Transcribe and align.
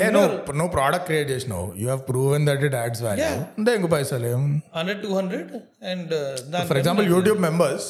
ఏ 0.00 0.08
నువ్వు 0.10 0.70
product 0.72 1.06
create 1.06 1.30
చేసినావు. 1.30 1.66
You 1.76 1.84
have 1.84 2.02
proven 2.08 2.46
that 2.46 2.64
it 2.64 2.74
adds 2.74 3.02
value 3.02 3.28
అంతే 3.58 3.74
ఇంకో 3.74 3.88
పైసలు 3.88 4.26
ఏం? 4.26 4.44
Hundred 4.76 5.02
two 5.02 5.10
hundred 5.16 5.52
and 5.86 6.12
for 6.68 6.78
example 6.78 7.08
YouTube 7.08 7.40
members 7.40 7.88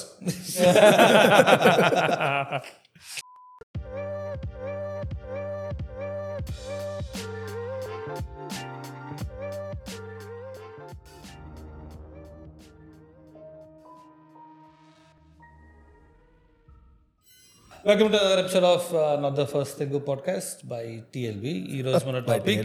welcome 17.88 18.12
to 18.12 18.16
other 18.16 18.38
episode 18.38 18.64
of 18.64 18.86
not 19.22 19.34
the 19.34 19.44
first 19.44 19.74
Telugu 19.78 19.98
podcast 19.98 20.60
by 20.66 20.84
TLB 21.14 21.52
ఈ 21.76 21.82
రోజు 21.82 22.00
మన 22.08 22.18
topic 22.18 22.60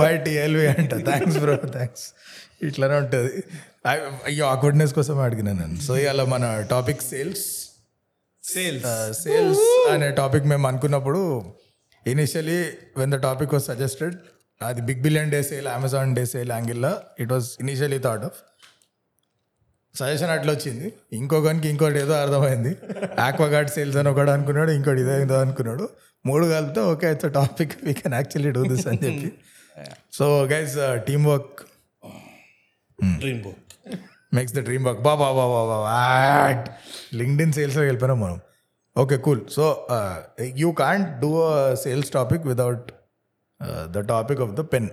by 0.00 0.16
TLV 0.16 0.64
అంట. 0.66 0.94
Thanks 1.08 1.38
bro 1.38 1.54
thanks 1.76 2.06
ఇట్లానే 2.62 2.94
ఉంటుంది. 2.94 3.42
అయ్యో 4.28 4.46
ఆక్వర్డ్నెస్ 4.46 4.94
కోసం 4.94 5.18
అడిగినాను 5.18 5.60
నేను. 5.60 5.78
సో 5.86 5.92
ఇవాళ 5.96 6.24
మన 6.34 6.44
టాపిక్ 6.70 7.02
సేల్స్ 7.02 7.46
సేల్స్ 8.44 9.22
సేల్స్ 9.22 9.64
అనే 9.90 10.10
టాపిక్ 10.10 10.44
మేము 10.44 10.68
అనుకున్నప్పుడు 10.68 11.22
initially 12.06 12.60
when 12.96 13.12
the 13.12 13.20
topic 13.28 13.54
was 13.54 13.64
suggested 13.64 14.16
అది 14.60 14.82
big 14.82 15.00
billion 15.00 15.30
day 15.30 15.42
sale 15.42 15.68
Amazon 15.78 16.16
day 16.16 16.26
sale 16.26 16.50
యాంగిల్లో 16.50 16.92
it 17.20 17.32
was 17.32 17.48
initially 17.60 17.98
thought 17.98 18.24
of 18.24 18.38
suggestion 19.98 20.32
అట్లా 20.36 20.50
వచ్చింది 20.56 20.88
ఇంకొకరికి 21.18 21.68
ఇంకోటి 21.72 21.98
ఏదో 22.04 22.14
అర్థమైంది. 22.24 22.72
ఆక్వాగార్డ్ 23.28 23.70
సేల్స్ 23.76 23.98
అని 24.00 24.08
ఒకటి 24.12 24.30
అనుకున్నాడు 24.36 24.72
ఇంకోటి 24.78 25.00
ఇదో 25.04 25.14
ఏదో 25.24 25.36
అనుకున్నాడు. 25.44 25.84
మూడు 26.24 26.44
కలిపితే 26.52 26.80
okay 26.92 27.06
it's 27.14 27.30
topic 27.38 27.74
we 27.86 27.92
can 28.00 28.14
actually 28.18 28.50
do 28.56 28.62
this 28.72 28.86
అని 28.90 29.00
చెప్పి. 29.06 29.30
So 30.18 30.26
guys 30.52 30.76
team 31.08 31.24
work 31.32 31.60
dream 33.22 33.40
book 33.46 33.64
makes 34.36 34.54
the 34.58 34.62
dream 34.68 34.84
work 34.88 35.02
బా 35.08 35.14
బా 35.22 35.28
బా 35.38 35.44
బా 35.52 35.60
బా 35.70 35.78
లింక్డ్ 37.20 37.42
ఇన్ 37.44 37.54
సేల్స్లో 37.58 37.82
వెళ్ళిపోయినాం 37.88 38.20
మనం. 38.24 38.38
Okay 38.96 39.16
cool 39.26 39.42
so 39.56 39.64
you 40.62 40.68
can't 40.82 41.08
do 41.20 41.30
a 41.48 41.52
sales 41.84 42.10
topic 42.18 42.44
without 42.52 42.86
the 43.94 44.00
topic 44.12 44.40
of 44.46 44.52
the 44.60 44.64
pen 44.72 44.88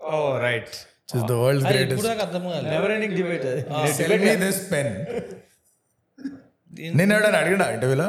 oh 0.00 0.18
right 0.46 0.74
never 1.14 2.90
ending 2.90 3.16
debate 3.16 3.44
me 4.24 4.36
this 4.36 4.72
pen 4.72 4.92
నేను 6.98 7.12
ఎవడని 7.14 7.36
అడిగినా 7.36 7.66
ఇంటర్వ్యూలో? 7.70 8.08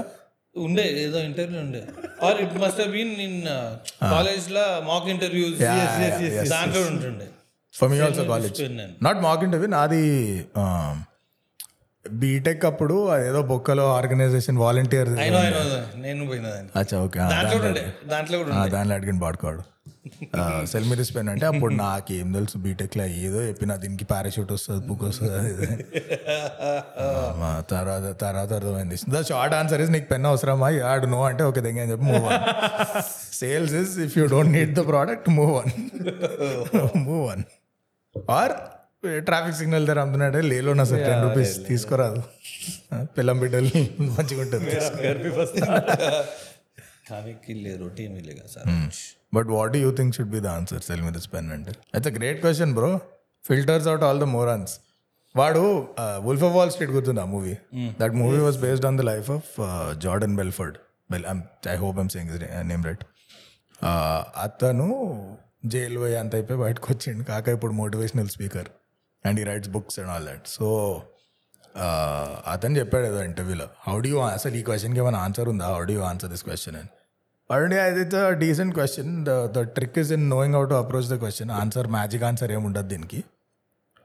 ఉండే 0.56 1.04
ఏదో 1.04 1.20
ఇంటర్వ్యూ 1.20 1.60
ఉండే. 1.60 1.82
Or 2.24 2.38
it 2.42 2.56
must 2.62 2.82
been 2.90 3.14
in 3.22 3.44
కాలేజ్లో 4.02 4.64
మాక్ 4.86 5.08
ఇంటర్వ్యూస్ 5.10 5.60
దాంట్లో 6.50 6.82
ఉంటుండే. 6.82 7.28
For 7.74 7.90
me 7.90 8.00
also 8.00 8.24
college 8.24 8.62
not 9.04 9.20
mock 9.22 9.44
interview 9.44 9.70
నాది 9.70 10.04
బీటెక్ 12.20 12.66
అప్పుడు 12.66 12.98
అదేదో 13.12 13.42
బొక్కలో 13.46 13.86
ఆర్గనైజేషన్ 13.94 14.58
వాలంటీర్ 14.58 15.10
నేను 15.98 16.26
అచ్చా 16.76 16.98
ఓకే. 17.00 17.20
దాంట్లో 18.10 18.38
దాంట్లో 18.74 18.96
అడిగిన 18.96 19.18
పాడుకోడు 19.22 19.64
సెల్ 20.66 20.86
మీ 20.86 20.96
దిస్ 20.96 21.12
పెన్ 21.16 21.30
అంటే 21.30 21.46
అప్పుడు 21.46 21.74
నాకేం 21.76 22.28
తెలుసు 22.34 22.58
బీటెక్లో 22.58 23.06
ఏదో 23.22 23.40
చెప్పిన 23.42 23.76
దీనికి 23.76 24.06
పారాషూట్ 24.06 24.52
వస్తుంది 24.52 24.82
బుక్ 24.88 25.04
వస్తుంది 25.04 25.52
తర్వాత 27.70 28.06
తర్వాత 28.22 28.50
అర్థమైంది. 28.54 28.98
ద 29.10 29.22
షార్ట్ 29.30 29.56
ఆన్సర్ 29.56 29.82
ఇస్ 29.82 29.92
నీకు 29.92 30.08
పెన్ 30.12 30.26
అవసరమా? 30.26 30.70
ఆడు 30.92 31.08
నో 31.08 31.20
అంటే 31.24 31.44
ఓకే 31.44 31.62
దగ్గర 31.62 31.82
అని 31.82 31.92
చెప్పి 31.92 32.06
move 32.06 32.26
on 32.30 32.46
sales 33.34 33.76
is 33.82 33.94
if 34.00 34.16
you 34.18 34.26
don't 34.28 34.54
need 34.54 34.74
the 34.74 34.84
product 34.88 35.30
move 35.32 35.54
on 35.58 35.72
move 37.06 37.26
on 37.30 37.44
or 38.32 38.56
traffic 39.28 39.56
signal 39.58 39.86
దగ్గర 39.88 40.00
అమ్ముతున్నాడే 40.04 40.40
లేలో 40.52 40.72
నా 40.80 40.84
సార్ 40.92 41.02
టెన్ 41.10 41.22
రూపీస్ 41.26 41.54
తీసుకురాదు. 41.68 42.22
పిల్లం 43.18 43.38
బిడ్డలు 43.40 43.70
మంచిగా 44.16 44.42
ఉంటుంది. 44.46 44.72
But 49.36 49.48
what 49.58 49.76
you 49.84 49.90
think 50.00 50.12
should 50.16 50.32
be 50.36 50.40
the 50.40 50.50
answer 50.58 50.82
sell 50.88 51.04
me 51.06 51.12
this 51.18 51.30
pen 51.34 51.48
అంటే 51.58 51.74
it's 51.98 52.10
a 52.12 52.14
great 52.18 52.40
question 52.42 52.74
bro 52.74 52.92
filters 53.44 53.88
out 53.92 54.04
all 54.08 54.20
the 54.20 54.28
morons 54.38 54.74
వాడు 55.36 55.64
వుల్ఫ్ 56.28 56.44
ఆఫ్ 56.48 56.54
వాల్ 56.54 56.72
స్ట్రీట్ 56.72 56.92
గుర్తుంది 56.92 57.22
ఆ 57.22 57.28
movie 57.36 57.56
that 58.02 58.16
movie 58.24 58.40
was 58.48 58.58
based 58.66 58.86
on 58.86 58.98
the 58.98 59.06
life 59.12 59.30
of 59.38 59.52
Jordan 60.06 60.36
Belfort 60.36 60.78
bell 61.12 61.26
I 61.76 61.78
hope 61.86 62.00
I'm 62.00 62.10
saying 62.16 62.32
name 62.72 62.84
right 62.86 63.06
అతను 64.46 64.90
jail 65.66 66.00
పోయి 66.00 66.16
అంత 66.16 66.34
అయిపోయి 66.36 66.60
బయటకు 66.60 66.88
వచ్చిండు. 66.94 67.24
కాక 67.24 67.48
ఇప్పుడు 67.56 67.74
మోటివేషనల్ 67.82 68.30
స్పీకర్ 68.36 68.68
అండ్ 69.26 69.40
ఈ 69.42 69.46
writes 69.52 69.72
books 69.76 69.98
and 70.02 70.12
all 70.16 70.28
that 70.32 70.46
so 70.58 70.68
అతను 72.54 72.76
చెప్పాడు 72.80 73.06
ఏదో 73.12 73.20
ఇంటర్వ్యూలో 73.30 73.66
హౌ 73.88 73.96
డూ 74.06 74.14
అసలు 74.36 74.56
ఈ 74.60 74.64
క్వశ్చన్కి 74.70 75.00
ఏమైనా 75.04 75.20
ఆన్సర్ 75.26 75.50
ఉందా? 75.54 75.66
How 75.74 75.82
do 75.90 75.98
answer 76.12 76.30
this 76.34 76.46
question 76.50 76.78
అని 76.82 76.90
ఆల్రెడీ 77.50 77.78
అది 77.84 78.00
it's 78.06 78.22
decent 78.44 78.74
question 78.78 79.12
the 79.28 79.34
the 79.56 79.62
trick 79.78 79.98
is 80.04 80.12
in 80.16 80.26
knowing 80.36 80.56
out 80.60 80.74
approach 80.80 81.10
the 81.14 81.18
question 81.24 81.52
answer 81.62 81.88
magic 81.98 82.24
answer 82.30 82.52
ఏముండదు 82.58 82.90
దీనికి. 82.94 83.20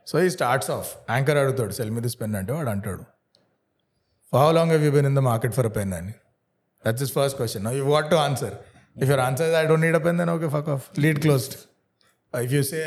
సో 0.07 0.15
ఈ 0.25 0.29
స్టార్ట్స్ 0.35 0.69
ఆఫ్ 0.77 0.89
యాంకర్ 1.13 1.37
అడుగుతాడు 1.41 1.73
సెల్ 1.77 1.91
మీ 1.95 2.01
దిస్ 2.05 2.17
పెన్ 2.21 2.35
అంటే 2.41 2.51
వాడు 2.57 2.71
అంటాడు. 2.75 3.03
How 4.33 4.47
long 4.57 4.71
have 4.75 4.83
you 4.87 4.91
been 4.97 5.07
in 5.11 5.17
the 5.19 5.23
market 5.31 5.55
for 5.57 5.67
a 5.71 5.73
pen 5.79 5.93
అని 5.99 6.13
that's 6.83 7.03
is 7.07 7.13
first 7.17 7.37
question 7.41 7.67
you 7.79 7.83
what 7.95 8.09
to 8.13 8.19
answer 8.27 8.55
if 9.03 9.09
your 9.11 9.23
answer 9.27 9.55
I 9.61 9.65
don't 9.71 9.85
need 9.87 9.97
a 10.01 10.03
pen 10.07 10.17
then 10.21 10.31
okay 10.37 10.49
fuck 10.57 10.69
off 10.75 10.85
lead 11.05 11.19
closed 11.25 11.55
if 12.41 12.53
you 12.55 12.61
say 12.69 12.79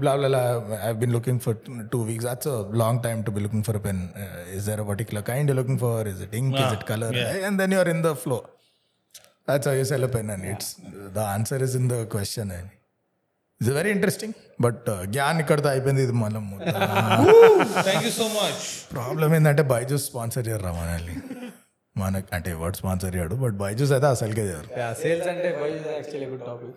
blah 0.00 0.12
blah 0.18 0.28
blah 0.32 0.42
i've 0.86 0.98
been 1.02 1.12
looking 1.16 1.38
for 1.44 1.52
two 1.92 2.02
weeks 2.08 2.24
that's 2.28 2.48
a 2.54 2.60
long 2.82 2.96
time 3.06 3.20
to 3.26 3.30
be 3.36 3.40
looking 3.44 3.62
for 3.68 3.74
a 3.80 3.82
pen 3.86 3.98
uh, 4.22 4.56
is 4.56 4.64
there 4.68 4.80
a 4.84 4.86
particular 4.90 5.22
kind 5.30 5.48
you're 5.48 5.60
looking 5.60 5.78
for 5.84 5.94
is 6.12 6.20
it 6.26 6.34
ink 6.40 6.54
is 6.64 6.72
it 6.76 6.84
color 6.92 7.10
and 7.48 7.56
then 7.60 7.72
you're 7.76 7.90
in 7.94 8.00
the 8.08 8.14
flow 8.24 8.40
that's 9.48 9.66
how 9.68 9.74
you 9.80 9.86
sell 9.92 10.04
a 10.08 10.12
pen 10.16 10.28
and 10.34 10.44
it's 10.52 10.68
the 11.18 11.24
answer 11.36 11.58
is 11.66 11.74
in 11.80 11.88
the 11.94 12.00
question 12.16 12.48
it's 13.60 13.72
very 13.80 13.92
interesting 13.98 14.32
but 14.64 14.88
జ్ఞాన్ 15.14 15.38
ఇక్కడతో 15.42 15.68
అయిపోయింది 15.74 16.02
ఇది 16.06 16.14
మనం 16.24 16.44
thank 17.86 18.04
you 18.06 18.12
so 18.18 18.26
much 18.36 18.60
problem 18.94 19.30
ఏంటంటే 19.36 19.62
Byju's 19.72 20.04
sponsor 20.10 20.44
చేయరు 20.48 20.72
మనల్ని 20.78 21.14
మనకి 21.96 22.26
అంటే 22.32 22.50
ఎవరు 22.50 22.72
స్పాన్సర్ 22.72 23.16
చేయడు 23.16 23.34
బట్ 23.34 23.54
బైజూస్ 23.54 23.92
అయితే 23.92 24.06
అసలుకే 24.06 24.42
చేయరు. 24.48 24.68
సేల్స్ 25.02 25.28
అంటే 25.28 25.48
యాక్చువల్లీ 25.94 26.26
గుడ్ 26.26 26.44
టాపిక్. 26.46 26.76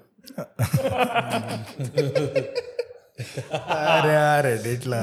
అరే 3.72 4.16
అరే 4.16 4.54
ఇట్లా. 4.72 5.02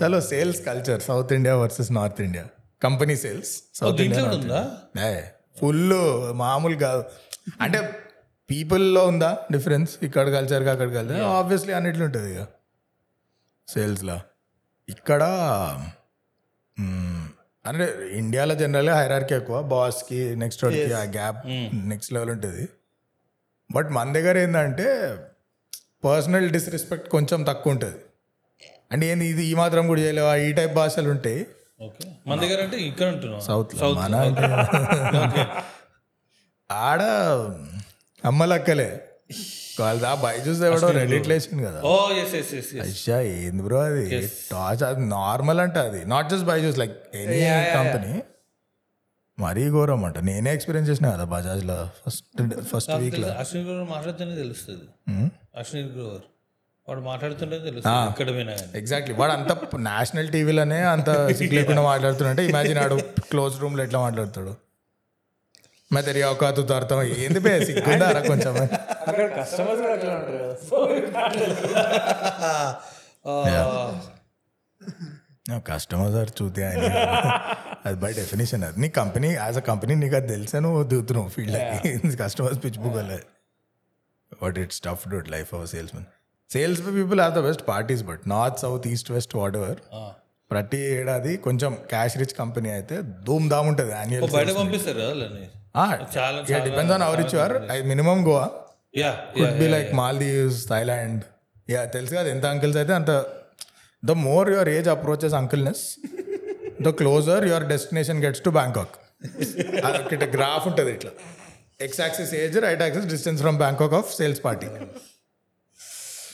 చలో 0.00 0.20
sales 0.20 0.64
culture 0.66 1.02
South 1.02 1.32
India 1.32 1.56
versus 1.56 1.92
North 1.92 2.20
India. 2.20 2.44
Company 2.82 3.16
sales 3.16 3.52
South 3.74 4.00
India 4.00 5.22
full 5.60 5.92
మామూలు 6.32 6.76
కాదు 6.76 7.04
అంటే 7.60 7.80
పీపుల్లో 8.50 9.06
ఉందా 9.06 9.38
డిఫరెన్స్? 9.52 9.92
ఇక్కడ 10.02 10.26
కల్చర్గా 10.32 10.72
అక్కడ 10.72 10.88
కల్చర్ 10.94 11.22
ఆబ్వియస్లీ 11.22 11.72
అన్నిట్లో 11.72 12.04
ఉంటుంది 12.04 12.34
ఇక. 12.34 12.46
సేల్స్లో. 13.68 14.20
ఇక్కడ 14.88 15.22
అంటే 17.66 17.84
ఇండియాలో 18.12 18.54
జనరల్గా 18.54 18.94
హైరార్కీ 19.00 19.34
ఎక్కువ. 19.34 19.56
బాస్కి 19.72 20.18
నెక్స్ట్ 20.42 20.62
వాడికి 20.64 20.92
ఆ 20.92 21.04
గ్యాప్ 21.16 21.38
నెక్స్ట్ 21.92 22.12
లెవెల్ 22.12 22.30
ఉంటుంది. 22.30 22.64
బట్ 23.70 23.88
మన 23.96 24.12
దగ్గర 24.12 24.36
ఏంటంటే 24.38 24.86
పర్సనల్ 26.04 26.46
డిస్రెస్పెక్ట్ 26.50 27.06
కొంచెం 27.08 27.42
తక్కువ 27.42 27.72
ఉంటుంది. 27.72 27.98
అంటే 28.92 29.04
ఏంది 29.10 29.26
ఇది 29.26 29.44
ఈ 29.50 29.54
మాత్రం 29.54 29.84
కూడా 29.90 30.00
చేయలేవా? 30.00 30.32
ఈ 30.46 30.48
టైప్ 30.52 30.74
భాషలు 30.80 31.10
ఉంటాయి. 31.10 31.40
ఓకే 31.82 32.04
మన 32.26 32.36
దగ్గర 32.40 32.58
అంటే 32.62 32.76
ఇక్కడ 32.88 33.06
ఉంటున్నాం 33.06 33.40
సౌత్ 33.40 33.72
మన 34.00 34.14
ఆడ 36.70 37.02
అమ్మలక్కలే. 38.24 38.90
వాళ్ళ 39.78 40.14
బైజూస్ 40.22 40.60
ఎవడో 40.68 40.88
రెడీట్ 40.98 41.26
లేచింది 41.28 41.62
కదా. 41.64 41.78
ఓ 41.84 41.92
ఎస్ 42.20 42.34
ఎస్ 42.40 42.52
ఎస్ 42.58 42.70
అయ్యా 42.84 43.16
ఏంది 43.38 43.62
బ్రో 43.62 43.78
అది? 43.86 44.04
టాచ్ 44.50 44.82
అది 44.88 45.04
నార్మల్ 45.14 45.60
అంటే 45.60 45.80
అది. 45.88 46.00
Not 46.06 46.28
just 46.30 46.46
Byju's 46.50 46.78
like 46.82 46.94
any 47.22 47.40
company 47.74 48.14
మరీ 49.38 49.62
ఘోరం 49.70 50.02
అంట. 50.04 50.18
నేనే 50.26 50.50
ఎక్స్పీరియన్స్ 50.52 50.88
చేసిన 50.90 51.06
కదా 51.10 51.24
బజాజ్లో 51.32 51.78
ఫస్ట్ 52.02 52.26
ఫస్ట్ 52.72 52.92
వీక్లో. 53.02 53.28
అశ్విని 53.42 53.64
గ్రోవర్ 53.66 53.88
మాట్లాడుతూనే 53.90 54.36
తెలుస్తుంది. 54.36 54.86
అశ్విని 55.58 55.88
గ్రోవర్ 55.88 56.24
వాడు 56.88 57.02
మాట్లాడుతుంటే 57.02 57.58
తెలుస్తుంది 57.58 58.56
ఎగ్జాక్ట్లీ 58.80 59.14
వాడు 59.14 59.32
అంత 59.32 59.52
నేషనల్ 59.88 60.28
టీవీలోనే 60.28 60.80
అంత 60.88 61.10
సిగ్గు 61.38 61.54
లేకుండా 61.54 61.82
మాట్లాడుతుంటే 61.82 62.42
ఇమాజిన్ 62.46 62.78
ఆడు 62.78 62.96
క్లోజ్ 63.30 63.54
రూమ్లో 63.62 63.82
ఎట్లా 63.82 64.00
మాట్లాడతాడు? 64.00 64.52
మే 65.90 66.02
తెరి 66.02 66.22
అవకాశ 66.22 66.58
అర్థం 66.76 67.02
ఏంది 67.02 67.40
బే 67.40 67.50
కొంచెం? 68.28 68.54
అక్కడ 69.08 69.26
కస్టమర్స్ 69.40 69.80
కూడా 69.82 69.92
అట్లా 69.92 70.12
ఉంటారు 70.14 70.38
కదా. 70.38 70.54
సో 70.64 70.76
కస్టమర్ 75.66 76.12
సార్ 76.12 76.30
చూతే 76.42 76.62
ఆయన. 76.66 76.84
అది 77.86 77.96
బై 77.96 78.12
డెఫినేషన్ 78.12 78.64
అది. 78.64 78.80
నీ 78.80 78.88
కంపెనీ 78.88 79.28
యాజ్ 79.34 79.56
అ 79.56 79.60
కంపెనీ 79.60 79.94
నీకు 79.94 80.16
అది 80.16 80.28
తెలిసా 80.28 80.58
నువ్వు? 80.58 80.82
దిగుతున్నావు 80.84 81.28
ఫీల్డ్ 81.28 82.16
కస్టమర్స్ 82.22 82.64
పిచ్చి 82.64 82.80
బుగ్గలే. 82.82 83.18
But 84.42 84.58
it's 84.58 84.80
tough 84.80 85.08
to 85.08 85.22
life 85.30 85.54
of 85.54 85.70
sales 85.70 85.94
men 85.94 86.06
sales 86.50 86.80
people 86.86 87.20
are 87.20 87.32
the 87.32 87.38
best 87.38 87.68
parties 87.68 88.02
but 88.02 88.20
north 88.28 88.58
south 88.58 88.88
east 88.88 89.10
west 89.12 89.36
whatever 89.56 89.78
ప్రతి 90.50 90.78
ఏడాది 90.78 91.36
కొంచెం 91.36 91.74
క్యాష్ 91.74 92.16
రిచ్ 92.18 92.34
కంపెనీ 92.38 92.70
అయితే 92.70 93.02
ధూమ్ 93.02 93.50
ధామ్ 93.50 93.68
ఉంటుంది 93.68 93.92
యాన్యువల్ 93.92 94.32
బయట 94.32 94.50
పంపిస్తారు 94.50 95.00
చాలా 96.16 96.60
depends 96.66 96.94
on 96.96 97.04
our 97.06 97.20
which 97.24 97.36
are 97.44 97.54
I 97.76 97.78
minimum 97.92 98.18
Goa 98.28 98.44
yeah 99.02 99.12
could 99.38 99.56
be 99.62 99.68
like 99.76 99.88
Maldives 100.02 100.60
Thailand 100.72 101.22
yeah 101.74 101.80
తెలుసు 101.94 102.12
కదా 102.18 102.28
ఎంత 102.34 102.46
అంకిల్స్ 102.54 102.78
అయితే 102.82 102.94
అంత 103.00 103.12
the 104.02 104.14
more 104.26 104.48
your 104.54 104.70
age 104.76 104.88
approaches 104.96 105.36
uncleness 105.40 105.84
the 106.86 106.92
closer 107.00 107.44
your 107.50 107.66
destination 107.74 108.20
gets 108.26 108.44
to 108.48 108.52
Bangkok 108.58 108.94
ఇట్లా 110.14 110.28
గ్రాఫ్ 110.36 110.64
ఉంటుంది 110.70 110.92
ఇట్లా. 110.96 111.12
X 111.84 112.00
axis 112.04 112.32
age 112.42 112.56
right 112.66 112.82
axis 112.86 113.06
distance 113.14 113.40
from 113.44 113.58
Bangkok 113.64 113.94
of 114.00 114.08
sales 114.18 114.40
party 114.46 114.68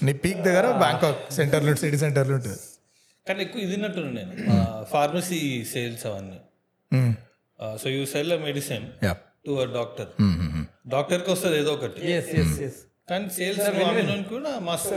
నీ 0.07 0.13
peak 0.25 0.41
దగ్గర 0.49 0.67
బ్యాంకాక్ 0.85 1.21
సెంటర్లో 1.39 1.73
సిటీ 1.83 1.99
సెంటర్లో 2.05 2.35
ఉంటుంది. 2.41 2.61
కానీ 3.27 3.41
ఎక్కువ 3.47 3.61
ఇది 3.67 3.77
నట్టు 3.83 4.01
నేను. 4.19 4.33
ఫార్మసీ 4.93 5.41
సేల్స్ 5.73 6.05
అవన్నీ. 6.11 6.39
So 7.83 7.89
you 7.97 8.05
sell 8.13 8.35
medicine 8.47 8.87
yeah 9.07 9.13
to 9.45 9.53
a 9.63 9.67
doctor 9.79 10.11
డాక్టర్కి 10.95 11.31
వస్తుంది 11.35 11.57
ఏదో 11.63 11.73
ఒకటి. 11.79 12.01
కానీ 13.11 13.29
సేల్స్ 13.37 13.69
కూడా 14.33 14.51
మస్తు 14.67 14.93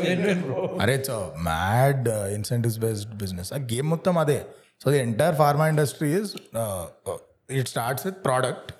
అరే 0.83 0.93
it's 0.99 1.13
mad 1.47 2.07
incentives 2.37 2.79
based 2.85 3.13
business 3.23 3.49
ఆ 3.57 3.59
గేమ్ 3.71 3.87
మొత్తం 3.93 4.17
అదే. 4.23 4.39
So 4.83 4.87
the 4.93 4.99
entire 5.05 5.35
pharma 5.41 5.65
industry 5.73 6.09
is 6.19 6.31
it 7.59 7.69
starts 7.73 8.05
with 8.07 8.19
product 8.27 8.71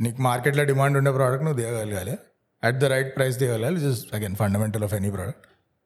నీకు 0.00 0.20
మార్కెట్లో 0.22 0.64
డిమాండ్ 0.70 0.96
ఉండే 1.00 1.12
ప్రోడక్ట్ 1.18 1.44
నువ్వు 1.46 1.58
తీయగలగాలి 1.60 2.14
at 2.62 2.78
the 2.82 2.90
right 2.94 3.10
price 3.16 3.36
తీయగలగాలి 3.42 3.78
is 3.90 4.00
again 4.16 4.36
fundamental 4.42 4.84
of 4.84 4.94
any 4.94 5.10
product 5.16 5.44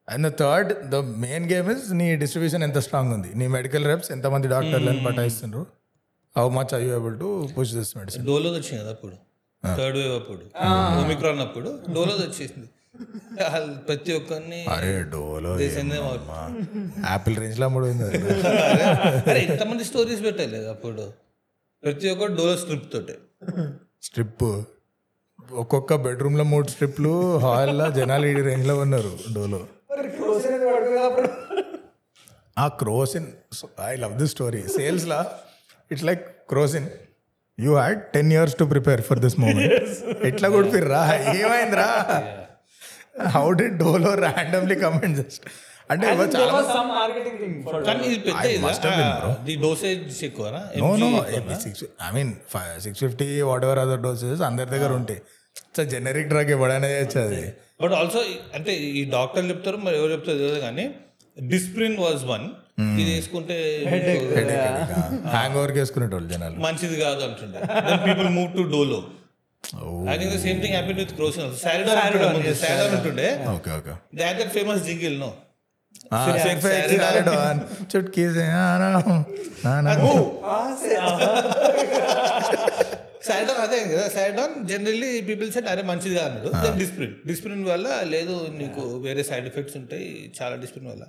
and 0.09 0.25
the 0.29 0.33
third 0.43 0.71
the 0.95 0.99
main 1.25 1.45
game 1.53 1.69
is 1.75 1.85
నీ 2.01 2.07
distribution 2.23 2.63
ఎంత 2.69 2.79
strong 2.87 3.13
ఉంది. 3.17 3.31
నీ 3.41 3.47
medical 3.57 3.85
reps 3.85 4.11
ఎంతమంది 4.17 4.49
డాక్టర్లను 4.55 5.03
పటాయిస్తున్నారు 5.09 5.63
how 6.37 6.49
much 6.49 6.75
I 6.75 6.83
able 6.89 7.21
to 7.21 7.29
push 7.59 7.73
this 7.75 7.97
medicine 7.97 8.27
Dolo 8.27 8.51
వచ్చింది 8.51 8.79
కదా 8.79 8.91
అప్పుడు. 8.91 9.17
థర్డ్ 9.65 9.97
వేవ్ 9.99 10.15
అప్పుడు. 10.15 10.45
ఒమిక్రాన్ 11.05 11.41
అప్పుడు 11.41 11.71
డోలో 11.91 12.15
వచ్చేసింది 12.15 12.69
ప్రతి 13.89 14.13
ఒక్కరిని 14.13 14.65
అరే 14.67 15.03
డోలో 15.03 15.53
యాపిల్ 17.11 17.37
రేంజ్లో 17.37 17.67
అమ్ముడుంది 17.67 18.05
అది. 18.05 18.19
అరే 19.31 19.41
ఎంతమంది 19.45 19.85
స్టోరీస్ 19.85 20.23
పెట్టలేదు 20.25 20.69
అప్పుడు. 20.71 21.05
ప్రతి 21.83 22.09
ఒక్కరు 22.11 22.33
డోలో 22.35 22.57
స్ట్రిప్ 22.57 22.93
తోటే. 22.93 23.17
స్ట్రిప్ 24.03 24.45
ఒక్కొక్క 25.53 25.95
బెడ్రూమ్లో 25.97 26.45
మూడు 26.45 26.69
స్ట్రిప్లు 26.69 27.13
హాల్లో 27.39 27.91
జనాలు 27.91 28.27
ఈ 28.27 28.35
రేంజ్లో 28.41 28.79
ఉన్నారు 28.79 29.13
డోలో 29.35 29.61
ఆ 32.59 32.69
Crocin 32.69 33.29
I 33.89 33.97
love 33.97 34.15
this 34.19 34.31
story 34.31 34.63
సేల్స్లా 34.69 35.19
it's 35.91 36.05
like 36.05 36.23
Crocin 36.49 36.87
you 37.59 37.73
had 37.77 38.01
ten 38.13 38.31
years 38.33 38.57
to 38.57 38.65
prepare 38.65 39.01
for 39.03 39.19
this 39.19 39.37
moment 39.39 39.75
ఎట్లా 40.25 40.49
కొడిపిర్రా? 40.49 41.01
ఏమైందిరా? 41.41 41.89
How 43.29 43.47
the 43.53 43.67
Dolo 43.79 44.15
randomly 44.15 44.75
comment 44.75 45.17
just 45.17 45.45
అంటే 45.91 46.07
six 51.57 51.85
I 52.03 52.11
mean 52.13 52.33
six 52.81 53.01
fifty 53.01 53.41
whatever 53.65 53.79
other 53.79 54.03
doses 54.03 54.43
అందరి 54.43 54.71
దగ్గర 54.71 54.93
ఉంటాయి 54.93 55.21
generic 55.91 56.29
drug 56.29 56.53
అది 57.17 57.43
but 57.83 57.93
also 57.93 58.21
అంటే 58.55 58.73
ఈ 58.75 59.05
డాక్టర్ 59.11 59.51
చెప్తారు 59.51 59.77
మరి 59.77 59.97
ఎవరు 59.97 60.13
చెప్తారు 60.13 60.61
కానీ 60.61 60.85
డిస్ప్రిన్ 61.37 61.97
వాజ్ 61.97 62.25
వన్ 62.25 62.47
ఇది 63.01 63.11
వేసుకుంటే 63.15 63.57
హ్యాంగ్ 65.35 65.57
వేసుకునేటోళ్ళు 65.81 66.29
జనాలు. 66.35 66.57
మంచిది 66.67 66.97
కాదు 67.05 67.23
అంటుండే. 67.29 67.61
People 68.07 68.29
move 68.39 68.51
to 68.57 68.63
Dolo 68.75 69.01
I 70.13 70.17
think 70.21 70.33
the 70.35 70.41
same 70.47 70.59
thing 70.65 70.77
with 71.01 71.13
ఉంటుండే 72.97 73.29
okay 73.55 73.71
okay 73.79 73.95
that 74.21 74.53
famous 74.57 74.83
jingle 74.91 75.17
no. 75.25 75.31
Saridon 83.29 83.61
అదే 83.65 83.79
కదా. 83.91 84.05
సారిడాన్ 84.15 84.55
జనరల్లీ 84.69 85.09
పీపుల్ 85.29 85.49
సెట్ 85.57 85.69
అరే 85.73 85.83
మంచిది 85.91 86.15
కాదు 86.15 86.51
డిస్ప్రిన్ 86.79 87.15
డిస్ప్రిన్ 87.31 87.65
వల్ల 87.73 87.89
లేదు 88.15 88.37
నీకు 88.61 88.83
వేరే 89.07 89.23
సైడ్ 89.31 89.47
ఎఫెక్ట్స్ 89.51 89.77
ఉంటాయి. 89.81 90.09
చాలా 90.39 90.57
డిస్ప్రిన్ 90.57 90.89
వల్ల. 90.93 91.05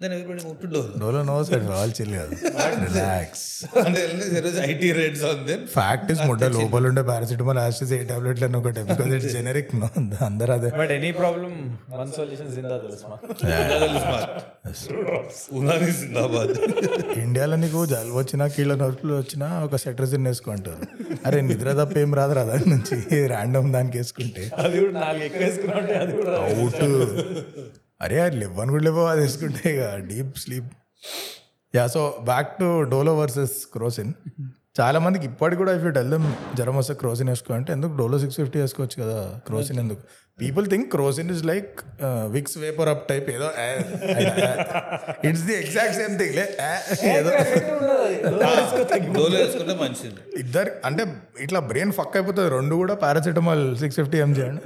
Then 0.00 0.12
everybody 0.14 0.42
move 0.42 0.58
to 0.60 0.66
Dolo 0.72 0.90
Dolo 1.00 1.20
no 1.28 1.36
sir 1.46 1.62
వాళ్ళు 1.70 1.94
చిల్ 1.96 2.12
కాదు 2.14 2.34
రిలాక్స్ 2.84 3.40
అంటే 3.80 4.00
IT 4.66 4.88
rates 4.98 5.24
on 5.28 5.40
then 5.48 5.62
fact 5.72 6.10
is 6.14 6.20
ముడ్డ 6.28 6.42
లోపల 6.54 6.84
ఉండే 6.90 7.02
పారాసిటమాల్ 7.08 7.60
యాసిస్ 7.62 7.92
ఏ 7.96 8.00
టాబ్లెట్లు 8.10 8.46
అని 8.48 8.56
ఒకటే 8.60 8.82
బికాస్ 8.84 9.10
ఇట్స్ 9.16 9.32
జెనరిక్ 9.34 9.72
నో 9.76 9.88
అందరూ 10.28 10.52
అదే. 10.56 10.70
But 10.78 10.92
any 10.98 11.10
problem 11.18 11.50
one 11.94 12.12
solution 12.18 12.52
జిందా 12.54 12.76
తెలుసు 12.84 13.06
ఉనాని 15.58 15.90
జిందాబాద్ 15.98 16.54
ఇండియాలో 17.18 17.58
నీకు 17.62 17.82
జలుబు 17.92 18.18
వచ్చినా 18.20 18.46
కీళ్ళ 18.54 18.76
నొప్పులు 18.82 19.16
వచ్చినా 19.20 19.48
ఒక 19.66 19.76
సెట్రజిన్ 19.84 20.28
వేసుకుంటారు. 20.28 20.80
అరే 21.26 21.40
నిద్ర 21.48 21.74
తప్ప 21.80 21.98
ఏం 21.98 22.14
రాదు 22.18 22.36
రా 22.38 22.44
దాని 22.50 22.68
నుంచి. 22.74 22.96
ర్యాండమ్ 23.32 23.68
దానికి 23.74 23.98
వేసుకుంటే. 24.00 24.44
అది 24.62 24.76
కూడా 24.80 24.94
నాలుగు 25.00 25.26
ఎక్కువ 25.28 25.42
వేసుకున్నా 25.44 25.76
ఉంటే 25.82 25.96
అది 26.04 26.14
కూడా 26.18 26.34
అవుట్ 26.46 26.80
అరే 28.00 28.18
అది 28.26 28.36
లెవ్వని 28.42 28.70
కూడా 28.74 28.84
లేవో 28.88 29.04
అది 29.12 29.20
వేసుకుంటే 29.24 29.62
ఇక 29.74 29.82
deep 30.10 30.34
sleep 30.44 30.70
yeah 31.76 31.84
so 31.96 32.02
back 32.30 32.50
to 32.60 32.68
Dolo 32.94 33.14
versus 33.20 33.56
Crocin 33.74 34.12
చాలా 34.80 34.98
మందికి 35.04 35.24
ఇప్పటికి 35.30 35.58
కూడా 35.60 35.72
ఇఫ్ 35.76 35.84
యూ 35.86 35.90
టెల్ 35.96 36.10
దమ్ 36.14 36.26
జ్వరం 36.56 36.76
వస్తే 36.80 36.94
క్రోసిన్ 36.94 37.28
వేసుకో 37.32 37.52
అంటే 37.58 37.70
ఎందుకు? 37.76 37.92
డోలో 38.00 38.16
సిక్స్ 38.22 38.36
ఫిఫ్టీ 38.40 38.58
వేసుకోవచ్చు 38.62 38.96
కదా 39.02 39.16
క్రోసిన్ 39.46 39.78
ఎందుకు? 39.82 40.02
People 40.38 40.66
think 40.72 40.86
Crocin 40.94 41.30
is 41.34 41.42
like 41.50 41.80
Vicks 42.36 42.56
VapoRub 42.92 43.02
type 43.08 43.28
ఏదో 43.36 43.48
it's 45.28 45.44
the 45.48 45.56
exact 45.62 45.96
same 46.00 46.14
thing 46.20 46.38
ఏదో. 47.16 47.30
ఇద్దరు 50.44 50.72
అంటే 50.88 51.04
ఇట్లా 51.46 51.62
బ్రెయిన్ 51.72 51.94
ఫక్ 51.98 52.16
అయిపోతుంది. 52.20 52.48
రెండు 52.56 52.76
కూడా 52.82 52.96
పారాసిటమాల్ 53.04 53.64
సిక్స్ 53.82 53.98
ఫిఫ్టీ 54.00 54.20
ఎంజీ 54.26 54.44
అండి. 54.48 54.62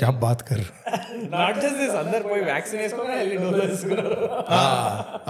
క్యా 0.00 0.10
బాత్ 0.24 0.42
కర్? 0.48 0.62
నాట్ 1.34 1.56
జస్ట్ 1.62 1.78
దిస్ 1.82 1.96
అందరు 2.02 2.24
పోయి 2.28 2.42
వ్యాక్సిన్ 2.44 2.80
వేసుకున్నా 2.82 3.14
వెళ్ళి 3.20 3.36
డోలో 3.42 3.62
వేసుకున్నారు. 3.64 4.16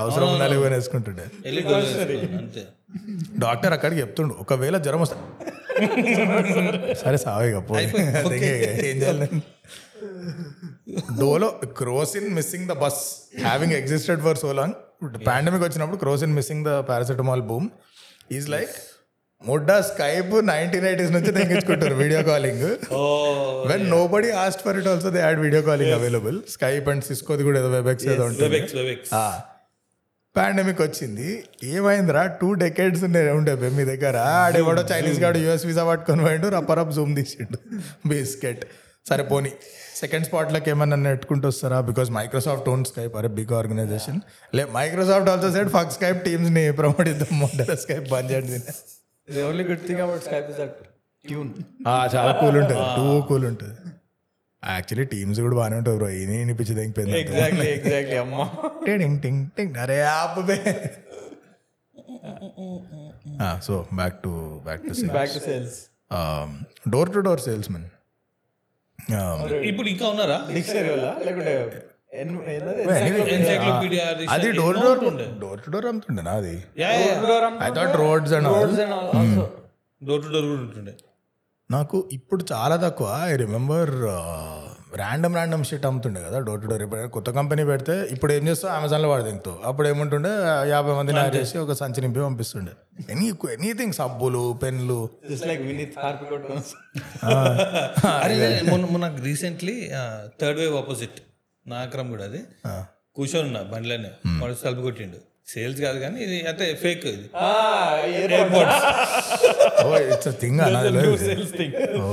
అవసరం 0.02 0.26
ఉండాలి 0.34 0.54
ఇవన్నీ 0.58 0.76
వేసుకుంటుండే. 0.78 1.24
అంతే. 2.40 2.62
డాక్టర్ 3.44 3.72
అక్కడికి 3.72 4.00
చెప్తుండు 4.00 4.34
ఒకవేళ 4.40 4.78
జ్వరం 4.86 5.00
వస్తే. 5.00 5.16
సరే 7.02 7.16
సావేగా 7.26 7.60
పోయి. 7.70 7.86
అదే 8.20 8.38
ఏం 8.90 8.96
చేయాలి 9.02 9.28
Dolo 11.20 11.48
Crocin 11.80 12.28
missing 12.34 12.66
the 12.68 12.74
bus 12.84 13.02
having 13.44 13.72
existed 13.72 14.20
for 14.20 14.38
so 14.42 14.50
long 14.52 14.74
pandemic 15.28 15.64
వచ్చినప్పుడు 15.64 15.98
Crocin 15.98 16.34
missing 16.34 16.64
the 16.64 16.72
paracetamol 16.90 17.42
boom 17.42 17.68
is 18.32 18.48
like 18.56 18.74
ముడ్డా 19.46 19.80
Skype 19.80 20.46
nineteen 20.46 20.86
eighties 20.86 21.10
నుంచి 21.12 21.32
తెగించుకుంటారు 21.32 21.94
video 21.94 22.22
calling 22.22 22.62
when 23.68 23.90
nobody 24.06 24.30
asked 24.30 24.62
for 24.62 24.78
it 24.78 24.88
also 24.88 25.10
they 25.10 25.20
had 25.20 25.40
video 25.40 25.62
calling 25.62 25.92
available 25.92 26.42
Skype 26.48 26.88
and 26.88 27.04
సిస్కోది 27.04 27.42
కూడా 27.42 27.58
ఏదో 27.58 27.70
Webex 27.70 28.06
ఏదో 28.06 28.24
ఉంటుంది. 28.24 28.60
Pandemic 30.36 30.82
వచ్చింది. 30.82 31.44
ఏమైందిరా? 31.64 32.26
Two 32.26 32.54
decades 32.54 33.04
ఉండే 33.04 33.54
మీ 33.54 33.84
దగ్గర. 33.84 34.16
ఆడేవాడో 34.16 34.82
చైనీస్ 34.82 35.20
గాడు 35.20 35.38
యూఎస్ 35.38 35.66
వీసా 35.66 35.84
పట్టుకొని 35.84 36.22
పోయిండు 36.22 36.46
రప్పరప్ 36.46 36.92
జూమ్ 36.92 37.16
తీసిండు. 37.16 37.58
బిస్కెట్ 38.08 38.64
సరే 39.08 39.22
పోనీ. 39.22 39.52
సెకండ్ 40.00 40.26
స్పాట్లోకి 40.26 40.70
ఏమన్నా 40.70 40.96
నెట్టుకుంటూ 40.96 41.48
వస్తారా? 41.48 41.80
బికాస్ 41.80 42.10
మైక్రోసాఫ్ట్ 42.10 42.68
ఓన్ 42.68 42.84
స్కైప్ 42.84 43.16
అరే 43.16 43.28
బిగ్ 43.28 43.54
ఆర్గనైజేషన్ 43.54 44.20
లే 44.54 44.66
Microsoft 44.72 45.30
also 45.30 45.52
side 45.52 45.68
fuck 45.68 45.92
Skype 45.92 46.24
టీమ్స్ని 46.24 46.72
promote 46.72 47.08
ఇద్దాం. 47.08 47.48
స్కైప్ 47.76 48.08
బంద్ 48.08 48.32
చేయండి. 48.32 48.60
The 49.28 49.42
only 49.42 49.64
good 49.64 49.84
thing 49.86 50.00
about 50.00 50.22
Skype 50.22 50.48
is 50.50 50.58
that 50.58 50.78
tune 51.24 51.50
ఆ, 51.88 51.94
చాలా 52.14 52.32
కూల్ 52.32 52.56
ఉంటుంది. 52.56 52.82
టూ 52.96 53.06
కూల్ 53.28 53.44
ఉంటుంది. 53.46 53.76
యాక్చువల్లీ 54.62 55.04
టీమ్స్ 55.06 55.40
కూడా 55.40 55.56
బాగానే 55.56 55.76
ఉంటాయి 55.76 55.96
బ్రో 55.96 56.08
ఇది 56.16 56.54
పిచ్చి 56.54 56.74
తెగిపోయింది 56.74 57.16
ఎగ్జాక్ట్లీ 57.18 57.66
ఎగ్జాక్ట్లీ 57.70 58.16
అమ్మా. 58.16 58.44
టింగ్ 58.86 59.18
టింగ్ 59.20 59.40
టింగ్. 59.56 59.74
అరే 59.76 59.96
so 63.62 63.74
back 63.94 64.16
to 64.22 64.32
back 64.64 64.82
to 64.82 64.94
back 65.10 65.32
to 65.34 65.40
sales 65.40 65.76
door 66.88 67.10
to 67.14 67.20
door 67.20 67.40
sales 67.40 67.70
men 67.70 67.86
ఇప్పుడు 69.64 69.88
ఇంకా 69.88 70.06
ఉన్నారా? 70.08 70.36
డిక్షనరీ 70.54 70.90
వల్ల 70.90 71.06
లేకుంటే 71.24 71.52
అది 74.34 74.48
door 74.58 74.76
door 74.84 75.00
door 75.42 75.60
to 75.64 75.70
door 75.74 75.86
అమ్ముతుండేనా 75.90 76.32
అది 76.40 76.54
I 77.60 77.70
thought 77.78 77.96
roads 78.02 78.32
and. 78.38 78.48
Door 80.02 80.22
to 80.24 80.28
door 80.34 80.46
కూడా 80.46 80.60
ఉంటుండే. 80.60 80.92
నాకు 81.70 81.98
ఇప్పుడు 82.16 82.42
చాలా 82.52 82.76
తక్కువ. 82.84 83.08
I 83.26 83.28
remember 83.44 83.92
random 85.00 85.34
random 85.36 85.62
shit 85.68 85.86
అమ్ముతుండే 85.88 86.20
కదా 86.26 86.38
డోర్ 86.46 86.60
టు 86.62 86.66
డోర్ 86.70 86.82
ఇప్పుడు 86.84 87.08
కొత్త 87.16 87.28
కంపెనీ 87.38 87.62
పెడితే 87.70 87.94
ఇప్పుడు 88.14 88.32
ఏం 88.36 88.42
చేస్తావు? 88.48 88.72
అమెజాన్లో 88.76 89.08
వాడు 89.12 89.24
దింగుతావు 89.28 89.56
అప్పుడు 89.70 89.86
ఏముంటుండే? 89.92 90.32
యాభై 90.72 90.92
మందిని 90.98 91.18
హైర్ 91.22 91.36
చేసి 91.38 91.56
ఒక 91.64 91.74
సంచి 91.80 92.00
నింపి 92.04 92.20
పంపిస్తుండే. 92.26 92.72
ఎనీ 93.14 93.26
ఎనీథింగ్ 93.56 93.94
సబ్బులు 94.00 94.44
పెన్లు 94.62 95.00
మొన్న 98.94 99.06
రీసెంట్లీ 99.28 99.76
థర్డ్ 100.42 100.60
వేవ్ 100.60 100.76
ఆపోజిట్ 100.82 101.18
నాకరం 101.65 102.07
కూడా 102.13 102.25
అది 102.29 102.41
కూర్చొని 103.17 103.45
ఉన్నా 103.47 103.61
బండిలోనే 103.71 104.11
వాడు 104.41 104.55
తలుపు 104.63 104.83
కొట్టిండు 104.87 105.19
సేల్స్ 105.53 105.79
కాదు 105.85 105.99
కానీ 106.03 106.17
ఇది 106.25 106.37
అంటే 106.49 106.65
ఫేక్ 106.83 107.05
ఇది 107.11 107.27
ఎయిర్పోర్ట్స్ 108.29 108.83
ఓ 109.83 109.95
ఇట్స్ 110.07 110.29
థింగ్ 110.41 110.59
అన్నది 110.65 110.89
ఓ 112.01 112.09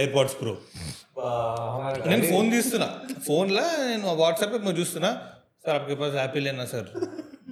ఎయిర్పోర్ట్స్ 0.00 0.36
ప్రో 0.40 0.54
నేను 2.10 2.24
ఫోన్ 2.32 2.46
తీస్తున్నా 2.52 2.88
ఫోన్లో 3.28 3.64
నేను 3.82 4.14
వాట్సాప్ 4.22 4.54
మీద 4.58 4.74
చూస్తున్నా 4.80 5.12
సార్ 5.64 5.76
आपके 5.78 5.94
पास 5.98 6.12
యాపిల్ 6.22 6.44
లేనా 6.46 6.66
సార్ 6.72 6.88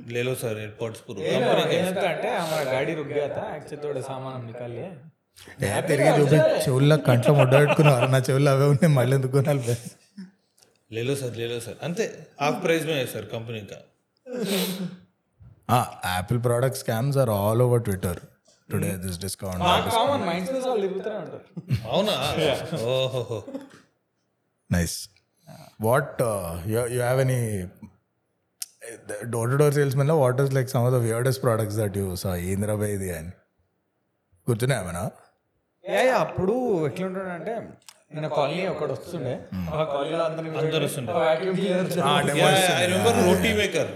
ले 0.09 0.23
लो 0.23 0.33
सर 0.35 0.55
एयरपोर्ट्स 0.61 1.01
प्रो 1.01 1.15
कंपनी 1.17 1.65
के 1.65 1.77
అంటే 2.09 2.29
हमारा 2.35 2.65
गाड़ी 2.71 2.93
रुक 2.95 3.09
गया 3.09 3.27
था 3.31 3.45
एक्चुअली 3.57 3.81
थोड़े 3.85 4.01
सामान 4.03 4.33
हम 4.35 4.45
निकाल 4.47 4.71
लिए 4.73 4.91
ఏ 5.67 5.69
తిరిగి 5.89 6.11
చూపి 6.17 6.39
చెవుల్లో 6.65 6.97
కంట్లో 7.05 7.33
ముడ్డ 7.37 7.53
పెట్టుకున్నారు 7.61 8.07
నా 8.15 8.19
చెవుల్లో 8.27 8.51
అవే 8.55 8.67
ఉన్నాయి 8.73 8.93
మళ్ళీ 8.97 9.15
ఎందుకు 9.19 9.35
కొనాలి 9.37 9.75
లేలో 10.92 11.14
సార్ 11.16 11.36
లేలో 11.40 11.58
సార్ 11.66 11.78
అంతే 11.84 12.06
హాఫ్ 12.42 12.58
ప్రైస్ 12.64 12.86
మే 12.88 12.96
సార్ 13.14 13.26
కంపెనీ 13.34 13.58
ఇంకా. 13.60 13.80
Apple 16.10 16.40
product 16.46 16.80
scams 16.82 17.18
are 17.18 17.32
all 17.38 17.62
over 17.62 17.84
Twitter 17.86 18.20
today 18.70 18.92
this 19.04 19.18
discount 19.20 19.64
అవునా? 21.88 22.16
ఓహో 22.86 23.38
nice 24.70 24.96
what 25.82 26.22
you 26.68 26.80
have 27.00 27.20
any 27.26 27.40
door 29.30 29.50
to 29.52 29.58
door 29.58 29.74
sales 29.74 29.98
మెన్లో 30.00 30.18
what 30.20 30.42
is 30.42 30.54
like 30.58 30.70
some 30.74 30.86
of 30.88 30.94
the 30.94 31.02
weirdest 31.06 31.42
products 31.44 31.78
that 31.82 31.98
you 32.02 32.08
saw 32.24 32.32
అని 32.48 32.88
ఇది 32.92 33.10
అని 33.18 33.32
గుర్తున్నామేనా 34.48 35.04
అప్పుడు 36.20 36.54
ఎట్లుంటాడంటే 36.88 37.54
colony 38.36 38.60
ఒకటి 38.72 38.92
వస్తుండే. 38.96 39.34
ఆ 39.76 39.84
కాలనీలో 39.92 40.24
అందరు 40.28 40.84
వస్తుండే. 40.88 41.14
I 42.82 42.86
remember 42.92 43.18
roti 43.28 43.52
maker 43.60 43.90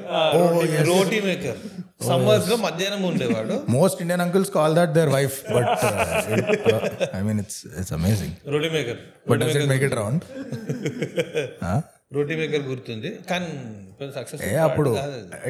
roti 0.92 1.20
maker 1.28 1.60
సమ్మర్స్లో 2.08 2.56
మధ్యాహ్నం 2.66 3.02
ఉండేవాడు. 3.10 3.56
Most 3.78 4.00
Indian 4.04 4.24
uncles 4.26 4.52
call 4.58 4.74
that 4.80 4.92
their 4.98 5.12
wife 5.18 5.38
but 5.56 5.86
I 7.20 7.22
mean 7.28 7.40
it's 7.44 7.62
it's 7.80 7.94
amazing 8.00 8.36
roti 8.56 8.72
maker 8.78 9.00
but 9.30 9.40
does 9.44 9.56
it 9.62 9.70
make 9.74 9.86
it 9.90 9.96
round 10.02 10.22
roti 12.18 12.36
maker 12.42 12.64
గుర్తుంది. 12.72 13.10
కానీ 13.32 13.50
సక్సెస్ 14.20 14.44
ఏ 14.50 14.54
అప్పుడు 14.68 14.92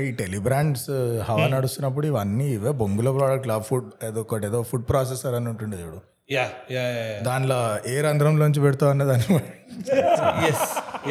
ఈ 0.06 0.10
టెలిబ్రాండ్స్ 0.22 0.88
హవా 1.28 1.46
నడుస్తున్నప్పుడు 1.58 2.06
ఇవన్నీ 2.12 2.48
ఇవే 2.60 2.72
బొంగుల 2.84 3.10
ప్రోడక్ట్ 3.18 3.50
ఫుడ్ 3.70 3.90
ఏదో 4.10 4.22
ఒకటి 4.28 4.48
ఏదో 4.52 4.62
ఫుడ్ 4.72 4.88
ప్రాసెసర్ 4.94 5.36
అని 5.40 5.50
ఉంటుండే 5.54 5.78
చూడు. 5.84 6.00
యా 6.30 6.44
యా 6.72 6.84
దానిలో 7.22 7.80
ఏ 7.88 8.02
రంధ్రంలోంచి 8.02 8.62
పెడతావు 8.62 8.92
అన్న 8.92 9.04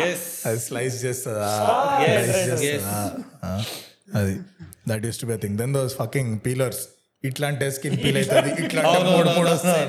ఎస్ 0.02 0.46
అది 0.46 0.60
స్లైస్ 0.60 1.04
చేస్తుందా? 1.04 1.48
అది. 4.14 4.34
That 4.88 5.04
used 5.06 5.20
to 5.20 5.26
be 5.26 5.37
thing 5.37 5.58
then 5.58 5.75
those 5.75 5.96
fucking 5.96 6.38
peelers 6.46 6.82
ఇట్లాంటి 7.25 7.70
స్కిన్ 7.72 7.96
పీల్ 8.04 8.18
అవుతుంది 8.18 8.64
ఇట్లాంటి 8.64 8.98
మూడు 9.10 9.28
మూడు 9.28 9.48
వస్తాయి. 9.50 9.87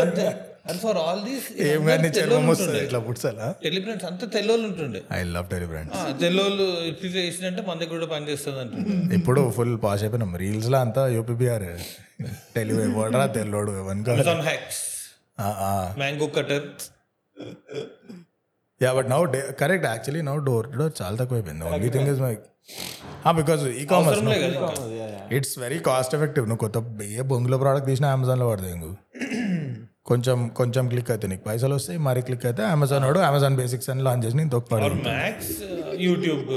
అంతే 0.00 0.24
అండ్ 0.70 0.80
ఫర్ 0.82 0.98
ఆల్ 1.02 1.22
దీస్ 1.26 1.46
ఏం 1.66 1.80
కానీ 1.88 2.08
చర్మం 2.16 2.46
వస్తుంది 2.50 2.78
ఇట్లా 2.84 3.00
పుట్సాలా 3.06 3.46
టెలిబ్రాండ్స్ 3.64 4.06
అంతా 4.10 4.26
తెల్లోళ్ళు 4.34 4.66
ఉంటుండే. 4.70 5.00
ఐ 5.12 5.20
లవ్ 5.34 5.48
టెలిబ్రాండ్స్ 5.52 6.02
తెల్లోళ్ళు 6.22 6.66
ఇప్పుడు 6.90 7.12
చేసినట్టే 7.18 7.64
మన 7.68 7.76
దగ్గర 7.78 7.94
కూడా 7.96 8.08
పనిచేస్తుంది 8.14 8.60
అంటుండే. 8.64 8.94
ఇప్పుడు 9.18 9.42
ఫుల్ 9.58 9.74
పాష్ 9.84 10.04
అయిపోయినాం 10.04 10.32
రీల్స్లో 10.44 10.78
అంతా 10.84 11.04
యూపీబీఆర్ 11.16 11.68
తెలివి 12.56 12.86
వాడరా 12.98 13.26
తెల్లోడు 13.38 13.74
ఎవరికా 13.80 14.14
Amazon 14.16 14.44
hacks 14.48 14.80
mango 16.00 16.28
cutter 16.34 16.66
yeah 18.80 18.90
but 18.96 19.08
now 19.10 19.20
correct 19.60 19.86
actually 19.86 20.22
now 20.26 20.36
door 20.46 20.66
door 20.76 20.94
చాలా 21.00 21.16
తక్కువ 21.20 21.36
అయిపోయింది 21.38 21.64
only 21.68 21.90
thing 21.96 22.10
is 22.12 22.20
my 22.20 22.34
because 23.34 23.62
ecommerce 23.90 24.20
it's 25.36 25.54
very 25.58 25.78
cost 25.88 26.14
effective 26.14 26.44
నువ్వు 26.48 26.62
కొత్త 26.64 26.78
ఏ 27.10 27.22
బొంగులో 27.30 27.56
ప్రోడక్ట్ 27.58 27.88
తీసినా 27.88 28.08
అమెజాన్లో 28.12 28.46
పడతాయి 28.50 28.72
ఇంకో. 28.76 28.90
కొంచెం 30.10 30.38
కొంచెం 30.58 30.84
క్లిక్ 30.92 31.10
అయితే 31.14 31.26
నీకు 31.32 31.44
పైసలు 31.48 31.74
వస్తాయి 31.78 31.98
మరి 32.06 32.20
క్లిక్ 32.28 32.46
అయితే 32.48 32.62
అమెజాన్ 32.74 33.04
వాడు 33.06 33.20
అమెజాన్ 33.28 33.56
బేసిక్స్ 33.60 33.88
అని 33.92 34.02
లాంచ్ 34.06 34.24
చేసి 34.26 34.46
తొక్కుపడు 34.54 34.88
max 35.08 35.50
YouTube 36.06 36.48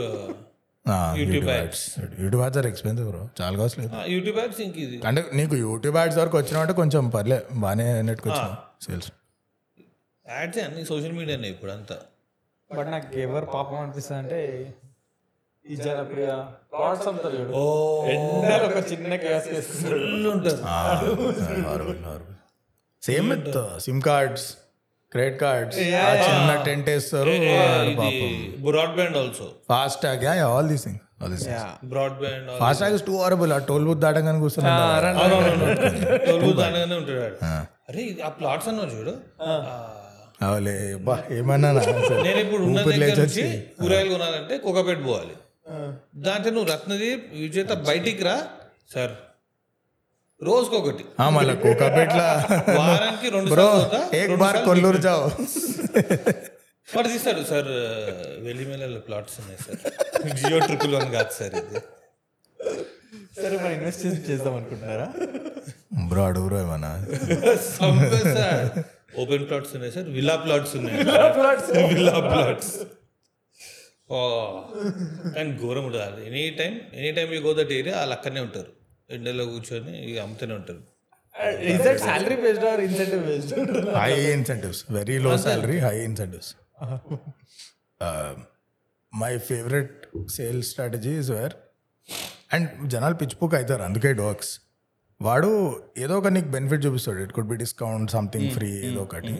YouTube 1.19 1.49
ads 1.51 1.83
YouTube 2.21 2.41
ads 2.43 2.59
are 2.61 2.67
expensive 2.71 3.07
bro 3.11 3.21
చాలా 3.39 3.55
కాస్ట్ 3.59 3.77
లేదు 3.81 3.91
యూట్యూబ్ 4.13 4.37
యాడ్స్ 4.41 4.61
ఇంక 4.65 4.77
ఇది. 4.85 4.97
అంటే 5.09 5.21
నీకు 5.39 5.55
యూట్యూబ్ 5.63 5.97
యాడ్స్ 5.99 6.17
వరకు 6.21 6.37
వచ్చినావంటే 6.41 6.73
కొంచెం 6.81 7.03
పర్లే 7.15 7.37
బాగానే 7.63 7.85
నెట్టుకొచ్చిన 8.09 8.47
సేల్స్ 8.85 9.09
యాడ్స్ 10.25 10.59
అన్ని 10.65 10.83
సోషల్ 10.91 11.15
మీడియానే 11.19 11.47
ఇప్పుడు 11.55 11.71
అంతా. 11.77 11.97
బట్ 12.69 12.89
నాకు 12.93 13.07
ఎవరు 13.25 13.47
పాపం 13.55 13.77
అనిపిస్తుంది 13.83 14.19
అంటే 14.21 14.41
ఈ 15.65 15.75
జనప్రియ 15.83 16.29
ప్లాట్స్ 16.71 17.07
అమ్ముతారు 17.09 17.35
చూడు. 17.39 17.51
ఒక 18.67 18.79
చిన్న 18.91 19.17
ఫుల్ 19.81 20.27
ఉంటారు 20.33 20.61
same 23.03 23.29
with 23.33 23.55
SIM 23.79 24.01
cards 24.01 24.47
credit 25.11 25.39
cards. 25.41 25.77
చిన్న 26.27 26.51
టెంట్ 26.65 26.87
వేస్తారు 26.89 27.33
broadband 28.95 29.17
also 29.17 29.47
FASTag 30.01 30.23
all 30.47 30.69
these 30.69 30.85
thing 30.87 30.99
broadband 32.19 32.47
FASTag 32.81 32.95
is 32.95 33.03
too 33.03 33.15
horrible 33.19 33.51
ఆ 33.53 33.59
టోల్ 33.67 33.85
బూత్ 33.85 33.99
దాటగానే 33.99 34.39
కూర్చున్నా 34.39 34.71
దానిగానే 36.55 36.95
ఉంటాడు. 36.95 37.19
వాడు. 37.19 37.37
అరే 37.89 38.01
ఇది 38.03 38.21
ఆ 38.21 38.31
ప్లాట్స్ 38.31 38.67
అన్నావు 38.67 38.89
చూడు. 38.89 39.13
ఆ, 39.41 39.51
అవలే 40.41 40.75
బా 41.03 41.15
ఏమన్నా 41.31 41.69
నేను 41.71 42.39
ఇప్పుడు 42.39 42.63
ఉన్న 42.63 42.79
దగ్గర 42.85 43.19
నుంచి 43.19 43.43
కూరగాయలు 43.79 44.09
కొనాలంటే 44.09 44.57
కోకాపేట 44.57 44.99
పోవాలి. 45.05 45.35
దాంట్లో 46.25 46.51
నువ్వు 46.51 46.69
రత్నదీప్ 46.71 47.25
విజేత 47.35 47.73
బయటికి 47.87 48.23
రా. 48.23 48.35
సార్ 48.93 49.13
రోజుకొకటి. 50.49 51.03
మళ్ళీ 51.37 51.55
కోకాపేట్ల 51.65 52.21
వారానికి 52.77 53.27
రెండు 53.35 53.51
బ్రో 53.55 53.69
ఏక్ 54.19 54.33
కొల్లూరు 54.69 54.99
జావ్. 55.07 55.25
వాడు 56.87 57.07
తీస్తాడు 57.11 57.43
సార్ 57.51 57.71
వెల్లిమేల 58.45 58.97
ప్లాట్స్ 59.07 59.35
ఉన్నాయి 59.41 59.59
సార్. 59.65 59.79
జియో 60.39 60.57
ట్రిపుల్ 60.67 60.93
వన్ 60.97 61.09
కాదు 61.17 61.33
సార్ 61.39 61.55
ఇది. 61.61 61.81
సరే 63.41 63.55
మనం 63.61 63.73
ఇన్వెస్ట్ 63.77 64.03
చేద్దాం 64.29 64.53
అనుకుంటున్నారా? 64.57 65.07
బ్రో 66.09 66.21
అడుగురు 66.29 66.55
ఏమన్నా? 66.63 66.91
ఓపెన్ 69.21 69.45
ప్లాట్స్ 69.49 69.73
ఉన్నాయి 69.77 69.93
సార్. 69.95 70.07
విల్లా 70.17 70.35
ప్లాట్స్ 70.45 70.73
ఉన్నాయి. 70.79 70.97
విల్లా 71.93 72.19
ప్లాట్స్ 72.29 72.73
ఓ 74.13 74.17
కానీ 75.35 75.49
ఘోరం 75.63 75.83
ఉండదు 75.89 76.21
any 76.29 76.41
time 76.61 76.73
any 76.99 77.11
time 77.17 77.27
you 77.35 77.41
go 77.45 77.51
that 77.59 77.73
area 77.79 77.95
వాళ్ళు 77.99 78.15
అక్కడనే 78.17 78.41
ఉంటారు. 78.47 78.71
ఎండలో 79.17 79.45
కూర్చొని 79.53 79.95
అమ్ముతూనే 80.25 80.53
ఉంటారు. 80.59 80.81
Is 81.73 81.81
that 81.87 82.01
salary 82.07 82.37
based 82.45 82.65
or 82.71 82.81
incentive 82.87 83.21
based 83.29 83.53
high 84.01 84.11
incentives 84.37 84.81
very 84.97 85.17
low 85.25 85.31
salary 85.45 85.77
high 85.87 85.95
incentives 86.09 86.51
my 89.13 89.31
favourite 89.51 89.95
sale 90.35 90.61
strategy 90.71 91.13
is 91.21 91.31
where 91.37 91.55
and 92.55 92.69
జనాలు 92.93 93.15
పిచ్చిపోక్ 93.21 93.55
అవుతారు 93.59 93.83
అందుకే 93.89 94.11
ఇట్ 94.15 94.21
వర్క్స్ 94.27 94.53
వాడు 95.27 95.49
ఏదో 96.03 96.13
ఒక 96.21 96.29
నీకు 96.35 96.49
బెనిఫిట్ 96.55 96.81
చూపిస్తాడు. 96.85 97.19
It 97.25 97.33
could 97.35 97.49
be 97.51 97.57
discount 97.63 98.09
something 98.17 98.49
free 98.55 98.69
ఏదో 98.87 99.01
ఒకటి. 99.07 99.35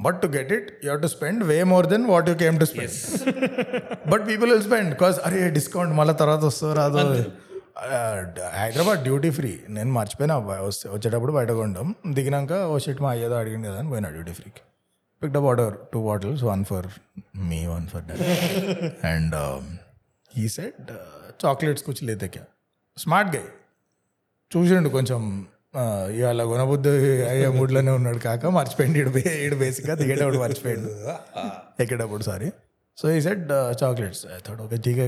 But 0.00 0.18
to 0.22 0.28
get 0.36 0.50
it 0.56 0.68
you 0.86 0.96
to 1.04 1.10
spend 1.14 1.40
way 1.50 1.56
more 1.72 1.86
then 1.92 2.04
what 2.14 2.26
you 2.30 2.34
came 2.42 2.56
to 2.62 2.66
spend 2.72 2.96
but 4.12 4.24
people 4.30 4.48
will 4.54 4.64
spend 4.68 4.88
because 4.94 5.18
అరే 5.28 5.38
డిస్కౌంట్ 5.58 5.94
మళ్ళీ 6.00 6.14
తర్వాత 6.22 6.42
వస్తుందో 6.50 6.74
రాదో. 6.82 7.04
Hyderabad 8.60 9.00
duty 9.08 9.30
free. 9.30 9.50
నేను 9.76 9.90
మర్చిపోయినా 9.96 10.36
వస్తే 10.68 10.88
వచ్చేటప్పుడు 10.94 11.32
బయట 11.36 11.50
కొండం 11.60 11.88
దిగినాక 12.16 12.52
ఓ 12.72 12.78
షిట్ 12.84 13.02
మా 13.04 13.10
అయ్యేదో 13.10 13.36
అడిగింది 13.42 13.66
కదా 13.68 13.78
అని 13.82 13.90
పోయినా 13.92 14.08
duty 14.16 14.32
ఫ్రీకి. 14.32 14.62
Pick 15.22 15.36
up 15.40 15.46
order 15.50 15.74
two 15.92 16.00
bottles 16.08 16.42
one 16.44 16.64
for 16.70 16.88
me 17.50 17.66
one 17.66 17.86
for 17.86 18.02
dad 18.08 18.22
and 19.06 19.36
ఈ 20.38 20.48
సెట్ 20.48 20.90
చాక్లెట్స్ 21.44 21.84
కూర్చు 21.84 22.06
లేతెక్కా 22.06 22.42
స్మార్ట్ 22.96 23.30
గై 23.36 23.44
చూసిండు 24.52 24.88
కొంచెం 24.88 25.22
ఇవాళ 26.18 26.42
గుణబుద్ధి 26.42 26.90
అయ్యే 27.30 27.48
మూడ్లోనే 27.48 27.90
ఉన్నాడు 27.90 28.18
కాక 28.18 28.46
మర్చిపోయింది 28.58 28.98
ఇడు 28.98 29.10
ఇడు 29.46 29.56
బేసిక్గా 29.56 29.94
దిగేటప్పుడు 29.94 30.38
మర్చిపోయాడు. 30.38 30.88
ఎక్కేటప్పుడు 31.82 32.22
సారీ 32.22 32.48
సో 32.98 33.10
ఈ 33.10 33.20
సెట్ 33.20 33.44
చాక్లెట్స్ 33.82 34.24
ఓకే 34.66 34.78
ఠీక్ 34.86 35.02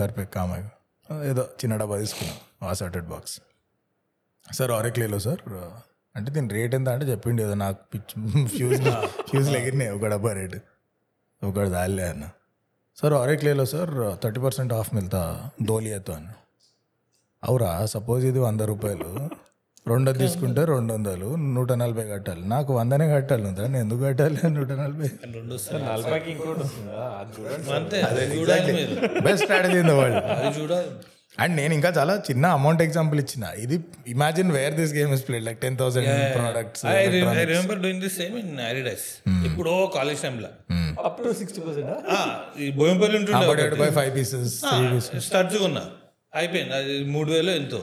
ఘర్ 0.00 0.12
పే 0.18 0.24
కామ్ 0.36 0.52
ఏదో 1.30 1.42
చిన్న 1.60 1.76
డబ్బా 1.76 1.96
తీసుకున్నాం 1.98 2.38
ఆ 2.68 2.72
సార్టెడ్ 2.72 3.04
బాక్స్ 3.04 3.40
సార్ 4.58 4.72
ఆరెక్లేలో 4.72 5.18
సార్ 5.18 5.42
అంటే 6.14 6.30
దీని 6.30 6.48
రేట్ 6.54 6.74
ఎంత 6.74 6.88
అంటే 6.88 7.06
చెప్పిండు 7.06 7.42
ఏదో 7.42 7.54
నాకు 7.54 7.78
పిచ్ 7.92 8.12
ఫ్యూజ్ 8.46 8.82
ఫ్యూజ్లు 9.30 9.56
ఎగిరినాయి 9.56 9.90
ఒక 9.90 10.06
డబ్బా 10.06 10.32
రేటు 10.32 10.58
ఒకటి 11.42 11.70
దాలే 11.70 12.04
అన్న. 12.08 12.24
సార్ 12.96 13.14
ఆరెక్లేలో 13.14 13.64
సార్ 13.66 13.92
థర్టీ 14.22 14.40
పర్సెంట్ 14.40 14.72
ఆఫ్ 14.72 14.94
మిల్తా 14.94 15.22
దోలియాతో 15.62 16.12
అన్న. 16.12 16.30
అవురా 17.42 17.86
సపోజ్ 17.86 18.24
ఇది 18.24 18.38
వంద 18.38 18.60
రూపాయలు. 18.60 19.10
రెండు 19.90 20.10
తీసుకుంటే 20.20 20.62
రెండు 20.70 20.90
వందలు 20.94 21.28
నూట 21.54 21.72
నలభై 21.80 22.04
కట్టాలి. 22.10 22.42
నాకు 22.52 22.70
వందనే 22.78 23.06
కట్టాలి 23.14 23.44
ఉందా 23.48 23.64
నేను 23.72 23.80
ఎందుకు 23.84 24.00
కట్టాలి 24.04 24.36
నూట 24.58 24.70
నలభై? 24.82 25.08
Best 29.26 29.42
strategy 29.44 29.78
in 29.82 29.90
the 29.90 29.96
world 29.98 30.20
అది 30.36 30.52
చూడాలి. 30.60 30.88
అండ్ 31.42 31.54
నేను 31.60 31.72
ఇంకా 31.78 31.90
చాలా 31.98 32.14
చిన్న 32.28 32.44
అమౌంట్ 32.58 32.82
ఎగ్జాంపుల్ 32.86 33.18
ఇచ్చిన. 33.24 33.44
ఇది 33.64 33.76
imagine 34.14 34.50
where 34.56 34.74
this 34.80 34.94
game 34.98 35.12
is 35.16 35.24
played 35.28 35.44
like 35.48 35.60
ten 35.64 35.76
thousand 35.80 36.08
products 36.36 36.84
I 36.94 37.02
remember 37.52 37.80
doing 37.84 38.02
the 38.06 38.10
same 38.18 38.36
in 38.42 38.54
Adidas 38.70 39.06
ఇప్పుడు 39.50 39.74
కాలేజ్ 39.96 40.22
టైంలో 40.26 40.50
అప్ 41.08 41.20
టు 41.26 41.32
సిక్స్టీ 41.40 41.62
పర్సెంట్ 41.66 41.90
ఈ 42.64 42.70
బోయంపల్లి 42.80 43.18
ఉంటుండే 43.20 43.68
బై 43.84 43.90
ఫైవ్ 44.00 44.12
పీసెస్ 44.18 44.54
స్టడ్స్ 45.28 45.58
కొన్నా. 45.64 45.84
అయిపోయింది. 46.40 46.74
అది 46.80 46.94
మూడు 47.16 47.30
వేలు 47.34 47.52
ఎంతో. 47.60 47.80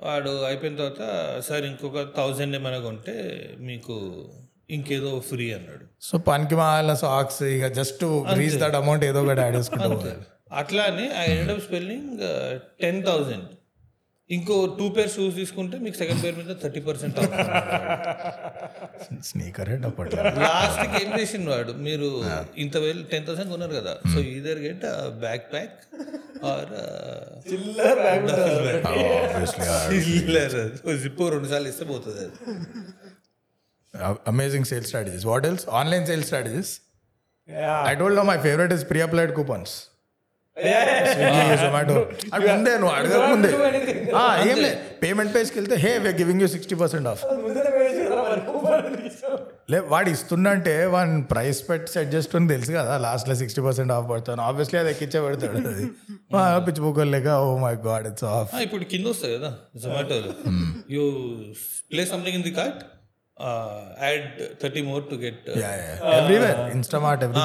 వాడు 0.00 0.44
అయిపోయిన 0.44 0.76
తర్వాత 0.76 1.04
సార్ 1.40 1.64
ఇంకొక 1.64 2.02
థౌజండ్ 2.16 2.56
ఏమైనా 2.56 2.78
కొంటే 2.78 3.14
మీకు 3.60 3.94
ఇంకేదో 4.70 5.20
ఫ్రీ 5.20 5.52
అన్నాడు. 5.52 5.84
సో 6.02 6.18
పనికి 6.18 6.54
మాల 6.54 6.94
సాక్స్ 6.94 7.42
ఇక 7.42 7.66
జస్ట్ 7.72 8.04
రీచ్ 8.34 8.58
దట్ 8.58 8.74
అమౌంట్ 8.74 9.04
ఏదో 9.04 9.22
ఒకటి 9.22 9.40
యాడ్ 9.40 9.56
చేసుకుంటాం 9.56 10.22
అట్లా 10.52 10.82
అని 10.82 11.06
I 11.18 11.24
end 11.36 11.52
up 11.52 11.60
spending 11.60 12.10
ten 12.82 13.00
thousand 13.06 13.48
ఇంకో 14.30 14.54
టూ 14.78 14.86
పేర్ 14.96 15.10
షూస్ 15.14 15.34
తీసుకుంటే 15.38 15.76
మీకు 15.84 15.96
సెకండ్ 16.00 16.20
పేర్ 16.24 16.36
మీద 16.38 16.52
థర్టీ 16.62 16.80
పర్సెంట్ 16.86 17.16
స్నీకర్ 19.28 19.68
హెడ్ 19.72 19.84
అప్పట్లో 19.88 20.22
లాస్ట్కి 20.44 20.96
ఏం 21.02 21.10
చేసిండు 21.18 21.50
వాడు? 21.54 21.72
మీరు 21.86 22.08
ఇంత 22.64 22.76
వేలు 22.84 23.02
టెన్ 23.12 23.26
థౌసండ్ 23.28 23.50
కొన్నారు 23.54 23.74
కదా. 23.80 23.92
So 24.12 24.18
either 24.34 24.60
get 24.66 24.84
back 25.24 25.44
pack 25.54 25.76
or 26.52 26.72
zip 31.04 31.28
రెండు 31.34 31.48
సార్లు 31.52 31.68
ఇస్తే 31.72 31.86
పోతుంది 31.92 32.20
అది. 32.24 32.34
Amazing 34.32 34.68
sale 34.70 34.86
strategies 34.90 35.26
what 35.32 35.46
else 35.50 35.66
online 35.80 36.06
sale 36.10 36.24
strategies 36.30 36.72
I 37.90 37.94
don't 38.00 38.16
know 38.20 38.24
my 38.32 38.38
favourite 38.46 38.72
is 38.78 38.84
pre 38.92 39.02
applied 39.06 39.32
coupons 39.40 39.74
Zomato 40.56 41.94
అది 42.34 42.44
ముందే 42.48 42.72
నువ్వు 42.78 42.92
అడగక 42.96 43.22
ముందే. 43.30 43.48
ఏం 44.50 44.58
లేదు 44.58 44.76
పేమెంట్ 45.02 45.32
పేజ్కి 45.34 45.56
వెళ్తే 45.58 45.76
hey 45.76 45.92
we're 45.98 46.16
giving 46.20 46.42
you 46.42 46.48
sixty 46.48 46.74
percent 46.74 47.08
off 47.08 47.22
లే 49.70 49.78
వాడు 49.88 50.08
ఇస్తుండంటే 50.10 50.74
వాడి 50.86 51.22
ప్రైస్ 51.24 51.60
పెట్టి 51.68 51.90
సెట్ 51.92 52.10
చేసుకుని 52.14 52.48
తెలుసు 52.48 52.72
కదా 52.72 52.94
లాస్ట్లో 52.98 53.34
సిక్స్టీ 53.34 53.62
పర్సెంట్ 53.62 53.92
ఆఫ్ 53.92 54.06
పడతాను. 54.10 54.42
ఆబ్వియస్లీ 54.42 54.78
అది 54.78 54.90
ఎక్కించే 54.90 55.20
పెడతాడు 55.20 55.56
అది. 55.68 55.86
పిచ్చి 56.66 57.06
లేక 57.10 57.28
oh 57.42 57.58
my 57.58 57.74
god 57.86 58.06
it's 58.06 58.26
off 58.32 58.54
ఇప్పుడు 58.62 58.84
కింద 58.84 59.06
వస్తాయి 59.06 59.34
కదా 59.38 59.50
జొమాటోలో 59.76 60.32
you 60.90 61.04
play 61.92 62.04
something 62.04 62.36
in 62.36 62.42
the 62.42 62.54
cart 62.60 62.82
add 64.04 64.26
thirty 64.62 64.82
more 64.82 65.04
to 65.10 65.14
get 65.24 65.46
everywhere 66.14 66.60
Instamart 66.74 67.24
every 67.24 67.44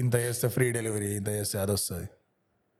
ఇంత 0.00 0.14
చేస్తే 0.24 0.48
ఫ్రీ 0.56 0.66
డెలివరీ 0.76 1.10
ఇంత 1.20 1.30
చేస్తే 1.38 1.56
అది 1.64 1.72
వస్తుంది. 1.76 2.06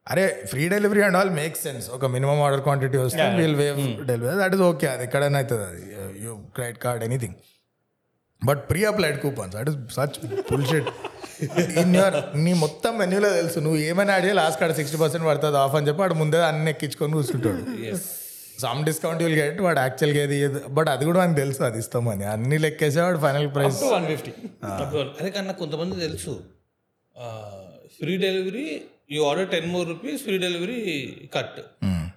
అరే 0.06 0.24
free 0.50 0.62
delivery 0.74 1.02
and 1.06 1.16
all 1.20 1.32
make 1.40 1.56
sense 1.64 1.84
ఒక 1.96 2.04
మినిమం 2.14 2.38
ఆర్డర్ 2.46 2.62
క్వాంటిటీ 2.66 2.98
వస్తే 3.06 3.26
we'll 3.40 3.56
waive 3.62 3.80
delivery 4.10 4.36
that 4.42 4.54
is 4.56 4.64
okay 4.70 4.86
అది 4.94 5.04
ఎక్కడైనా 5.08 5.40
అవుతుంది 5.42 5.64
అది. 5.70 5.82
You 6.24 6.32
credit 6.56 6.80
card 6.84 7.04
anything 7.08 7.36
but 8.42 8.62
pre 8.70 8.80
applied 8.90 9.18
coupons 9.24 9.54
that 9.58 9.68
is 9.72 9.78
such 9.98 10.16
bullshit 10.50 10.88
in 11.82 11.94
your 11.98 12.16
నీ 12.44 12.52
మొత్తం 12.64 12.92
మెన్యూలో 13.02 13.30
తెలుసు. 13.38 13.58
నువ్వు 13.66 13.78
ఏమైనా 13.90 14.14
అడిగి 14.20 14.34
లాస్ట్ 14.40 14.58
కాడ 14.62 14.72
సిక్స్టీ 14.80 14.98
పర్సెంట్ 15.04 15.26
పడుతుంది 15.28 15.58
ఆఫ్ 15.62 15.76
అని 15.78 15.86
చెప్పి 15.88 16.02
వాడు 16.04 16.16
ముందే 16.22 16.40
అన్ని 16.50 16.70
ఎక్కించుకొని 16.74 17.14
కూర్చుంటాడు. 17.18 17.62
సమ్ 18.64 18.80
డిస్కౌంట్ 18.88 19.20
విల్ 19.24 19.36
గెట్ 19.40 19.60
వాడు 19.66 19.80
యాక్చువల్గా 19.84 20.20
ఏది 20.24 20.38
బట్ 20.78 20.88
అది 20.94 21.04
కూడా 21.08 21.18
మనకు 21.22 21.38
తెలుసు 21.42 21.62
అది 21.68 21.78
ఇస్తామని 21.82 22.26
అన్ని 22.34 22.58
లెక్కేసే 22.64 23.00
వాడు 23.06 23.20
ఫైనల్ 23.26 23.48
ప్రైస్ 23.54 23.78
వన్ 23.94 24.06
ఫిఫ్టీ 24.10 24.32
అదే 25.20 25.30
కన్నా 25.36 25.54
కొంతమంది 25.62 25.94
తెలుసు. 26.06 26.34
Free 27.96 28.14
delivery 28.24 28.66
you 29.14 29.22
order 29.30 29.48
ten 29.52 29.68
more 29.72 29.86
rupees 29.92 30.20
free 30.26 30.36
delivery 30.44 30.78
cut 31.36 31.58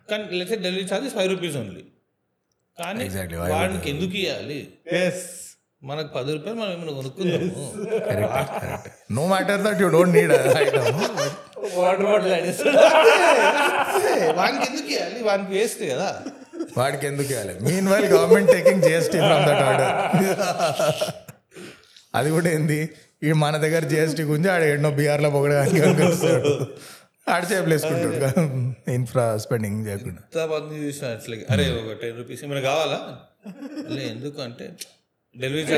కానీ 0.10 0.24
లేకపోతే 0.40 0.60
delivery 0.66 0.86
charges 0.92 1.16
five 1.18 1.32
rupees 1.34 1.58
only 1.62 1.84
కానీ 2.78 3.02
Exactly, 3.06 3.38
వాడికి 3.54 3.90
ఎందుకు 3.92 4.16
ఇవ్వాలి 4.22 4.60
ఎస్ 5.00 5.26
మనకు 5.82 6.10
పది 6.16 6.30
రూపాయలు 6.36 6.58
మనం 6.60 6.72
ఏమైనా 6.76 6.94
కొనుక్కుందాము? 6.98 7.50
No 9.16 9.24
matter 9.32 9.62
that 9.66 9.82
you 9.84 9.88
don't 9.96 10.14
need 10.18 10.34
item 10.62 10.88
water 11.78 12.06
bottle 12.08 12.32
వానికి 14.40 14.66
ఎందుకు 14.70 14.90
ఇవ్వాలి 14.94 15.22
వానికి 15.30 15.52
వేస్ట్ 15.56 15.84
కదా. 15.92 16.10
వాడికి 16.78 17.06
ఎందుకు 17.12 17.30
ఇవ్వాలి 17.34 17.54
meanwhile 17.92 18.08
government 18.14 18.52
taking 18.56 18.84
GST 18.88 19.20
from 19.26 19.44
that 19.50 19.64
order 19.68 19.94
అది 22.14 22.30
కూడా 22.36 22.50
ఏంది? 22.56 22.80
ఈ 23.26 23.32
మన 23.32 23.58
దగ్గర 23.58 23.84
జిఎస్టీ 23.88 24.24
గురించి 24.24 24.50
ఆడ 24.50 24.62
ఎన్నో 24.62 24.90
బీఆర్లో 24.92 25.30
పొగడడానికి 25.30 25.82
ఆడ 27.32 27.44
చేపలు 27.52 27.74
వేసుకుంటాడు. 27.74 28.12
ఇన్ఫ్రా 28.92 29.38
స్పెండింగ్ 29.38 29.88
చేయకుండా. 29.88 30.22
చూసిన 30.74 31.08
అట్లా 31.08 31.38
అరే 31.50 31.66
ఒక 31.72 32.02
టెన్ 32.02 32.18
రూపీస్ 32.18 32.44
ఏమైనా 32.44 32.62
కావాలా? 32.62 33.20
లే 33.90 34.04
ఎందుకు 34.08 34.42
అంటే 34.42 34.66
డెలివరీ 35.36 35.78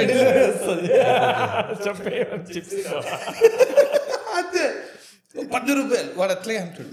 అంతే 4.38 4.66
పది 5.54 5.74
రూపాయలు. 5.74 6.10
వాడు 6.16 6.32
అట్లే 6.32 6.58
అంటాడు. 6.58 6.92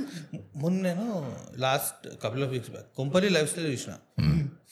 మొన్న 0.57 0.83
నేను 0.83 1.37
last 1.57 2.23
couple 2.23 2.43
of 2.45 2.51
weeks 2.51 2.71
back 2.71 2.87
Kompally 2.97 3.31
Lifestyle 3.51 3.73
చూసిన. 3.73 3.93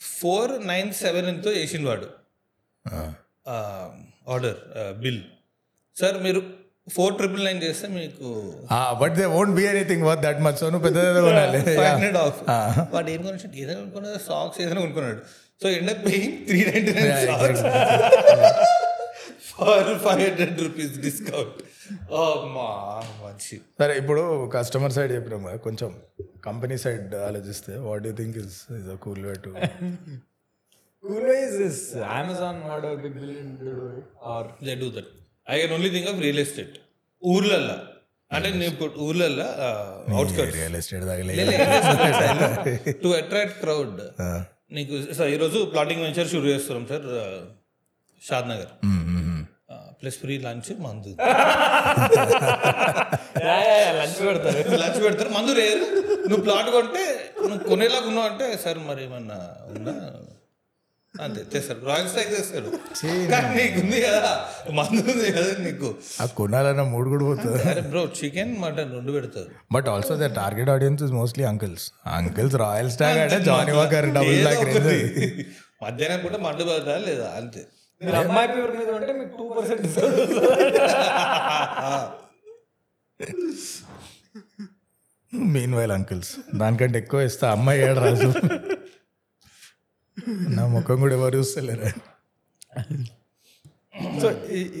ఫోర్ 0.01 0.67
నైన్ 0.67 0.93
సెవెన్ 0.93 1.25
ఎంతో 1.25 1.49
వేసిండు 1.49 1.87
వాడు. 1.87 2.07
ఆర్డర్ 4.29 4.57
బిల్ 4.99 5.21
సార్ 5.97 6.17
మీరు 6.25 6.39
ఫోర్ 6.95 7.13
ట్రిపుల్ 7.19 7.43
నైన్ 7.47 7.59
చేస్తే 7.65 7.87
మీకు 7.97 8.29
but 9.01 9.13
they 9.19 9.25
won't 9.35 9.53
be 9.59 9.63
anything 9.71 10.03
worth 10.07 10.23
that 10.25 10.39
much 10.47 10.61
నువ్వు 10.65 10.83
పెద్దదే 10.87 11.21
కొనాలి. 11.27 11.59
హండ్రెడ్ 11.91 12.17
ఆఫ్ 12.23 12.39
వాడు 12.95 13.09
ఏం 13.15 13.21
కొన్నాడు 13.25 13.57
ఏదైనా 13.61 13.79
కొనుక్కున్నాడు 13.81 14.21
సాక్స్ 14.29 14.57
ఏదైనా 14.63 14.81
కొనుక్కున్నాడు. 14.85 15.21
So 15.61 15.67
end 15.77 15.91
up 15.93 16.01
paying 16.07 16.33
three 16.47 16.59
ninety 16.69 16.93
nine 16.97 17.13
socks 17.29 17.63
for 19.51 19.91
five 20.05 20.21
hundred 20.25 20.59
rupees 20.65 20.95
discount 21.05 21.59
మా 22.55 22.67
మంచి. 23.23 23.55
సరే 23.81 23.93
ఇప్పుడు 24.01 24.21
కస్టమర్ 24.55 24.93
సైడ్ 24.97 25.11
చెప్పినాం 25.17 25.41
కదా 25.47 25.57
కొంచెం 25.67 25.89
కంపెనీ 26.47 26.77
సైడ్ 26.85 27.15
ఆలోచిస్తే 27.27 27.73
what 27.87 28.05
you 28.09 28.13
think 28.21 28.37
is 28.43 28.55
is 28.81 28.91
a 28.95 28.99
cool 29.07 29.23
way 29.29 29.35
to 29.47 29.53
Cool 31.03 31.23
way 31.29 31.39
is 31.45 31.55
this? 31.59 31.77
Amazon 32.17 32.55
what 32.65 32.83
a 32.85 32.95
big 32.97 33.15
billion 33.15 33.47
to 33.59 33.71
do 33.71 33.87
it 33.93 34.05
or 34.27 34.43
they 34.67 34.73
do 34.81 34.87
that 34.97 35.09
I 35.47 35.55
can 35.61 35.73
only 35.77 35.89
think 35.95 36.09
of 36.11 36.19
real 36.25 36.41
estate 36.43 36.75
ఊర్లల్లో. 37.23 37.77
అంటే 38.31 38.47
నేను 38.61 38.75
ఊర్లల్లో 39.07 39.47
outskirts 40.15 40.55
real 40.59 40.77
estate 40.79 41.03
to 43.03 43.09
attract 43.19 43.57
crowd 43.63 43.99
నీకు 44.77 44.93
sir 45.17 45.29
ఈరోజు 45.35 45.59
plotting 45.73 46.01
venture 46.05 46.29
షురూ 46.31 46.47
చేస్తున్నాం 46.53 46.85
sir 46.93 47.07
Shadnagar. 48.53 48.71
Plus 50.01 50.17
free 50.21 50.35
lunch 50.45 50.69
మందు. 50.85 51.11
Lunch 53.99 54.19
పెడతారు. 54.27 54.57
లంచ్ 54.81 54.99
పెడతారు. 55.05 55.29
మందు 55.37 55.51
లేదు 55.59 55.85
నువ్వు 56.29 56.43
ప్లాట్ 56.47 56.69
కొంటే 56.75 57.03
నువ్వు 57.41 57.63
కొనేలాగా 57.69 58.07
ఉన్నావు 58.11 58.27
అంటే 58.31 58.47
సార్ 58.63 58.79
మరి 58.89 59.01
ఏమన్నా 59.07 59.37
ఉందా? 59.75 59.93
అంతే 61.21 61.41
తెస్తారు. 61.43 61.81
రాయల్ 61.85 62.07
స్టాక్ 62.09 62.29
తెస్తారు. 62.29 62.69
కానీ 63.31 63.49
నీకు 63.57 63.79
ఉంది 63.81 64.01
కదా. 64.01 64.31
మందు 64.71 65.01
ఉంది 65.11 65.31
కదా 65.31 65.51
నీకు. 65.63 65.95
ఆ 66.21 66.25
కొనాలన్న 66.25 66.81
మూడు 66.81 67.09
కూడా 67.09 67.25
పోతుంది. 67.25 67.61
అరే 67.69 67.81
బ్రో 67.81 68.03
చికెన్ 68.19 68.57
మటన్ 68.61 68.91
రెండు 68.91 69.11
పెడతారు. 69.11 69.51
But 69.71 69.87
also 69.87 70.15
the 70.15 70.29
target 70.35 70.69
audience 70.69 71.03
is 71.03 71.11
mostly 71.11 71.43
uncles 71.43 71.91
uncles 72.05 72.55
Royal 72.55 72.91
Stag 72.91 73.19
అంటే 73.19 73.39
జానీ 73.39 73.71
వాకర్ 73.71 74.09
డబుల్ 74.13 74.47
ఒకటి. 74.47 75.45
మధ్యాహ్నం 75.83 76.19
పూట 76.25 76.35
మండు 76.39 76.63
పెడతా 76.63 76.97
లేదా? 76.97 77.33
అంతే. 77.37 77.63
మీరు 78.01 78.15
అమ్మాయి 78.15 78.47
పేరు 78.47 78.73
మీద 78.79 78.89
ఉంటే 78.89 79.13
మీకు 79.13 79.37
two 79.37 79.45
percent 79.57 79.85
mean 85.33 85.75
while 85.75 85.91
uncles 85.91 86.35
దానికంటే 86.55 86.99
ఎక్కువ 86.99 87.21
ఇస్తా. 87.21 87.51
అమ్మాయి 87.51 87.81
ఏడు 87.81 87.99
రాజు. 87.99 88.33
నా 90.57 90.63
ముఖం 90.75 90.97
కూడా 91.03 91.15
ఎవరు 91.19 91.35
చూస్తలేరు? 91.39 91.89
సో 94.21 94.27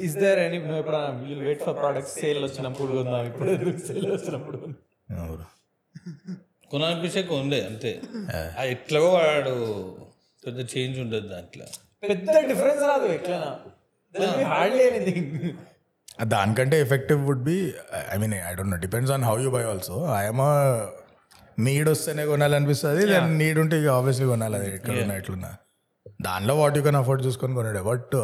ఇస్ 0.05 0.15
దేర్ 0.21 0.39
ఎనీ 0.39 0.57
నువ్వు 0.59 0.79
ఎప్పుడైనా 0.83 1.09
will 1.23 1.43
wait 1.47 1.63
for 1.65 1.77
products 1.81 2.15
sale 2.21 2.39
వచ్చినప్పుడు 2.45 2.91
కొందాం 2.97 3.25
ఇప్పుడు 3.29 3.51
సేల్ 3.87 4.07
వచ్చినప్పుడు. 4.15 4.59
అవును. 5.23 5.45
కొనాలనిపించే 6.71 7.21
కొండే 7.23 7.59
అంతే. 7.69 7.91
ఎట్లాగో 8.75 9.09
వాడు 9.17 9.53
పెద్ద 10.43 10.59
చేంజ్ 10.73 10.97
ఉండదు 11.03 11.27
దాంట్లో. 11.33 11.65
పెద్ద 12.03 12.31
డిఫరెన్స్ 12.51 12.81
రాదు 12.91 13.07
ఎట్లా 13.17 13.37
హార్డ్లీ 14.53 14.83
ఎనీథింగ్ 14.89 15.29
దానికంటే 16.33 16.75
effective 16.81 17.21
would 17.27 17.45
be 17.51 17.55
I 18.13 18.17
mean 18.23 18.33
I 18.49 18.51
don't 18.57 18.73
know 18.75 18.79
depends 18.85 19.11
on 19.15 19.23
how 19.29 19.35
you 19.45 19.51
buy 19.55 19.63
also 19.71 19.95
I'm 20.17 20.41
need 21.59 21.89
వస్తేనే 21.89 22.25
కొనాలనిపిస్తుంది 22.25 23.03
లేదా 23.05 23.27
నీడ్ 23.41 23.59
ఉంటే 23.59 23.77
ఇక 23.81 23.89
ఆబ్వియస్లీ 23.89 24.25
కొనాలి 24.25 24.55
అది 24.55 24.69
ఎక్కడ 24.75 24.95
ఉన్నా 25.01 25.15
ఎట్లున్నా 25.15 25.51
దానిలో 26.21 26.55
వాట్ 26.55 26.77
యూ 26.77 26.83
కెన్ 26.83 26.95
అఫోర్డ్ 26.95 27.21
చూసుకొని 27.25 27.55
కొనాడు. 27.55 27.81
But 27.83 28.15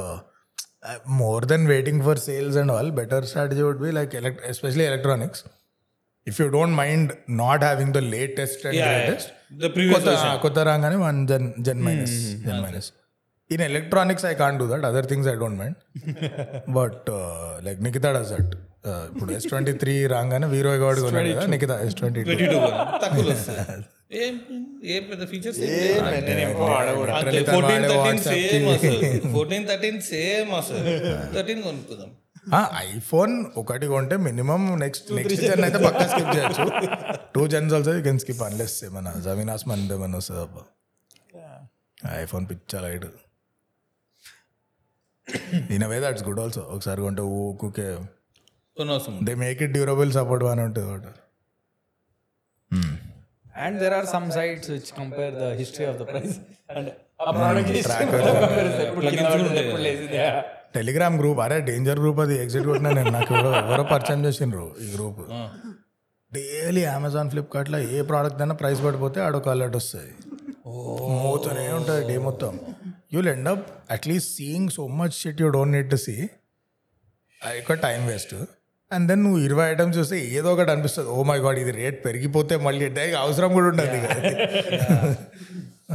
more 1.22 1.46
than 1.46 1.68
waiting 1.68 2.02
for 2.04 2.20
sales 2.20 2.58
and 2.58 2.72
all 2.72 2.92
better 2.92 3.26
strategy 3.26 3.62
would 3.62 3.82
be 3.82 3.92
like 3.92 4.14
elect 4.16 4.44
especially 4.46 4.86
electronics 4.86 5.44
if 6.28 6.42
you 6.42 6.48
don't 6.50 6.76
mind 6.76 7.12
not 7.30 7.64
having 7.64 7.94
the 7.94 7.98
latest 7.98 8.64
and 8.66 8.80
greatest 8.82 9.30
కొత్త 10.42 10.60
రాగానే 10.60 10.96
one 10.96 11.28
gen 11.28 11.48
gen 11.60 11.82
minus 11.82 12.18
gen 12.46 12.62
minus 12.62 12.90
in 13.50 13.62
electronics 13.62 14.26
I 14.26 14.34
can't 14.34 14.60
do 14.60 14.68
that 14.68 14.86
other 14.86 15.08
things 15.08 15.28
I 15.28 15.36
don't 15.36 15.60
mind 15.60 15.78
but 16.70 17.10
like 17.62 17.80
Nikhita 17.82 18.12
does 18.12 18.30
that 18.30 18.56
ఇప్పుడు 19.10 19.32
S 19.34 19.46
twenty 19.50 19.72
three 19.82 19.94
రాగానే 20.14 20.48
hero 20.54 20.72
Goud 20.82 21.00
కొన్నాడు 21.04 21.30
కదా 21.32 21.46
Nikhita 21.54 21.76
S 21.86 21.96
twenty 22.00 22.22
two 22.22 22.30
twenty 22.32 22.48
two. 22.54 22.60
తక్కువ 23.04 23.26
వస్తాయి 23.32 23.84
ఏం 24.20 24.36
ఏం 24.94 25.04
పెద్ద 25.10 25.24
features 25.32 25.60
fourteen 27.50 27.84
thirteen 27.90 28.22
same 28.24 28.68
అసలు. 28.72 29.00
ఫోర్టీన్ 29.34 29.66
థర్టీన్ 29.70 30.00
సేమ్ 30.10 30.52
అసలు. 30.60 30.94
థర్టీన్ 31.36 31.62
కొనుక్కుందాం. 31.68 32.10
ఐఫోన్ 32.88 33.34
ఒకటి 33.62 33.88
కొంటే 33.88 34.16
మినిమం 34.28 34.62
నెక్స్ట్ 34.84 35.10
నెక్స్ట్ 35.18 35.42
జన్ 35.44 35.64
అయితే 35.68 35.80
పక్కా 35.86 36.06
స్కిప్ 36.12 36.32
చేయొచ్చు. 36.36 36.66
Two 37.36 37.42
gens 37.54 37.74
also 37.78 37.94
you 37.98 38.04
can 38.08 38.22
skip 38.24 38.44
unless 38.48 38.78
ఏమన్నా 38.88 39.12
జమీన్ 39.26 39.52
ఆస్మాన్ 39.56 39.84
ఏమన్నా 39.98 40.20
వస్తుంది 40.22 40.42
అబ్బా? 40.46 40.64
ఐఫోన్ 42.22 42.46
పిచ్చా 42.52 42.80
light 42.84 43.08
in 45.76 45.86
way 45.92 46.00
that's 46.04 46.24
good 46.28 46.42
also 46.44 46.62
ఒకసారి 46.76 47.02
కొంటే 47.06 47.24
ఊకే 47.40 47.88
they 49.28 49.36
make 49.44 49.62
it 49.66 49.74
durable 49.74 50.12
support 50.18 50.46
అని 50.52 50.64
ఉంటుంది 50.68 50.90
ఒకటి 50.92 51.12
and 53.60 53.78
there 53.84 53.96
are 54.00 54.08
some 54.08 54.28
sites 54.32 54.70
which 54.72 54.92
compare 55.00 55.34
the 55.36 55.48
history 55.62 55.86
of 55.86 55.98
the 56.02 56.06
price 56.12 56.36
and 56.76 56.90
ఆ 57.22 57.32
ప్రోడక్ట్ 57.32 57.72
హిస్టరీ 57.78 58.06
టెలిగ్రామ్ 60.76 61.16
గ్రూప్ 61.20 61.40
అరే 61.40 61.58
డేంజర్ 61.68 62.00
గ్రూప్ 62.00 62.20
అది 62.20 62.36
ఎగ్జిట్ 62.44 62.66
కొట్టినా 62.66 62.90
నేను 62.92 63.12
నాకు 63.12 63.32
ఎవరో 63.34 63.52
ఎవరో 63.62 63.84
పరిచయం 63.94 64.22
చేసిండ్రు 64.26 64.66
ఈ 64.82 64.90
గ్రూప్ 64.92 65.22
డైలీ 66.32 66.84
అమెజాన్ 66.92 67.30
ఫ్లిప్కార్ట్లో 67.30 67.78
ఏ 67.92 68.02
ప్రోడక్ట్ 68.10 68.42
అయినా 68.42 68.56
ప్రైస్ 68.56 68.82
పడిపోతే 68.86 69.20
ఆడొక 69.22 69.48
అలర్ట్ 69.50 69.78
వస్తుంది. 69.78 70.12
మోతూనే 71.16 71.66
ఉంటుంది 71.78 72.02
డే 72.10 72.16
మొత్తం. 72.20 72.52
You 73.14 73.22
end 73.32 73.50
up 73.50 73.64
at least 73.92 74.32
seeing 74.38 74.70
so 74.70 74.84
much 75.00 75.16
shit 75.22 75.42
you 75.42 75.48
don't 75.50 75.74
need 75.78 75.90
to 75.92 76.00
see 76.06 76.16
ఎక్కువ 77.42 77.76
టైం 77.86 78.02
వేస్ట్ 78.08 78.36
అండ్ 78.92 79.06
దెన్ 79.10 79.22
నువ్వు 79.24 79.40
ఇరవై 79.46 79.66
ఐటమ్స్ 79.72 79.96
చూస్తే 79.98 80.18
ఏదో 80.34 80.50
ఒకటి 80.54 80.72
అనిపిస్తుంది. 80.72 81.10
ఓ 81.10 81.24
మై 81.24 81.38
గాడ్ 81.40 81.60
ఇది 81.60 81.74
రేట్ 81.76 81.98
పెరిగిపోతే 82.06 82.54
మళ్ళీ 82.64 82.86
డై- 82.96 83.18
అవసరం 83.20 83.50
కూడా 83.54 83.68
ఉంటుంది 83.70 84.00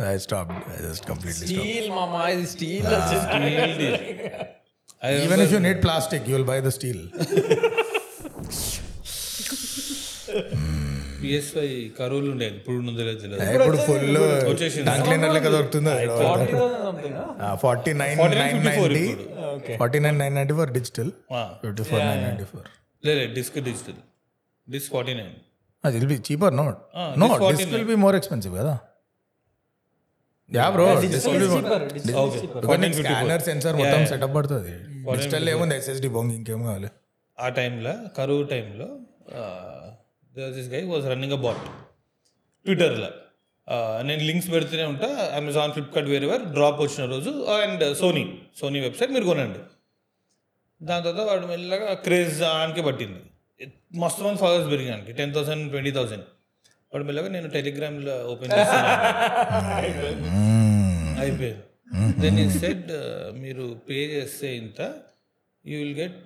I 0.07 0.17
stop 0.19 0.51
I 0.71 0.79
just 0.85 1.05
completely 1.11 1.47
steel 1.49 1.89
మామా 1.93 2.23
ఇది 2.31 2.47
steel 2.53 2.87
even 5.19 5.43
if 5.45 5.53
you 5.55 5.61
need 5.67 5.81
plastic 5.85 6.25
you 6.29 6.37
will 6.37 6.49
buy 6.49 6.59
the 6.61 6.73
steel 6.77 7.03
PS five 11.21 11.67
కరువులు 11.99 12.29
ఉండేది 12.33 12.57
ఇప్పుడు 12.59 12.77
ఉందో 12.83 12.93
లేదో 13.01 13.13
తెలియదు 13.21 13.45
ఇప్పుడు 13.57 13.77
ఫుల్ 13.85 14.17
దొరుకుతుంది? 15.49 15.93
Forty 17.63 17.93
nine 18.01 18.19
nine 18.35 18.35
ninety 18.65 19.05
forty 19.77 19.99
nine 20.05 20.19
nine 20.19 20.35
ninety 20.35 20.55
four 20.55 20.73
digital 20.73 21.11
fifty 21.63 21.85
four 21.91 22.03
nine 22.05 22.23
ninety 22.25 22.47
four 22.51 22.67
లేదు 23.09 23.23
disk 23.39 23.57
digital 23.69 24.01
disk 24.69 24.91
forty 24.97 25.15
nine 25.21 25.35
అది 25.85 25.95
will 26.01 26.11
be 26.13 26.19
cheaper 26.29 26.55
note 26.61 26.79
no 27.23 27.27
this 27.29 27.39
49. 27.39 27.57
Disk 27.61 27.73
will 27.77 27.89
be 27.93 27.97
more 28.05 28.17
expensive 28.19 28.55
కదా? 28.61 28.75
Yeah 30.51 30.67
bro 30.75 30.85
disk 31.03 31.29
will 31.35 31.47
be 32.85 32.93
scanner 33.01 33.43
sensor 33.49 33.77
మొత్తం 33.81 34.03
setup 34.13 34.35
పడుతుంది. 34.37 34.75
Digital 35.17 35.49
ఏముంది? 35.55 35.77
SSD 35.81 36.11
బొంగ్ 36.17 36.33
ఇంకేం 36.39 36.61
కావాలి? 36.69 36.91
ఆ 37.39 37.49
టైంలో 37.59 37.95
కరువు 38.19 38.43
టైంలో 38.55 38.89
this 40.57 40.71
guy 40.77 40.83
was 40.93 41.05
running 41.13 41.37
a 41.39 41.41
bot 41.47 41.65
ట్విట్టర్లో 42.67 43.11
నేను 44.09 44.23
లింక్స్ 44.29 44.49
పెడుతూనే 44.55 44.85
ఉంటా. 44.93 45.09
అమెజాన్ 45.39 45.73
ఫ్లిప్కార్ట్ 45.77 46.09
వేరే 46.15 46.27
వేరు 46.31 46.45
డ్రాప్ 46.57 46.81
వచ్చిన 46.85 47.05
రోజు 47.15 47.31
అండ్ 47.59 47.85
సోనీ 48.01 48.25
సోనీ 48.61 48.79
వెబ్సైట్ 48.87 49.13
మీరు 49.17 49.27
కొనండి. 49.31 49.61
దాని 50.89 51.03
తర్వాత 51.07 51.25
వాడు 51.31 51.47
మెల్లగా 51.53 51.91
క్రేజ్ 52.07 52.39
ఆనికి 52.53 52.83
పట్టింది. 52.89 53.21
మస్తు 54.03 54.23
మంది 54.27 54.39
ఫాలోవర్స్ 54.43 54.71
పెరిగానికి 54.75 55.13
టెన్ 55.19 55.33
థౌసండ్ 55.37 55.65
ట్వంటీ 55.73 55.93
థౌసండ్. 55.99 56.27
వాడు 56.93 57.05
మెల్లగా 57.09 57.29
నేను 57.37 57.49
టెలిగ్రామ్లో 57.57 58.17
ఓపెన్ 58.33 58.53
అయిపోయింది. 61.23 61.65
దెన్ 62.23 62.39
ఈ 62.45 62.47
సెట్ 62.63 62.91
మీరు 63.43 63.65
పే 63.89 63.99
చేస్తే 64.15 64.49
ఇంత 64.63 64.81
you 65.65 65.77
will 65.83 65.97
get 66.03 66.25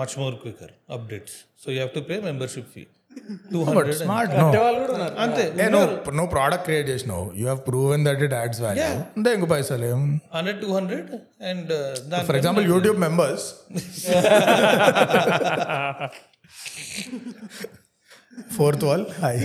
much 0.00 0.14
more 0.22 0.36
quicker 0.42 0.72
updates 0.96 1.36
so 1.62 1.66
you 1.72 1.76
have 1.78 1.92
to 1.98 2.02
pay 2.10 2.16
membership 2.28 2.68
fee 2.74 2.82
smart 4.00 4.32
అంతే. 5.24 5.44
నువ్వు 6.16 6.28
ప్రోడక్ట్ 6.34 6.64
క్రియేట్ 6.64 6.88
చేసినావు. 6.88 7.24
You 7.38 7.42
have 7.42 7.60
proven 7.68 8.02
that 8.08 8.22
it 8.26 8.34
adds 8.34 8.60
value 8.60 8.84
అంతే 9.16 9.32
ఇంక 9.32 9.48
పైసలు 9.50 9.84
ఏం? 9.84 10.02
Hundred 10.34 10.60
two 10.60 10.70
hundred 10.74 11.10
and 11.50 11.72
for 12.28 12.36
example 12.36 12.66
YouTube 12.74 12.98
members 13.06 13.46
fourth 18.56 18.84
wall 18.84 19.06
hi 19.20 19.38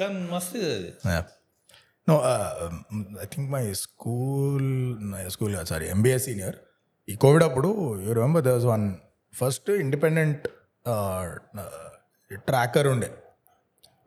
కానీ 0.00 0.20
మస్తు 0.34 0.58
అది. 0.58 0.90
No 2.08 2.14
I 3.22 3.26
think 3.34 3.48
my 3.50 3.64
school 3.84 4.70
school 5.28 5.54
sorry 5.64 5.86
MBA 5.86 6.18
senior 6.18 6.56
ఈ 7.08 7.16
కోవిడ్ 7.16 7.44
అప్పుడు 7.44 7.70
you 8.04 8.12
remember 8.12 8.44
there 8.44 8.54
was 8.54 8.66
one 8.66 8.86
first 9.34 9.70
independent 9.84 10.46
tracker 12.48 12.88
ఉండే. 12.94 13.08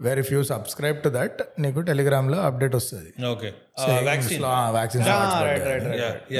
Where 0.06 0.20
if 0.22 0.30
you 0.34 0.40
subscribe 0.52 1.00
to 1.04 1.10
that 1.16 1.40
నీకు 1.64 1.80
టెలిగ్రామ్లో 1.90 2.38
update 2.48 2.76
వస్తుంది. 2.80 3.12
Okay. 3.32 3.50
Vaccine 4.08 4.46
vaccine 4.78 5.04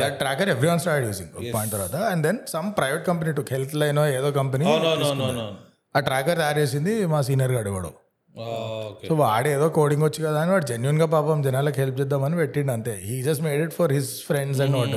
that 0.04 0.16
tracker 0.22 0.50
every 0.54 0.70
one 0.72 0.82
start 0.84 1.06
using 1.10 1.34
point 1.56 1.74
తర్వాత. 1.76 1.98
And 2.12 2.24
then 2.28 2.40
some 2.54 2.70
private 2.78 3.04
company 3.10 3.34
to 3.40 3.44
health 3.56 3.76
line 3.82 4.00
ఏదో 4.20 4.32
company 4.40 4.66
no 4.70 4.78
no 4.86 5.14
no 5.22 5.28
no 5.40 5.48
ఆ 5.96 6.02
tracker 6.08 6.40
తయారు 6.42 6.60
చేసింది 6.64 6.94
మా 7.14 7.20
senior 7.28 7.54
గాడు 7.58 7.72
వాడు. 7.76 7.92
ఓకే 8.36 9.06
సో 9.08 9.14
వాడు 9.22 9.48
ఏదో 9.56 9.68
కోడింగ్ 9.78 10.04
వచ్చి 10.08 10.20
కదా 10.26 10.40
అని 10.44 10.52
వాడు 10.56 10.66
జెన్యున్గా 10.72 11.08
పాపం 11.16 11.42
జనాలకు 11.48 11.80
హెల్ప్ 11.82 11.98
చేద్దామని 12.02 12.38
పెట్టిండు 12.42 12.72
అంతే. 12.78 12.94
He 13.08 13.16
just 13.28 13.44
made 13.48 13.62
it 13.66 13.74
for 13.80 13.94
his 13.98 14.12
friends 14.28 14.62
and 14.66 14.76
what 14.80 14.96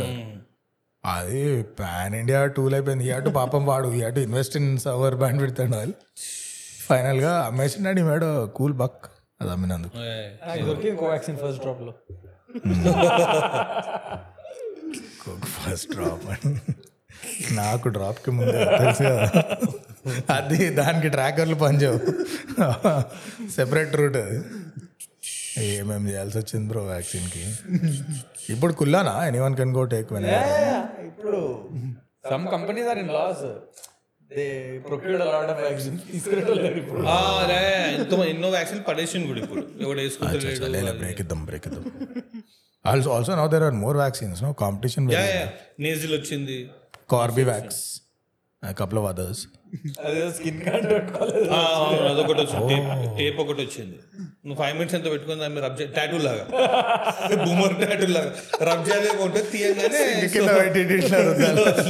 అది 1.04 1.40
పాన్ 1.80 2.14
ఇండియా 2.20 2.40
టూల్ 2.56 2.74
అయిపోయింది. 2.76 3.04
ఈ 3.08 3.10
అటు 3.16 3.30
పాపం 3.40 3.62
వాడు 3.70 3.88
ఈ 3.98 4.02
అటు 4.08 4.20
ఇన్వెస్ట్ 4.28 4.56
ఇన్ 4.60 4.70
సవర్ 4.86 5.16
బ్యాండ్ 5.22 5.40
పెడతాడు 5.44 5.76
వాళ్ళు 5.80 5.96
ఫైనల్గా 6.88 7.32
అమ్మేసినాడు 7.40 8.00
ఈ 8.00 8.02
మేడ 8.02 8.24
కూల్ 8.56 8.74
బక్ 8.82 9.04
అది 9.40 9.50
అమ్మినందుకు. 9.50 9.96
నాకు 10.48 10.64
దొరికింది 10.64 10.96
కోవాక్సిన్ 10.96 11.38
ఫస్ట్ 11.38 11.62
డ్రాప్లో. 11.62 11.92
ఫస్ట్ 15.54 15.90
డ్రాప్ 15.92 16.24
నాకు 17.52 17.88
డ్రాప్కి 17.88 18.30
ముందే 18.30 18.64
తెలుసు 18.78 19.02
కదా. 19.02 19.28
అది 20.30 20.68
దానికి 20.78 21.08
ట్రాకర్లు 21.08 21.54
పనిచేయవు. 21.54 22.00
సెపరేట్ 23.48 23.94
రూట్ 23.96 24.16
అది. 24.16 24.38
ఏమేమి 25.58 26.10
చేయాల్సి 26.10 26.38
వచ్చింది 26.38 26.68
బ్రో 26.68 26.82
వ్యాక్సిన్కి 26.84 27.44
ఇప్పుడు 28.52 28.72
కుల్లానా? 28.72 29.14
Any 29.26 29.38
one 29.38 29.56
can 29.56 29.72
go 29.76 29.84
take 29.84 30.12
when 30.12 30.26
ఇప్పుడు 31.06 31.40
some 32.30 32.46
companies 32.48 32.88
are 32.88 32.98
in 32.98 33.10
loss 33.10 33.46
ఎన్నో 38.30 38.48
వ్యాక్సిన్ 38.48 38.80
పడేసింది 38.88 39.26
కూడా 39.26 39.40
ఇప్పుడు. 39.40 39.62
ఎవడు 39.84 39.98
వేసుకుంటలేడు 39.98 40.92
బ్రేక్ 41.02 41.20
ఇద్దాం 41.24 41.40
బ్రేక్ 41.50 41.66
ఇద్దాం. 41.68 41.84
Also 42.86 43.10
also 43.16 43.32
now 43.40 43.46
there 43.54 43.66
are 43.68 43.76
more 43.84 43.96
vaccines 43.96 44.40
no 44.42 44.52
competition 44.64 45.04
nasal 45.86 46.14
వచ్చింది. 46.20 46.58
కార్బివాక్స్ 47.10 47.82
కపుల్ 48.78 48.98
ఆఫ్ 48.98 49.08
అదర్స్ 49.12 49.42
అదే 50.06 50.20
స్కిన్ 50.32 50.60
అదొకటి 52.10 52.40
వచ్చింది. 52.42 52.74
టేప్ 52.74 53.18
టేప్ 53.18 53.38
ఒకటి 53.44 53.60
వచ్చింది. 53.64 53.96
నువ్వు 54.46 54.58
ఫైవ్ 54.62 54.74
మినిట్స్ 54.76 54.96
ఎంత 54.98 55.06
పెట్టుకుని 55.12 55.40
దాన్ని 55.40 55.60
రబ్ 55.64 55.78
టాటూ 55.96 56.18
లాగా. 56.26 56.44
బూమర్ 57.44 57.74
టాటూ 57.82 58.06
లాగా. 58.16 58.30
రబ్ 58.68 58.82
చేయలేకుంటే 58.88 59.40
తీయగానే 59.52 60.02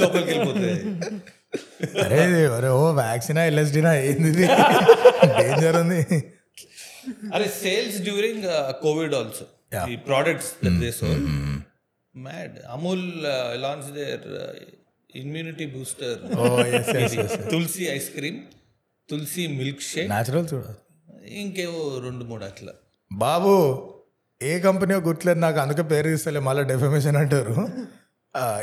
లోపలికి 0.03 0.31
వెళ్ళిపోతుంది 0.31 0.73
అరే 2.05 2.21
అరే 2.57 2.69
ఓ 2.69 2.85
వ్యాక్సినా 3.01 3.45
ఎల్ఎస్డినా 3.45 3.95
ఏంది 4.09 4.31
డేంజర్ 5.39 5.77
ఉంది. 5.77 6.01
అరే 7.35 7.47
సేల్స్ 7.63 7.99
డ్యూరింగ్ 8.03 8.47
కోవిడ్ 8.83 9.15
ఆల్సో 9.15 9.47
ఈ 9.93 9.97
products 10.09 10.53
mad 12.15 12.57
Amul 12.71 13.05
launch 13.65 13.89
their 13.95 14.27
immunity 15.15 15.67
booster 15.67 16.21
tulsi 17.51 17.85
ice 17.97 18.11
cream 18.11 18.41
tulsi 19.09 19.43
milk 19.59 19.83
shake 19.83 20.09
natural 20.09 20.47
చూడ 20.55 20.65
ఇంకేవో 21.43 21.83
రెండు 22.05 22.25
మూడు 22.25 22.45
అట్లా. 22.45 22.73
బాబు 23.13 23.53
ఏ 24.41 24.53
కంపెనీ 24.59 24.95
గుర్తులేదు 24.95 25.39
నాకు 25.39 25.59
అందుకే 25.59 25.83
పేరు 25.83 26.09
తీస్తలే 26.09 26.41
మళ్ళీ 26.41 26.63
డెఫమేషన్ 26.65 27.17
అంటారు. 27.17 27.55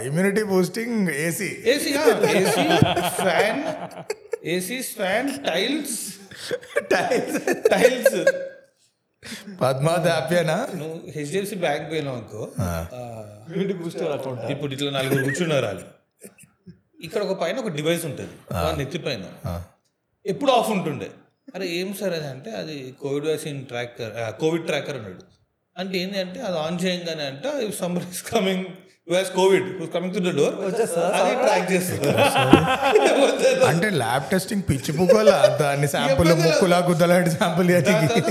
Immunity 0.08 0.44
boosting 0.52 0.98
AC 1.26 1.50
AC 1.74 1.92
AC 2.40 2.66
fan 3.22 3.62
AC 4.56 4.78
fan 4.98 5.30
tiles 5.48 6.00
tiles 7.74 8.18
Padmavati 9.62 10.10
హ్యాపీనా 10.14 10.58
నువ్వు 10.80 10.96
హెచ్డిఎఫ్సి 11.16 11.58
బ్యాంక్ 11.64 11.88
పోయినావు 11.92 12.18
అనుకో 12.20 12.42
ఇమ్యూనిటీ 13.48 13.76
బూస్టర్ 13.82 14.12
అకౌంట్ 14.18 14.46
ఇప్పుడు 14.56 14.72
ఇట్లా 14.76 14.92
నలుగురు 14.98 15.24
కూర్చున్నారు 15.28 15.66
వాళ్ళు. 15.70 15.86
ఇక్కడ 17.08 17.22
ఒక 17.28 17.36
పైన 17.42 17.56
ఒక 17.64 17.72
డివైస్ 17.78 18.04
ఉంటుంది. 18.10 18.36
నెత్తి 18.80 19.00
పైన. 19.08 19.24
ఎప్పుడు 20.26 20.52
ఆఫ్ 20.58 20.70
ఉంటుండే. 20.76 21.10
అరే 21.56 21.66
ఏం 21.80 21.90
సార్ 22.00 22.14
అది 22.18 22.28
అంటే 22.34 22.52
అది 22.62 22.76
Covid 23.04 23.26
vaccine 23.30 23.60
tracker 23.72 24.14
Covid 24.42 24.66
tracker 24.70 24.98
అన్నాడు. 25.00 25.24
అంటే 25.76 25.96
ఏంటి 26.02 26.18
అంటే 26.24 26.40
అది 26.48 26.58
ఆన్ 26.64 26.78
చేయంగానే 26.84 27.26
అంటే 27.32 27.50
summer 27.82 28.06
is 28.12 28.24
coming 28.32 28.66
was 29.08 29.30
Covid 29.38 29.68
coming 29.94 30.14
to 30.16 30.22
the 30.26 30.32
door 30.38 30.56
అది 31.18 31.32
ట్రాక్ 31.44 31.68
చేస్తుంది. 31.72 32.10
అంటే 33.70 33.88
ల్యాబ్ 34.02 34.26
టెస్టింగ్ 34.32 34.64
పిచ్చి 34.70 34.92
పుకోలా 34.98 35.36
దాన్ని 35.62 35.88
శాంపుల్ 35.94 36.30
ముక్కులా 36.42 36.80
గుద్దలాంటి 36.90 37.32
శాంపుల్ 37.38 37.70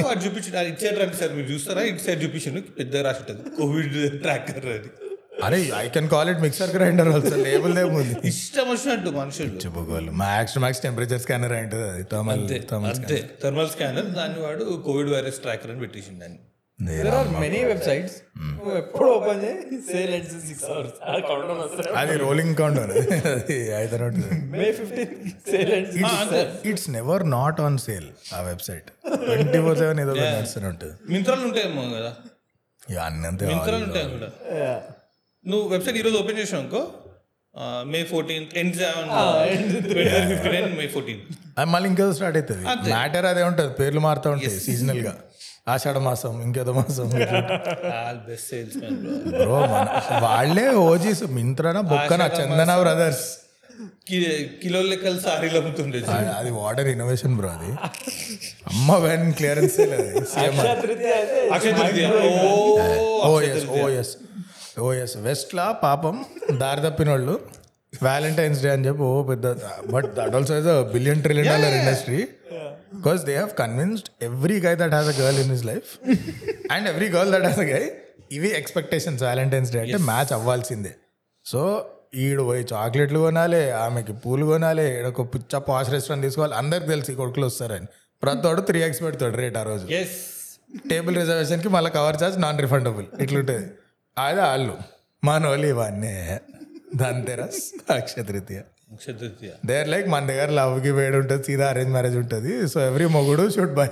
వాడు 0.09 0.21
చూపించాడు 0.27 0.59
అది 0.63 0.71
ఇచ్చాడు 0.75 0.99
రండి 1.03 1.17
సార్ 1.21 1.33
మీరు 1.39 1.49
చూస్తారా? 1.53 1.83
ఇటు 1.91 2.03
సైడ్ 2.07 2.21
చూపించాను 2.25 2.63
పెద్ద 2.81 3.03
రాసి 3.07 3.23
ఉంటుంది. 3.25 3.43
కోవిడ్ 3.59 3.97
ట్రాకర్ 4.25 4.69
అది. 4.77 4.91
అరే 5.47 5.59
I 5.77 5.87
can 5.93 6.09
call 6.15 6.31
it 6.33 6.41
mixer 6.45 6.73
grinder 6.77 7.09
also 7.13 7.37
label 7.47 7.77
ఏముంది 7.83 8.15
ఇష్టం 8.31 8.67
వచ్చినట్టు 8.73 9.11
మనుషులు. 9.21 9.53
చెప్పుకోవాలి 9.65 10.11
మ్యాక్స్ 10.23 10.57
మ్యాక్స్ 10.65 10.83
టెంపరేచర్ 10.87 11.23
స్కానర్ 11.25 11.55
అది 11.57 12.05
థర్మల్ 12.13 12.43
థర్మల్ 13.45 13.71
స్కానర్ 13.75 14.09
దాన్ని 14.21 14.41
వాడు 14.47 14.65
కోవిడ్ 14.89 15.11
వైరస్ 15.15 15.41
ట్రాకర్ 15.47 15.73
అని 15.75 15.83
పెట్టేసిండు 15.87 16.21
దాన్ని. 16.25 16.41
ఎప్పుడు 18.79 19.09
ఓపెన్ 19.15 19.41
చేయి. 19.45 19.79
Sale 19.89 20.13
ends 20.15 20.37
six 20.47 20.65
hours 20.75 20.95
counter 21.29 21.89
అది 22.01 22.15
రోలింగ్ 22.17 22.55
అది 23.81 23.99
May 24.55 24.69
fifteen 24.79 25.13
sale 25.51 25.73
ends 25.79 26.67
it's 26.71 26.89
never 26.91 27.25
not 27.31 27.61
on 27.61 27.79
sale 27.87 28.09
ఆ 28.35 28.41
వెబ్సైట్ 28.41 28.89
ట్వంటీ 29.27 29.61
ఫోర్ 29.67 29.79
సెవెన్ 29.79 30.01
ఏదో 30.05 30.15
నడుస్తూనే 30.21 30.69
ఉంటుంది. 30.73 30.95
మింత్రాలు 31.13 31.45
ఉంటాయేమో 31.49 31.85
కదా? 31.99 32.13
ఇక 32.83 32.99
అన్ని 33.09 33.27
అంతే 33.27 33.47
మింత్రాలు 33.53 33.85
ఉంటాయి 33.89 34.07
కూడా. 34.15 34.31
నువ్వు 35.45 35.67
వెబ్సైట్ 35.69 35.99
ఈరోజు 36.03 36.17
ఓపెన్ 36.23 36.39
చేసావు 36.39 36.61
అనుకో? 36.63 36.83
May 37.93 38.01
fourteenth 38.13 38.53
end 38.59 38.77
fifteen 40.33 40.77
May 40.81 40.87
fourteen 40.97 41.21
మళ్ళీ 41.75 41.87
ఇంకేదో 41.91 42.13
స్టార్ట్ 42.19 42.39
అవుతుంది. 42.39 42.65
మ్యాటర్ 42.95 43.27
అదే 43.27 43.43
ఉంటుంది 43.43 43.73
పేర్లు 43.81 44.01
మారుతూ 44.01 44.31
ఉంటాయి 44.31 44.61
సీజనల్గా. 44.67 45.13
ఆషాఢ 45.69 45.99
మాసం 46.05 46.35
ఇంకేదో 46.43 46.73
మాసం. 46.73 47.09
బెస్ట్ 48.29 48.49
సేల్స్ 48.51 48.77
మ్యాన్ 48.77 48.97
బ్రో 49.33 49.59
మన 49.73 49.87
వాళ్ళే 50.25 50.67
ఓజీస్. 50.69 51.23
మింత్రానా 51.39 51.81
బొక్కన 51.93 52.23
చందన 52.39 52.73
బ్రదర్స్. 52.83 53.27
కిలో 54.63 54.81
లెక్కల 54.83 55.19
సారీలు 55.27 55.59
అమ్ముతుండే. 55.59 55.99
అది 56.39 56.51
వాటర్ 56.51 56.89
ఇన్నోవేషన్ 56.95 57.35
బ్రో 57.37 57.49
అది. 57.49 57.71
అమ్మ 58.73 58.97
van 59.05 59.33
clearance 59.39 59.79
Akshaya 59.81 61.73
Tritiya 61.73 62.07
O 63.29 63.41
S 63.41 63.67
O 63.83 63.89
S 64.01 64.13
O 64.81 64.93
S. 64.93 65.17
వెస్ట్లా 65.29 65.67
పాపం 65.87 66.17
దారి 66.63 66.83
తప్పిన 66.89 67.11
వాళ్ళు 67.11 67.37
వ్యాలంటైన్స్ 67.93 68.61
డే 68.65 68.71
అని 68.75 68.85
చెప్పి 68.89 69.03
ఓ 69.03 69.13
పెద్ద 69.31 69.47
but 69.95 70.09
that 70.19 70.35
also 70.39 70.57
is 70.63 70.69
a 70.75 70.77
billion 70.97 71.23
trillion 71.27 71.49
dollar 71.53 71.77
industry 71.81 72.21
because 72.97 73.23
they 73.29 73.35
have 73.41 73.55
convinced 73.63 74.11
every 74.29 74.59
guy 74.67 74.75
that 74.83 74.95
has 74.97 75.11
a 75.15 75.17
girl 75.23 75.39
in 75.45 75.51
his 75.55 75.65
life 75.71 75.89
and 76.75 76.89
every 76.93 77.09
girl 77.17 77.33
that 77.37 77.47
has 77.49 77.63
a 77.67 77.69
guy 77.73 77.83
ఇవి 78.39 78.51
expectations 78.61 79.23
Valentine's 79.27 79.73
day 79.75 79.81
అంటే 79.85 79.99
match 80.11 80.33
అవ్వాల్సిందే. 80.37 80.93
So 81.47 81.61
ఈడు 82.25 82.43
పోయి 82.43 82.63
చాక్లెట్లు 82.73 83.19
కొనాలి 83.25 83.63
ఆమెకి 83.71 84.13
పూలు 84.23 84.45
కొనాలి 84.47 84.85
ఈడొక 84.99 85.23
పుచ్చ 85.33 85.59
పాష్ 85.69 85.91
రెస్టారెంట్ 85.95 86.25
తీసుకోవాలి. 86.27 86.55
అందరికి 86.61 86.89
తెలిసి 86.93 87.13
కొడుకులు 87.21 87.47
వస్తారని. 87.47 87.89
ప్రతోడు 88.23 88.61
త్రీ 88.61 88.79
ఎక్స్ 88.87 89.03
పెడతాడు 89.03 89.37
రేట్ 89.43 89.57
ఆ 89.57 89.63
రోజు. 89.63 89.87
టేబుల్ 90.91 91.17
రిజర్వేషన్కి 91.17 91.69
మళ్ళీ 91.77 91.91
కవర్ 91.91 92.17
చార్జ్ 92.23 92.39
నాన్ 92.47 92.59
రిఫండబుల్ 92.65 93.07
ఇట్లుంటుంది. 93.25 93.67
అదే 94.19 94.41
వాళ్ళు 94.41 94.75
మనోళ్ళు 95.25 95.67
ఇవన్నీ. 95.67 96.15
ధన్తెరస్ 97.03 97.61
అక్షయ 97.97 98.23
తృతీయ 98.29 98.61
అక్షయ 98.95 99.13
తృతీయ 99.21 99.51
దేర్ 99.71 99.89
లైక్ 99.93 100.07
మన 100.15 100.23
దగ్గర 100.31 100.49
లవ్కి 100.59 100.93
వేడి 100.99 101.17
ఉంటుంది 101.23 101.43
సీదా 101.49 101.67
అరేంజ్ 101.73 101.93
మ్యారేజ్ 101.97 102.17
ఉంటుంది. 102.23 102.53
సో 102.73 102.79
ఎవ్రీ 102.89 103.07
మొగుడు 103.17 103.45
should 103.57 103.75
buy 103.81 103.91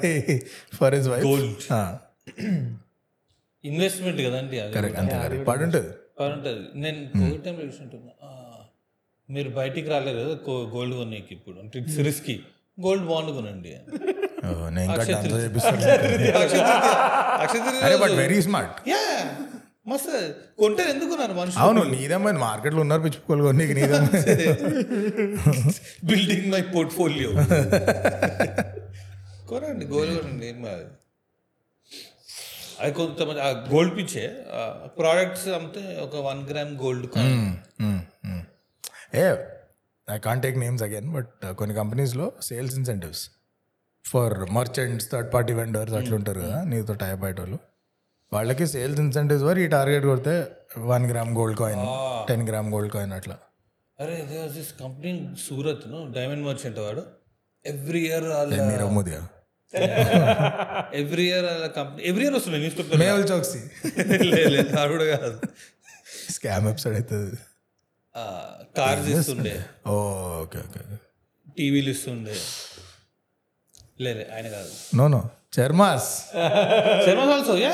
for 0.79 0.95
his 0.99 1.09
wife 1.13 1.27
Gold. 1.29 1.49
Investment 3.65 4.21
కదండి 4.27 4.57
అది. 4.65 4.73
అంతే 5.03 5.17
పడి 5.51 5.63
ఉంటుంది 5.69 5.91
ఉంటుంది 6.37 6.63
నేను 6.83 6.99
కోవిడ్ 7.19 7.43
టైంలో 7.47 7.65
చూసుంటున్నా 7.69 8.13
మీరు 9.29 9.51
బయటికి 9.59 9.89
రాలేరు 9.93 10.19
కదా 10.25 10.35
గోల్డ్ 10.75 10.95
కొనేకి 11.01 11.33
ఇప్పుడు. 11.39 11.57
అంటే 11.63 11.75
ఇట్స్ 11.81 11.99
రిస్కీ 12.09 12.37
గోల్డ్ 12.87 13.07
బాండ్ 13.11 13.31
కొనండి. 13.39 13.71
నేను 14.77 14.85
ఇంకా 14.87 15.01
అక్షయ 15.03 15.17
తృతీయ 17.65 18.17
వెరీ 18.23 18.41
స్మార్ట్ 18.47 18.77
మస్తు 19.89 20.13
కొంటే 20.59 20.83
ఎందుకున్నారు 20.91 21.33
మనుషులు? 21.33 21.61
అవును 21.65 21.83
నీదేమైంది 21.93 22.41
మార్కెట్లో 22.41 22.81
ఉన్నారు 22.81 23.03
పిచ్చుకోవాలి 23.03 23.43
కొన్ని 23.43 23.59
నీకు 23.61 23.75
నీదేమైంది 23.79 24.35
బిల్డింగ్ 26.05 26.49
మై 26.53 26.63
పోర్ట్ఫోలియో 26.75 27.31
కొనండి 29.49 29.85
గోల్డ్ 29.87 30.15
కొనండి 30.19 30.47
ఏం 30.47 30.59
అది 32.81 32.93
కొంతమంది 32.93 33.41
ఆ 33.41 33.49
గోల్డ్ 33.71 33.97
పిచ్చే 33.99 34.25
ప్రోడక్ట్స్ 34.99 35.49
అమ్మితే 35.49 35.85
ఒక 36.03 36.17
one 36.27 36.43
gram 36.51 36.75
gold 36.83 37.07
A 39.15 39.25
I 40.09 40.19
can't 40.19 40.43
take 40.43 40.59
names 40.59 40.83
again 40.83 41.09
but 41.13 41.33
కొన్ని 41.57 41.75
కంపెనీస్లో 41.75 42.33
sales 42.43 42.77
incentives 42.77 43.25
for 44.05 44.37
merchants 44.51 45.11
third 45.11 45.33
party 45.35 45.53
vendors 45.53 45.95
అట్లుంటారు 45.95 46.41
కదా 46.41 46.59
నీతో 46.65 46.95
టైప్ 46.95 47.25
అయ్యేటోళ్ళు. 47.25 47.59
వాళ్ళకి 48.33 48.65
సేల్స్ 48.73 49.01
ఇన్సెంటివ్స్ 49.05 49.45
వరకు 49.49 49.63
ఈ 49.67 49.69
టార్గెట్ 49.75 50.07
కొడితే 50.11 50.35
one 50.91 51.05
gram 51.11 51.31
gold 51.39 51.59
coin 51.61 51.85
ten 52.29 52.45
gram 52.49 52.69
gold 52.75 52.93
coin 52.95 53.13
అట్లా. 53.19 53.37
అరే 53.99 54.17
దిస్ 54.57 54.73
కంపెనీ 54.81 55.13
సూరత్ను 55.47 55.99
డైమండ్ 56.17 56.45
మర్చెంట్ 56.49 56.79
వాడు. 56.87 57.03
Every 57.65 58.03
year 58.09 58.27
Nirav 58.71 58.93
Modi 58.99 59.15
every 61.01 61.25
year 61.31 61.49
company 61.77 62.03
every 62.11 62.25
year 62.25 62.37
వస్తుంది 62.39 62.59
న్యూస్ 62.63 62.77
పేపర్ 62.79 63.01
మేవల్ 63.05 63.27
చౌక్సీ 63.31 63.61
లేదు 64.33 64.69
కూడా 64.93 65.07
కాదు. 65.15 65.39
స్కామ్ 66.35 66.69
ఎపిసోడ్ 66.73 66.95
అవుతుంది. 66.99 67.37
కార్స్ 68.79 69.09
ఇస్తుండే. 69.15 69.57
ఓకే 69.97 70.59
ఓకే 70.67 70.81
టీవీలు 71.59 71.91
ఇస్తుండే. 71.97 72.37
లేదు 74.05 74.23
ఆయన 74.35 74.47
కాదు. 74.57 74.73
No 74.99 75.05
no 75.15 75.21
Chermas. 75.53 76.09
Sharmas 77.05 77.31
also 77.35 77.53
yeah 77.63 77.71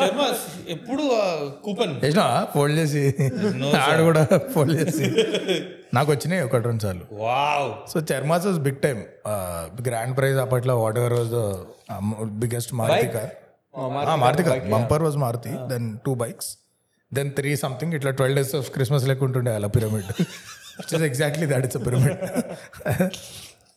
Sharmas 0.00 0.42
ఎప్పుడు 0.74 1.04
కూపన్. 1.64 1.94
చేసినా 2.02 2.24
ఫోల్డ్ 2.54 2.76
చేసి. 2.80 3.02
ఆడు 3.84 4.02
కూడా 4.08 4.22
ఫోల్డ్ 4.54 4.74
చేసి. 4.80 5.06
నాకు 5.96 6.08
వచ్చినాయి 6.12 6.42
ఒకటి 6.46 6.66
రెండు 6.70 6.82
సార్లు. 6.86 7.04
Wow 7.22 7.68
so 7.92 8.00
Chermas 8.10 8.46
was 8.48 8.60
big 8.66 8.80
time 8.86 9.00
grand 9.88 10.14
prize 10.18 10.38
అప్పట్లో 10.44 10.76
whatever 11.02 11.14
was 11.20 11.32
the 11.38 11.42
biggest 12.42 12.74
Maruti 12.80 13.08
car 13.16 13.32
Maruti 14.24 14.44
car 14.48 14.60
bumper 14.74 15.04
was 15.06 15.18
Maruti 15.24 15.54
then 15.72 15.88
two 16.06 16.14
bikes 16.24 16.50
then 17.12 17.30
three 17.38 17.50
something 17.64 17.94
ఇట్లా 18.00 18.12
ట్వెల్వ్ 18.20 18.38
డేస్ 18.40 18.54
ఆఫ్ 18.60 18.68
క్రిస్మస్ 18.76 19.06
లెక్క 19.12 19.24
ఉంటుండే 19.24 19.54
అలా 19.60 19.70
pyramid 19.78 20.10
is 20.94 21.04
exactly 21.10 21.48
that 21.54 21.66
it's 21.68 21.80
pyramid 21.88 22.18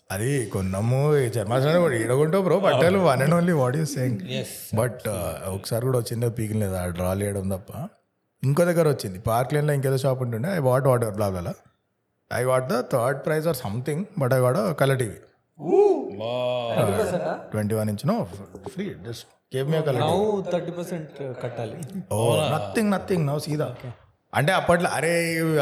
అది 0.10 0.30
కొన్నాము 0.46 1.00
చర్మాస్ 1.36 1.66
ఈడకుంటావు 1.98 2.44
bro 2.44 2.58
బట్టలు 2.60 3.00
one 3.08 3.22
and 3.22 3.36
only 3.36 3.56
what 3.62 3.78
is 3.78 3.92
saying 3.96 4.20
but 4.76 5.06
ఒకసారి 5.48 5.84
కూడా 5.86 5.98
వచ్చిందో 6.00 6.30
పీకిన 6.30 6.60
లేదా 6.60 6.82
డ్రా 6.90 7.14
చేయడం 7.14 7.48
తప్ప. 7.50 7.72
ఇంకో 8.44 8.66
దగ్గర 8.66 8.88
వచ్చింది 8.88 9.20
పార్క్ 9.20 9.54
లేన్లో 9.54 9.74
ఇంకేదో 9.74 9.98
షాప్ 9.98 10.22
ఉంటుండే 10.22 10.50
I 10.56 10.62
what 10.70 10.88
what 10.88 11.06
blah 11.16 11.28
blah 11.30 11.54
I 12.32 12.44
what 12.44 12.68
the 12.70 12.78
third 12.94 13.20
prize 13.26 13.48
or 13.48 13.58
something 13.58 14.04
but 14.20 14.34
I 14.34 14.40
what 14.40 14.58
colour 14.80 15.00
TV 15.00 15.20
twenty 17.52 17.76
one 17.76 17.90
inch 17.90 18.06
no 18.08 18.18
free 18.76 18.86
just 19.08 19.26
gave 19.54 19.68
me 19.72 19.80
colour 19.82 20.02
now 20.06 20.18
thirty 20.52 20.72
percent 20.72 21.18
కట్టాలి. 21.44 21.78
ఓ 22.12 22.20
nothing 22.54 22.92
nothing 22.92 23.26
no 23.28 23.36
సీదా. 23.40 23.68
అంటే 24.34 24.52
అప్పట్లో 24.54 24.90
అరే 24.90 25.12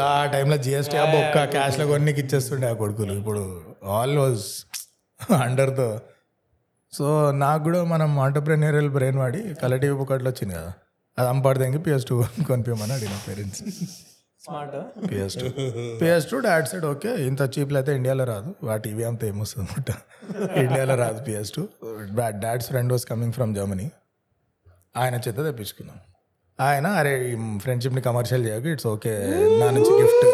ఆ 0.04 0.26
టైంలో 0.26 0.56
GST 0.56 0.96
ఆ 0.96 1.04
బొక్క 1.12 1.44
క్యాష్లో 1.52 1.86
కొన్ని 1.86 2.12
ఇచ్చేస్తుండే 2.12 2.66
ఆ 2.66 2.72
కొడుకులు 2.72 3.12
ఇప్పుడు 3.12 3.42
all 3.96 4.16
was 4.18 4.46
under 5.44 5.72
the 5.80 5.84
so 6.92 7.06
నాకు 7.44 7.62
కూడా 7.64 7.84
మనం 7.84 8.10
ఆంటర్ప్రెన్యూరియల్ 8.24 8.90
బ్రెయిన్ 8.96 9.18
వాడి 9.22 9.40
కలర్ 9.62 9.80
టీవీ 9.82 9.96
బుక్కట్లో 10.00 10.30
వచ్చింది 10.30 10.54
కదా. 10.54 10.72
అది 11.18 11.28
అంపాడితే 11.28 11.78
పిఎస్ 11.86 12.06
టూ 12.10 12.16
కొనిపించమని 12.50 12.92
అడిగిన 12.96 13.16
parents. 13.26 13.62
Smart 14.42 14.74
PS 15.10 15.36
two 15.40 15.46
PS 16.00 16.26
two 16.30 16.38
dad 16.46 16.68
side 16.70 16.86
okay 16.92 17.12
ఇంత 17.28 17.42
చీప్లో 17.54 17.78
అయితే 17.80 17.92
ఇండియాలో 17.98 18.24
రాదు. 18.32 18.50
ఆ 18.72 18.76
టీవీ 18.84 19.04
అంత 19.10 19.24
ఏమొస్తుంది 19.30 19.66
అనమాట 19.66 19.90
ఇండియాలో 20.64 20.96
రాదు 21.04 21.20
PS 21.28 21.52
two 21.56 21.64
dad's 22.44 22.68
friend 22.72 22.92
was 22.92 23.06
coming 23.12 23.34
from 23.38 23.54
Germany 23.58 23.88
ఆయన 24.96 25.14
చేత 25.26 25.38
తెప్పించుకున్నాం. 25.48 25.98
ఆయన 26.58 26.86
అరే 27.00 27.12
ఈ 27.30 27.34
ఫ్రెండ్షిప్ని 27.64 28.02
కమర్షియల్ 28.08 28.44
చేయకు. 28.48 28.68
ఇట్స్ 28.74 28.86
ఓకే 28.94 29.14
నా 29.62 29.66
నుంచి 29.76 29.92
గిఫ్ట్ 30.02 30.26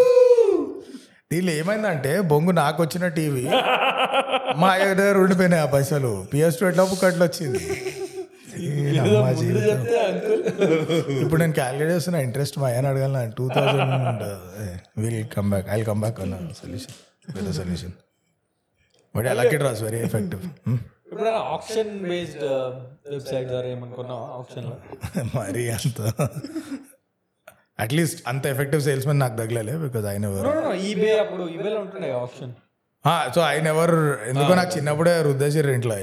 దీనిలో 1.33 1.53
ఏమైందంటే 1.61 2.13
బొంగు 2.31 2.53
నాకు 2.61 2.79
వచ్చిన 2.85 3.07
టీవీ 3.17 3.45
మా 4.61 4.69
అయ్య 4.75 4.89
దగ్గర 4.95 5.17
ఉండిపోయినాయి 5.25 5.63
ఆ 5.63 5.69
పైసలు. 5.75 6.13
పిఎస్ 6.33 6.59
టూ 6.61 6.67
ఎట్లా 6.69 6.85
బుక్ 6.85 7.05
అట్లా 7.05 7.25
వచ్చింది. 7.29 7.63
ఇప్పుడు 11.23 11.39
నేను 11.43 11.55
క్యాలిక్యులేట్ 11.59 11.93
చేస్తున్న 11.95 12.17
ఇంట్రెస్ట్ 12.27 12.57
మా 12.59 12.67
ఆయన 12.71 12.87
అడగాలి 12.93 13.21
two 13.39 13.45
thousand 13.49 14.25
will 14.99 15.21
come 15.37 15.51
back 15.53 15.69
I 15.71 15.81
come 15.91 16.01
back 16.01 16.19
అన్న 16.25 16.37
solution 16.61 16.97
better 17.29 17.55
solution 17.61 17.95
but 19.15 19.27
I 19.27 19.37
luck 19.41 19.55
it 19.59 19.65
was 19.69 19.83
very 19.87 20.01
effective 20.09 20.43
option 21.55 21.91
based 22.05 22.45
website 23.07 23.49
ద్వారా 23.49 23.69
ఏమనుకున్నావు? 23.69 24.23
ఆప్షన్ 24.39 24.69
మరి 25.37 25.65
అంత. 25.71 25.99
అట్లీస్ట్ 27.83 28.21
అంత 28.29 28.45
ఎఫెక్టివ్ 28.47 28.83
సేల్స్ 28.83 29.07
మెన్ 29.07 29.21
నాకు 29.21 29.37
తగలలే 29.37 29.75
బికాజ్ 29.85 30.07
ఆయన 30.07 30.25
ఎవరు 30.31 30.51
ఈబే 30.89 31.13
అప్పుడు 31.19 31.45
ఈబేలో 31.49 31.79
ఉంటుండే 31.81 32.11
ఆప్షన్ 32.19 32.53
సో 33.35 33.41
ఆయన 33.43 33.67
ఎవరు 33.67 33.97
ఎందుకో 34.29 34.53
నాకు 34.55 34.73
చిన్నప్పుడే 34.77 35.15
రుద్దేశారు 35.23 35.71
ఇంట్లో 35.71 35.95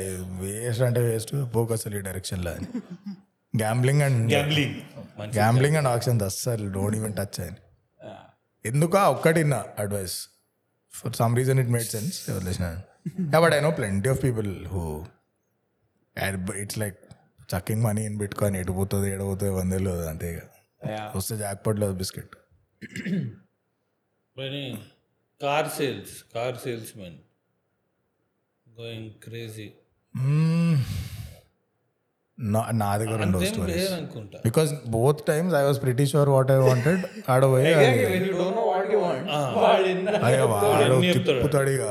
వేస్ట్ 0.42 0.84
అంటే 0.84 1.02
వేస్ట్ 1.06 1.32
పోక్ 1.54 1.72
అసలు 1.72 1.96
ఈ 1.98 2.02
డైరెక్షన్లో 2.02 2.52
అని. 2.52 2.68
Gambling 3.54 4.02
and 4.02 4.20
gambling 4.32 4.76
gambling 5.36 5.78
and 5.78 5.90
options 5.90 6.24
అస్సలు 6.24 6.68
డోంట్ 6.74 6.98
ఈవెన్ 6.98 7.14
టచ్ 7.14 7.40
అని 7.42 7.60
ఎందుకు 8.66 8.98
ఒక్కటి 9.12 9.44
నా 9.46 9.60
advice 9.78 10.18
for 10.94 11.14
some 11.14 11.36
reason 11.38 11.60
it 11.60 11.72
made 11.72 11.90
sense 11.90 12.18
but 13.38 13.54
I 13.54 13.62
know 13.62 13.72
plenty 13.72 14.10
of 14.10 14.22
people 14.24 14.52
who 14.68 14.84
it's 16.56 16.80
like 16.80 16.98
chucking 17.54 17.84
money 17.84 18.02
in 18.06 18.18
bitcoin 18.18 18.58
ఎటు 18.58 18.74
పోతుంది 18.74 19.08
ఎడ 19.14 19.22
పోతుంది 19.30 19.52
వందేలు 19.54 19.94
అంతే 20.08 20.30
ఇక. 20.82 21.00
వస్తే 21.16 21.36
జాక్పాట్ 21.38 21.80
లేదు 21.80 21.96
biscuit 21.96 22.36
car 25.42 25.70
sales 25.70 26.14
car 26.34 26.58
sales 26.58 26.92
men 26.98 27.18
going 28.68 29.10
crazy 29.24 29.68
నా 32.38 32.60
నా 32.74 32.90
దగ్గర 32.98 33.20
ఉండవు 33.22 33.46
స్టోరీస్ 33.46 33.78
లేరు 33.80 33.96
అనుకుంటా 33.96 34.38
because 34.46 34.70
both 34.88 35.22
times 35.28 35.54
I 35.56 35.64
was 35.64 35.80
pretty 35.82 36.06
sure 36.06 36.30
what 36.30 36.52
I 36.52 36.60
wanted 36.62 37.02
ఆడపోయి 37.30 37.72
when 37.74 37.98
you 38.22 38.34
don't 38.34 38.54
know 38.54 38.68
what 38.70 38.88
you 38.94 39.00
want 39.00 39.26
వాడు 39.58 39.84
ఇన్న- 39.88 40.22
అయ్యో 40.28 40.46
వాడు 40.48 40.70
అన్నీ 40.86 41.10
చెప్తాడు. 41.10 41.26
తిప్పుతాడు 41.34 41.70
ఇక 41.70 41.88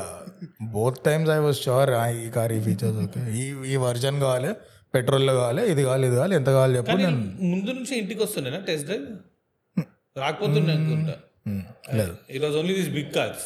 both 0.73 0.99
times 1.05 1.31
I 1.31 1.39
was 1.39 1.61
sure 1.63 1.91
ఈ 2.17 2.31
కార్ 2.31 2.53
ఈ 2.53 2.61
ఫీచర్స్ 2.61 2.99
ఓకే 3.05 3.23
ఈ 3.35 3.45
ఈ 3.67 3.79
వర్జన్ 3.85 4.19
కావాలి 4.21 4.53
పెట్రోల్లో 4.95 5.33
కావాలి 5.39 5.63
ఇది 5.73 5.83
కావాలి 5.85 6.05
ఇది 6.09 6.17
కావాలి 6.17 6.35
ఎంత 6.39 6.51
కావాలి 6.51 6.75
చెప్పు 6.79 6.97
నేను. 7.01 7.19
ముందు 7.51 7.71
నుంచి 7.73 7.95
ఇంటికి 8.01 8.21
వస్తుండేనా 8.25 8.61
టెస్ట్ 8.69 8.87
డ్రైవ్? 8.89 9.07
రాకపోతుండే 10.17 10.73
అనుకుంటా. 10.77 11.15
లేదు. 11.99 12.15
It 12.31 12.43
was 12.45 12.57
only 12.57 12.75
these 12.79 12.91
big 12.97 13.13
cars 13.15 13.45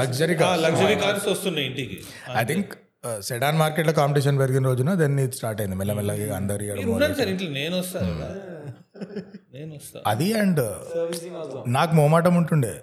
luxury 0.00 0.34
car 0.40 0.58
luxury 0.66 0.96
cars 1.00 1.26
వస్తున్నాయి 1.30 1.66
ఇంటికి. 1.70 1.98
ఐ 2.34 2.44
థింక్ 2.50 2.72
సెడాన్ 3.22 3.58
మార్కెట్లో 3.60 3.92
కాంపిటీషన్ 3.98 4.38
పెరిగిన 4.40 4.64
రోజున 4.68 4.90
దెన్ 5.00 5.14
ఇది 5.20 5.36
స్టార్ట్ 5.38 5.60
అయింది. 5.62 5.76
మెల్లమెల్లగా 5.80 6.26
అందరు 6.36 6.64
సార్ 7.12 7.30
ఇంట్లో 7.30 7.48
నేను 7.56 7.76
వస్తాను 7.78 8.12
నేను 9.54 9.72
వస్తా. 9.76 9.98
అది 10.06 10.28
అండ్ 10.40 10.60
సర్వీసింగ్ 10.92 11.36
అవసరం 11.40 11.62
నాకు 11.76 11.92
మోమాటం 12.00 12.34
ఉంటుండే. 12.40 12.74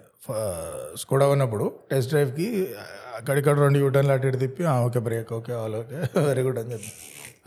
స్కూడా 1.01 1.25
ఉన్నప్పుడు 1.33 1.65
టెస్ట్ 1.91 2.09
డ్రైవ్కి 2.11 2.47
అక్కడిక్కడ 3.17 3.53
రెండు 3.59 3.77
యూటర్న్లు 3.83 4.13
అటు 4.13 4.37
తిప్పి 4.41 4.63
"ఆ, 4.65 4.75
okay 4.85 4.99
brake 5.05 5.29
okay 5.33 5.53
all 5.55 5.75
okay 5.75 5.99
very 6.29 6.41
good 6.47 6.59
అని 6.61 6.71
చెప్పి. 6.73 6.89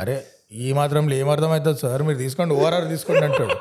అరే 0.02 0.16
ఈ 0.64 0.68
మాత్రం 0.78 1.02
ఏం 1.20 1.28
అర్థం 1.34 1.50
అవుతుంది 1.56 1.80
సార్ 1.84 2.02
మీరు 2.08 2.18
తీసుకోండి 2.24 2.52
ఓఆర్ఆర్ 2.60 2.86
తీసుకోండి 2.92 3.24
అంటాడు. 3.28 3.56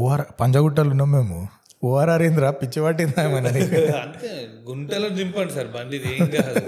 ఓఆర్ 0.00 0.24
పంజగుట్టలు 0.40 0.90
ఉన్నాం 0.94 1.10
మేము. 1.16 1.38
ఓఆర్ఆర్ 1.88 2.22
ఏంద్రా 2.26 2.50
పిచ్చి 2.60 2.80
పట్టిందా? 2.84 3.22
అంతే 4.04 4.30
గుంటలో 4.68 5.08
దింపండి 5.18 5.52
సార్ 5.56 5.70
బండి 5.76 5.96
ఇది 5.98 6.08
ఏం 6.16 6.28
కాదు. 6.36 6.64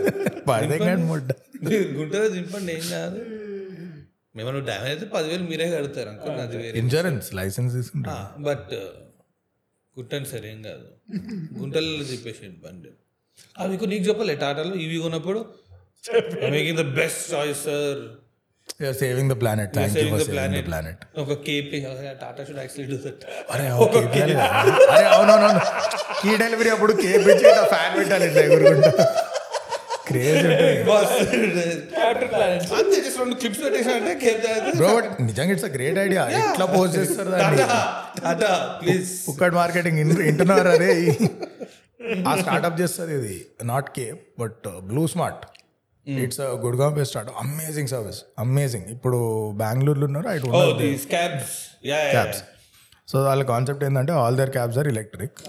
గుంటలో 1.99 2.27
దింపండి 2.37 2.73
ఏం 2.79 2.85
కాదు. 2.97 3.21
మేము 4.37 4.59
డ్యామేజ్ 4.71 4.91
అయితే 4.95 5.07
పదివేలు 5.17 5.45
మీరే 5.51 5.67
కడతారు 5.77 6.09
అనుకోండి 6.13 6.41
అది 6.47 6.57
వేరే 6.63 6.75
ఇన్సూరెన్స్ 6.83 7.29
లైసెన్స్ 7.39 7.73
తీసుకుంటా. 7.79 8.17
బట్ 8.49 8.75
కుట్టండి 9.97 10.29
సార్ 10.33 10.47
ఏం 10.53 10.59
కాదు. 10.69 10.87
గుంటలలో 11.61 12.05
తిప్పేసేయండి 12.13 12.61
బండి. 12.67 12.91
అవి 13.63 13.87
నీకు 13.93 14.05
చెప్పలే 14.11 14.35
టాటాలో 14.45 14.75
ఇవి 14.85 14.97
కొన్నప్పుడు 15.07 15.41
making 16.55 16.79
the 16.83 16.87
best 17.01 17.25
choice 17.35 17.63
sir 17.69 18.03
saving 18.97 19.31
the 19.31 19.39
planet 19.41 19.71
thank 19.75 19.93
you 19.93 19.99
saving 19.99 20.15
for 20.15 20.23
the 20.23 20.27
saving 20.27 20.33
the 20.33 20.35
planet 20.35 20.67
planet 20.69 21.03
ఒక 21.23 21.35
KP 21.47 21.79
Tata 22.21 22.43
should 22.49 22.59
actually 22.59 22.89
do 22.93 22.99
that 23.07 23.23
అరే 23.53 23.67
ఓకే 23.85 24.01
అరే 24.91 25.07
అవునవునవును 25.13 25.63
కీ 26.21 26.33
డెలివరీ 26.43 26.71
అప్పుడు 26.75 26.95
కేక్ 27.01 27.25
పెట్టి 27.29 27.45
ఫ్యాన్ 27.73 27.95
పెట్టాలి 27.99 28.27
ఇట్లా 28.29 28.43
ఎగురుకుంటా. 28.47 28.93
క్రేజ్ 30.09 30.45
అంతే 32.75 32.97
జస్ట్ 32.97 33.19
రెండు 33.21 33.37
క్లిప్స్ 33.41 33.63
పెట్టేసానంటే 33.65 34.13
కేప్ 34.21 34.45
బ్రో 34.77 34.91
బట్ 34.97 35.09
నిజంగా 35.23 35.53
ఇట్స్ 35.55 35.67
అ 35.69 35.75
గ్రేట్ 35.75 35.99
ఐడియా 35.99 36.23
ఎట్లా 36.41 36.67
పోస్ట్ 36.75 36.95
చేస్తారు 36.99 37.31
దాన్ని? 37.35 37.65
టాటా 38.21 38.51
ప్లీజ్ 38.81 39.09
ఫుక్కడ్ 39.27 39.57
మార్కెటింగ్ 39.57 39.99
వింటున్నారు 40.21 40.71
అరే 40.77 40.93
ఆ 42.27 42.35
స్టార్ట్అప్ 42.41 42.79
చేస్తుంది 42.81 43.15
ఇది. 43.21 43.37
Not 43.65 43.89
cab 43.97 44.21
but 44.41 44.61
Blue 44.89 45.05
Smart 45.15 45.43
it's 46.07 46.41
Gurgaon 46.65 46.93
base 46.95 47.09
start 47.09 47.31
amazing 47.39 47.89
service 47.89 48.21
amazing 48.39 48.89
ఇప్పుడు 48.89 49.19
బెంగళూరులో 49.55 50.07
ఉన్నారు 50.07 50.29
ఐ 50.29 50.39
డోంట్ 50.39 50.83
క్యాబ్స్ 52.15 52.41
సో 53.09 53.17
వాళ్ళ 53.23 53.43
కాన్సెప్ట్ 53.45 53.83
ఏంటంటే 53.85 54.13
all 54.13 54.37
their 54.37 54.51
cabs 54.51 54.79
are 54.79 54.89
electric 54.89 55.41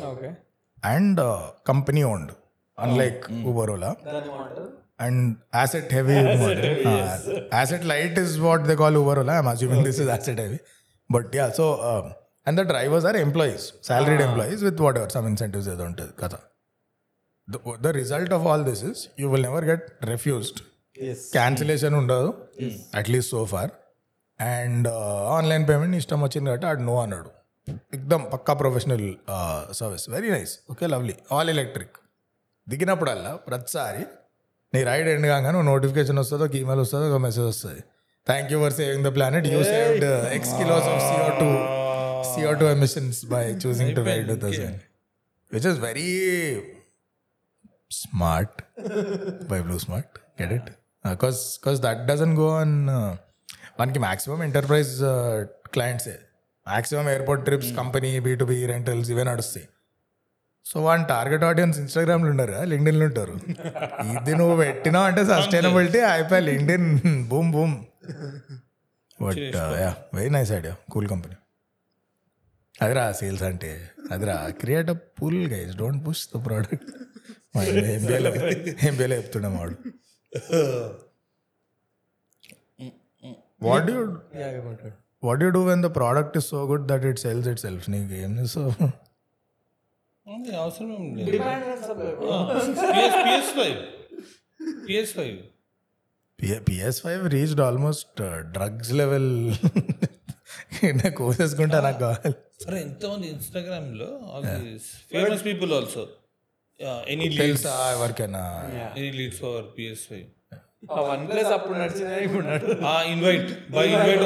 and 0.84 1.22
company 1.66 2.04
owned 2.04 2.34
unlike 2.78 3.24
Uber 3.46 3.72
Ola 3.72 3.92
and 5.02 5.24
asset 5.56 5.92
heavy 5.94 6.18
asset 7.54 7.86
light 7.86 8.18
is 8.20 8.36
what 8.40 8.64
they 8.64 8.76
call 8.76 8.98
Uber 8.98 9.20
Ola 9.20 9.36
I'm 9.42 9.48
assuming 9.48 9.86
this 9.86 10.00
is 10.00 10.10
asset 10.10 10.40
heavy 10.40 10.60
but 11.10 11.36
yeah 11.36 11.48
so 11.50 11.66
and 12.48 12.58
the 12.62 12.66
drivers 12.68 13.06
are 13.06 13.18
employees 13.18 13.66
salaried 13.84 14.22
employees 14.22 14.62
with 14.64 14.82
whatever 14.98 15.12
some 15.12 15.28
incentives 15.28 15.70
ఏదో 15.70 15.86
ఉంటుంది 15.86 16.14
కదా 16.24 16.40
the 17.86 17.94
result 18.02 18.32
of 18.38 18.46
all 18.50 18.62
this 18.70 18.82
is 18.90 18.98
you 19.22 19.30
will 19.34 19.46
never 19.50 19.62
get 19.72 19.84
refused. 20.14 20.58
Yes 21.10 21.24
cancellation 21.36 21.96
ఉండదు. 22.00 22.30
At least 23.00 23.32
so 23.34 23.42
far 23.52 23.72
and 24.40 24.88
online 25.36 25.66
payment 25.70 25.96
ఇష్టం 26.00 26.20
వచ్చింది 26.26 26.48
కాబట్టి 26.50 26.68
ఆడు 26.70 26.82
no 26.88 26.96
అన్నాడు. 27.04 27.30
ఎక్దమ్ 27.98 28.24
పక్కా 28.32 28.54
professional 28.62 29.04
service 29.80 30.06
very 30.16 30.30
nice 30.36 30.54
okay 30.74 30.88
lovely 30.94 31.16
all 31.36 31.50
electric 31.54 31.98
దిగినప్పుడల్లా 32.68 33.34
ప్రతిసారి 33.50 34.04
నీ 34.74 34.80
రైడ్ 34.90 35.10
ఎండ్ 35.14 35.28
కాగానే 35.34 35.62
నోటిఫికేషన్ 35.72 36.20
వస్తుంది 36.24 36.44
ఒక 36.48 36.56
ఈమెయిల్ 36.62 36.82
వస్తుంది 36.86 37.06
ఒక 37.12 37.20
మెసేజ్ 37.28 37.48
వస్తుంది. 37.52 37.82
Thank 38.28 38.50
you 38.54 38.58
for 38.64 38.76
saving 38.80 39.06
the 39.08 39.12
planet 39.18 39.48
you 39.54 39.60
saved 39.74 40.08
X 40.38 40.54
kilos 40.62 40.88
of 40.94 41.04
CO 41.10 41.28
two 41.42 41.52
CO 42.32 42.54
two 42.64 42.68
emissions 42.78 43.22
by 43.36 43.44
choosing 43.66 43.94
to 44.00 44.04
ride 44.12 44.32
with 44.34 44.46
which 45.52 45.68
is 45.74 45.80
very 45.88 46.10
smart 47.92 48.62
by 49.50 49.60
Blue 49.62 49.80
Smart 49.80 50.18
get 50.42 50.54
it 50.54 50.70
because 51.06 51.58
because 51.58 51.82
that 51.82 52.02
doesn't 52.06 52.36
go 52.38 52.48
on 52.60 52.76
మనకి 53.80 54.00
maximum 54.00 54.44
enterprise 54.44 54.94
క్లయింట్సే 55.74 56.18
maximum 56.68 57.10
airport 57.10 57.46
trips 57.46 57.72
company 57.78 58.20
B 58.20 58.36
to 58.36 58.44
B 58.44 58.66
rentals 58.66 59.10
ఇవే 59.12 59.24
నడుస్తాయి. 59.24 59.68
So 60.66 60.82
వాని 60.82 61.06
target 61.06 61.44
audience 61.44 61.80
ఇన్స్టాగ్రామ్లో 61.80 62.30
ఉండరు? 62.30 62.64
లింక్డిన్లో 62.64 63.06
ఉంటారు. 63.06 63.36
ఇది 64.22 64.36
నువ్వు 64.36 64.56
పెట్టినావు 64.58 65.06
అంటే 65.06 65.26
సస్టైనబిలిటీ 65.26 66.00
అయిపోయి 66.00 66.42
LinkedIn 66.42 66.90
boom 67.28 67.52
boom 67.52 67.76
but 69.22 69.38
yeah 69.84 69.92
very 70.14 70.30
nice 70.30 70.52
idea 70.52 70.76
cool 70.90 71.08
company 71.08 71.36
అదిరా 72.82 73.12
సేల్స్ 73.12 73.44
అంటే 73.44 73.72
అదిరా 74.12 74.50
create 74.62 74.90
a 74.90 74.98
pool 75.20 75.48
guys 75.54 75.76
don't 75.76 76.08
push 76.08 76.30
the 76.36 76.46
product 76.46 76.92
ఎంబీఏలో 77.56 78.32
ఎంబీఏలో 78.90 79.16
చెప్తుండే 79.20 79.50
వాడు. 79.58 79.76
What 83.68 83.90
you 83.92 84.00
what 85.28 85.42
you 85.44 85.50
do 85.58 85.62
when 85.72 85.84
the 85.88 85.90
product 86.00 86.36
is 86.40 86.48
so 86.54 86.62
good 86.72 86.86
that 86.92 87.06
it 87.12 87.20
sells 87.26 87.48
itself 87.66 87.86
నీకు 87.94 88.16
ఏం 88.26 88.34
చేస్తావు 88.40 88.74
అవసరం 90.64 90.90
ఏం 90.96 91.04
లేదు. 91.18 91.38
PS 93.26 93.52
five 93.60 93.78
PS 94.88 95.14
five 95.20 95.38
PS 96.70 97.00
five 97.06 97.24
reached 97.36 97.62
almost 97.68 98.22
drugs 98.56 98.92
level 99.00 99.32
కోసేసుకుంటా 101.20 101.78
నాకు 101.86 102.00
కావాలి. 102.04 102.34
అరే 102.68 102.78
ఎంతమంది 102.88 103.26
ఇన్స్టాగ్రామ్లో 103.36 104.10
famous 105.14 105.44
people 105.50 105.72
also 105.80 106.04
any 107.12 107.26
leads 107.26 107.40
తెలుసా 107.44 107.74
ఎవరికైనా. 107.98 108.42
Any 108.98 109.12
leads 109.20 109.40
for 109.46 109.64
PS 109.78 110.04
five 110.10 110.26
OnePlus 111.30 111.52
అప్పుడు 111.56 111.78
నడిచింది 111.82 112.18
ఇప్పుడు 112.26 112.46
నడు. 112.50 112.68
ఇన్వైట్ 113.14 113.50
బై 113.76 113.86
ఇన్వైట్ 113.94 114.24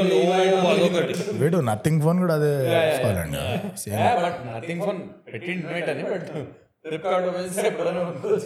అదొకటి. 0.71 1.13
వీడు 1.41 1.59
నథింగ్ 1.69 2.01
ఫోన్ 2.05 2.17
కూడా 2.23 2.35
అదే 2.39 2.51
తీసుకోవాలండి. 2.73 3.43
సేమ్ 3.83 4.03
బట్ 4.25 4.39
నథింగ్ 4.49 4.83
ఫోన్ 4.87 4.99
పెట్టి 5.31 5.51
ఇన్వైట్ 5.57 5.89
అని 5.93 6.03
బట్ 6.11 6.29
ఫ్లిప్కార్ట్ 6.85 7.25
ఎప్పుడైనా 7.71 8.03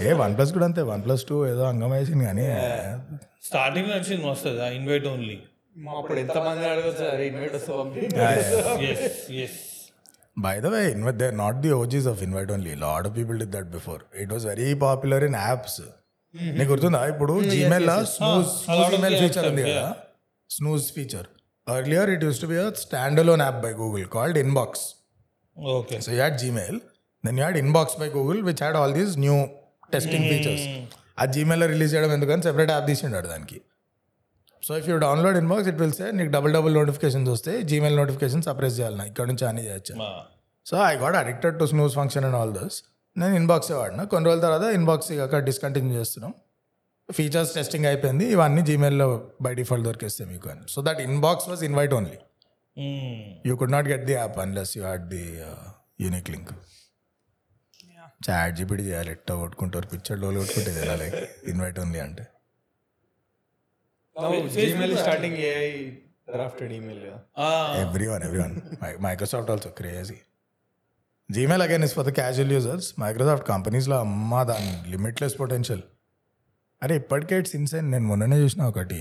ఏ 0.08 0.14
వన్ 0.24 0.34
ప్లస్ 0.38 0.51
కూడా 0.56 0.66
అంతే 0.70 0.82
వన్ 0.93 1.03
ప్లస్ 1.08 1.26
టూ 1.30 1.36
ఏదో 1.51 1.66
అంగం 1.72 1.91
వేసింది 1.97 2.26
కానీ. 2.30 2.47
స్టార్టింగ్ 3.49 3.89
నడిచింది 3.93 4.28
వస్తుంది 4.34 4.62
ఆ 4.68 4.70
ఇన్వైట్ 4.80 5.08
ఓన్లీ 5.14 5.38
అప్పుడు 5.99 6.20
ఎంత 6.26 6.38
మంది 6.47 6.68
అడగచ్చు 6.74 7.06
invite 7.30 7.56
yes 8.91 9.08
yes 9.43 9.62
by 10.38 10.56
the 10.60 10.70
way 10.74 10.82
invite 10.96 11.20
they 11.22 11.28
not 11.42 11.60
the 11.66 11.72
OGs 11.82 12.08
of 12.14 12.22
invite 12.24 12.52
only 12.52 12.74
lot 12.86 13.06
of 13.10 13.16
people 13.20 13.38
D 13.44 13.48
that 13.56 13.70
before 13.76 14.02
it 14.24 14.32
was 14.36 14.46
very 14.52 14.70
popular 14.86 15.26
in 15.30 15.38
apps 15.44 15.80
నీకు 16.54 16.70
గుర్తుందా? 16.72 17.02
ఇప్పుడు 17.12 17.34
జీమెయిల్ 17.54 17.90
స్నూజ్ 18.16 18.50
ఈమెయిల్ 18.96 19.16
ఫీచర్ 19.22 19.46
ఉంది 19.52 19.64
కదా? 19.70 19.86
Snooze 20.50 20.88
feature 20.98 21.28
earlier 21.68 22.10
it 22.16 22.24
use 22.24 22.40
to 22.42 22.48
be 22.48 22.58
stand 22.82 23.20
alone 23.20 23.42
app 23.42 23.62
by 23.66 23.72
Google 23.82 24.06
called 24.18 24.38
Inbox 24.38 24.86
okay 25.58 25.98
So 26.06 26.10
you 26.12 26.22
had 26.22 26.36
Gmail, 26.42 26.76
then 27.24 27.38
you 27.38 27.44
had 27.44 27.56
Inbox 27.56 27.88
by 28.02 28.08
Google, 28.10 28.40
which 28.44 28.60
had 28.60 28.76
all 28.76 28.92
these 28.92 29.14
new 29.18 29.38
testing 29.94 30.24
features. 30.32 30.64
ఆ 31.20 31.26
జీమెయిల్లో 31.26 31.68
release 31.74 31.94
చేయడం 31.94 32.12
ఎందుకని 32.12 32.44
separate 32.44 32.72
app 32.72 32.88
తీసిండాడు 32.88 33.28
దానికి. 33.28 33.58
So 34.66 34.78
if 34.78 34.88
you 34.89 34.95
download 34.97 35.38
Inbox 35.38 35.68
it 35.72 35.80
will 35.82 35.93
say 35.93 36.05
నీకు 36.20 36.32
double 36.32 36.53
double 36.53 36.74
notifications 36.74 37.30
వస్తే 37.30 37.51
Gmail 37.72 37.97
notification 37.97 38.41
suppress 38.47 38.80
చేయాలి 38.80 38.97
నా 38.99 39.03
ఇక్కడ 39.03 39.28
నుంచి 39.28 39.45
అని 39.49 39.61
చేయొచ్చు. 39.66 39.93
So 40.66 40.78
I 40.78 40.93
got 41.03 41.16
addicted 41.16 41.59
to 41.59 41.66
snooze 41.66 41.95
function 41.99 42.26
and 42.26 42.36
all 42.36 42.53
this 42.53 42.78
నేను 43.18 43.36
ఇన్బాక్సే 43.36 43.74
వాడినా. 43.74 44.03
కొన్ని 44.03 44.30
రోజుల 44.30 44.41
తర్వాత 44.45 44.74
ఇన్బాక్స్ 44.80 45.11
అక్కడ 45.26 45.41
డిస్కంటిన్యూ 45.43 45.93
చేస్తున్నాం. 45.99 46.34
ఫీచర్స్ 47.09 47.53
టెస్టింగ్ 47.53 47.86
అయిపోయింది. 47.86 48.26
ఇవన్నీ 48.36 48.61
జీమెయిల్లో 48.61 49.07
బై 49.41 49.53
డిఫాల్ట్ 49.61 49.86
దొరికేస్తాయి 49.86 50.30
మీకు 50.30 50.49
అని. 50.49 50.66
So 50.70 50.82
that 50.88 51.01
Inbox 51.09 51.49
was 51.49 51.63
invite 51.63 51.93
only 51.93 52.18
you 53.49 53.55
could 53.55 53.72
not 53.72 53.88
get 53.88 54.05
the 54.05 54.16
app 54.22 54.39
unless 54.45 54.78
you 54.78 54.84
had 54.84 55.07
the 55.16 55.26
unique 56.05 56.30
link 56.36 56.53
ChatGPT 58.57 58.84
చేయాలి. 58.84 59.11
ఎట్ట 59.11 59.32
కొట్టుకుంటారు? 59.32 59.88
పిక్చర్ 59.88 60.20
డోలు 60.20 60.39
కొట్టుకుంటే 60.39 60.95
లైక్ 61.03 61.49
ఇన్వైట్ 61.53 61.80
ఓన్లీ 61.80 61.99
అంటే. 61.99 62.26
Gmail 64.55 64.93
starting 64.97 65.39
AI 65.47 65.72
drafted 66.30 66.72
email 66.74 67.01
everyone 68.07 68.24
everyone 68.39 68.55
Microsoft 69.03 69.49
also 69.51 69.70
crazy 69.80 70.18
Gmail 71.30 71.63
again 71.63 71.84
is 71.84 71.93
for 71.97 72.05
the 72.05 72.11
casual 72.20 72.51
users 72.51 72.88
Microsoft 72.99 73.45
కంపెనీస్లో 73.47 73.97
అమ్మా 73.97 74.41
దాని 74.43 74.72
limitless 74.93 75.36
potential 75.39 75.84
అరే 76.82 76.95
ఇప్పటికే 76.95 77.36
ఇట్స్ 77.39 77.55
ఇన్సైన్ 77.55 77.88
నేను 77.91 78.05
మొన్ననే 78.05 78.38
చూసిన 78.39 78.63
ఒకటి 78.63 78.99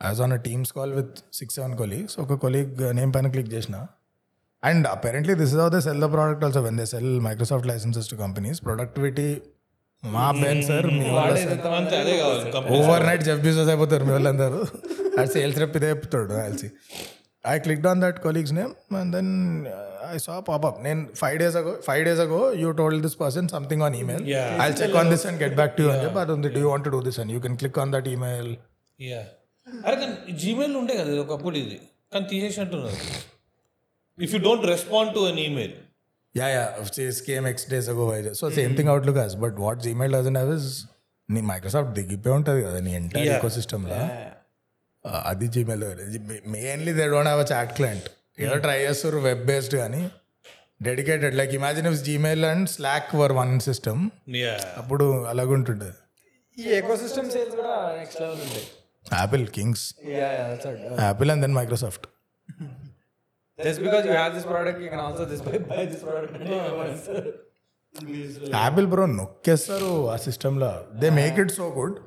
as 0.00 0.20
on 0.20 0.32
a 0.32 0.40
Teams 0.46 0.72
call 0.72 0.92
with 0.92 1.18
six 1.32 1.56
seven 1.58 1.76
colleagues 1.76 2.16
ఒక 2.18 2.38
కొలీగ్ 2.44 2.82
నేమ్ 2.92 3.12
పైన 3.14 3.28
క్లిక్ 3.28 3.50
చేసిన 3.54 3.76
and 4.62 4.86
apparently 4.88 5.34
this 5.34 5.52
is 5.54 5.60
how 5.60 5.68
they 5.68 5.80
sell 5.80 6.00
the 6.00 6.08
product 6.12 6.44
also 6.44 6.60
when 6.60 6.78
they 6.78 6.86
sell 6.86 7.10
Microsoft 7.20 7.68
licenses 7.72 8.08
to 8.10 8.16
companies 8.16 8.60
productivity 8.64 9.26
మా 10.14 10.24
Ben 10.42 10.62
sir 10.68 10.86
overnight 13.08 13.22
Jeff 13.28 13.42
Bezos 13.46 13.70
అయిపోతారు 13.72 14.04
మీ 14.08 14.12
వాళ్ళందరూ. 14.16 14.60
అది 15.18 15.30
sales 15.34 15.58
rep 15.62 15.76
ఇదే 15.78 15.88
చెప్తాడు 15.92 16.32
కలిసి 16.38 16.68
I 17.52 17.54
clicked 17.66 17.88
on 17.92 18.00
that 18.04 18.18
colleague's 18.26 18.54
name 18.58 18.72
and 19.00 19.12
then 19.16 19.32
I 20.12 20.18
saw 20.26 20.34
popup 20.48 20.78
నేను 20.86 21.02
five 21.20 21.36
days 21.42 21.56
ago 21.60 21.72
five 21.88 22.02
days 22.08 22.22
ago 22.26 22.40
you 22.62 22.70
told 22.80 23.02
this 23.06 23.16
person 23.22 23.48
something 23.54 23.84
on 23.86 23.96
email. 24.00 24.24
I 24.64 24.68
check 24.80 24.96
on 25.02 25.10
this 25.14 25.26
and 25.30 25.40
get 25.44 25.56
back 25.60 25.74
to 25.78 25.82
you 25.84 25.90
అని 25.94 26.02
చెప్పి 26.06 26.20
అది 26.24 26.32
ఉంది. 26.36 26.50
Do 26.56 26.64
want 26.72 26.88
do 26.96 27.00
this 27.08 27.20
and 27.24 27.32
you 27.36 27.40
can 27.46 27.56
click 27.62 27.80
on 27.84 27.92
that 27.96 28.08
email 28.14 28.50
అరే 29.86 29.96
కానీ 30.02 30.14
Gmail 30.42 30.74
ఉండే 30.82 30.94
కదా 31.00 31.12
ఒకప్పుడు 31.24 31.56
ఇది. 31.64 31.78
కానీ 32.12 32.26
తీసేసినట్టున్నారు 32.32 32.98
if 34.18 34.32
you 34.34 34.40
don't 34.48 34.66
respond 34.74 35.10
to 35.16 35.20
an 35.30 35.40
email 35.48 35.74
yeah 36.34 36.46
yeah 36.48 36.64
came 37.26 37.46
X 37.48 37.66
days 37.70 37.88
ago 37.88 38.06
so 38.40 38.46
same 38.50 38.72
thing 38.76 38.90
Outlook 38.90 39.18
as 39.18 39.36
but 39.36 39.56
what 39.58 39.80
Gmail 39.80 40.14
doesn't 40.16 40.36
have 40.36 40.52
is 40.58 40.68
నీ 41.28 41.40
Microsoft 41.50 41.92
దిగిపోయి 41.92 42.34
ఉంటుంది 42.36 42.62
కదా 42.62 42.80
నీ 42.80 42.92
ఎంటైర్ 42.94 43.26
Yeah. 43.26 43.38
ఈకో 43.38 43.50
సిస్టమ్లో 43.50 43.98
అది 45.24 45.46
Gmail 45.48 45.84
mainly 46.48 46.92
they 46.92 47.06
don't 47.06 47.28
have 47.28 47.42
a 47.44 47.48
chat 47.52 47.72
client 47.76 48.06
ఏదో 48.38 48.54
try 48.58 48.78
చేస్తారు 48.84 49.18
వెబ్ 49.18 49.42
బేస్డ్ 49.46 49.76
కానీ 49.76 50.02
dedicated 50.82 51.34
like 51.34 51.52
imagine 51.54 51.86
if 51.86 51.98
Gmail 52.04 52.44
and 52.44 52.66
Slack 52.68 53.10
were 53.16 53.32
one 53.32 53.52
system 53.60 54.00
అప్పుడు 54.76 55.04
అలాగుంటుండే. 55.24 55.90
ఈ 56.58 56.64
ఎకో 56.78 56.96
సిస్టమ్ 56.96 57.30
సేల్స్ 57.30 57.54
కూడా 57.56 57.74
నెక్స్ట్ 57.98 58.20
లెవెల్ 58.20 58.40
ఉంటాయి 58.40 58.66
Apple 59.12 59.44
kings 59.48 59.84
Apple 61.00 61.30
and 61.30 61.42
then 61.42 61.54
Microsoft 61.54 62.06
just 63.58 63.80
because 63.82 64.04
you 64.08 64.12
have 64.12 64.32
this 64.36 64.46
product 64.46 64.80
you 64.84 64.88
can 64.90 65.02
also 65.06 65.24
this 65.32 65.42
buy 65.48 65.58
buy 65.70 65.82
this 65.92 66.02
product 66.04 66.36
Apple 68.56 68.86
bro 68.86 69.04
నొక్కేస్తారు 69.18 69.92
ఆ 70.08 70.16
సిస్టంలో 70.24 70.70
they 71.02 71.10
make 71.20 71.36
it 71.44 71.52
so 71.52 71.66
good 71.76 71.98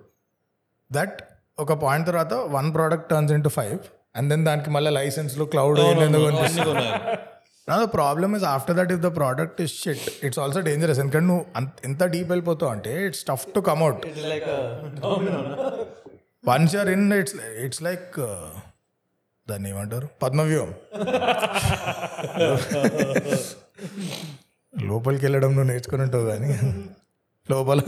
that 0.92 1.18
ఒక 1.58 1.74
point 1.86 2.06
తర్వాత 2.08 2.34
one 2.58 2.68
product 2.74 3.08
turns 3.10 3.34
into 3.34 3.52
five 3.60 3.78
and 4.16 4.30
then 4.30 4.44
దానికి 4.46 4.70
మళ్ళీ 4.70 4.92
లైసెన్స్లు 4.92 5.46
cloud 5.46 5.80
నా 7.68 7.78
problem 7.96 8.34
is 8.36 8.46
after 8.52 8.76
that 8.76 8.92
if 8.96 9.02
the 9.02 9.10
product 9.16 9.58
is 9.62 9.74
shit 9.84 10.06
it's 10.26 10.40
also 10.40 10.60
dangerous 10.62 11.00
ఎందుకంటే 11.00 11.28
నువ్వు 11.28 11.46
ఎంత 11.86 12.04
డీప్ 12.14 12.30
వెళ్ళిపోతావు 12.30 12.72
అంటే 12.72 12.94
it's 13.08 13.24
tough 13.30 13.46
to 13.56 13.62
come out 13.70 14.04
once 16.48 16.76
you're 16.76 16.90
in 16.90 17.06
it's 17.14 17.36
it's 17.66 17.82
like 17.84 18.16
దాన్ని 19.48 19.70
ఏమంటారు? 19.70 20.08
పద్మవ్యూహం. 20.24 20.72
లోపలికి 24.74 25.24
వెళ్ళడం 25.26 25.50
నువ్వు 25.50 25.64
నేర్చుకుని 25.64 26.04
ఉంటావు 26.04 26.26
కానీ 26.26 26.50
లోపల 27.50 27.80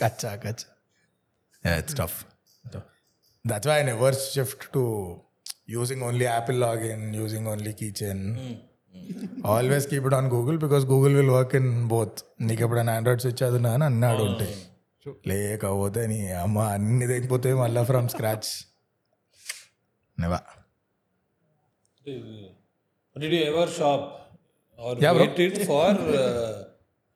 కచ్చా 0.00 0.30
కచ్చా. 0.44 0.68
It's 1.64 1.96
tough 1.96 2.18
that's 3.44 3.68
why 3.68 3.82
never 3.82 4.14
shift 4.32 4.64
to 4.74 4.82
using 5.68 6.02
only 6.02 6.24
Apple 6.24 6.60
login 6.60 7.14
using 7.14 7.46
only 7.46 7.72
kitchen 7.72 8.22
always 9.46 9.86
keep 9.88 10.06
it 10.06 10.14
on 10.14 10.26
Google 10.26 10.58
because 10.58 10.84
Google 10.84 11.14
will 11.14 11.30
work 11.30 11.54
in 11.54 11.70
both 11.88 12.18
నీకు 12.40 12.62
ఎప్పుడైనా 12.62 12.94
ఆండ్రాయిడ్ 12.94 13.22
స్విచ్ 13.22 13.42
అదున్నా 13.42 13.72
అని 13.72 13.84
అన్నాడు 13.84 14.22
ఉంటాయి 14.22 14.56
లేకపోతే 15.26 16.06
నీ 16.06 16.20
అమ్మ 16.36 16.58
అన్ని 16.74 17.06
తెగిపోతే 17.06 17.54
మళ్ళీ 17.54 17.84
from 17.84 18.08
scratch 18.08 18.50
never 20.18 20.40
did 23.16 23.34
you 23.36 23.42
ever 23.50 23.72
shop 23.80 24.06
or 24.78 24.96
Yeah, 25.04 25.12
bro. 25.12 25.20
Waited 25.20 25.58
for 25.68 25.98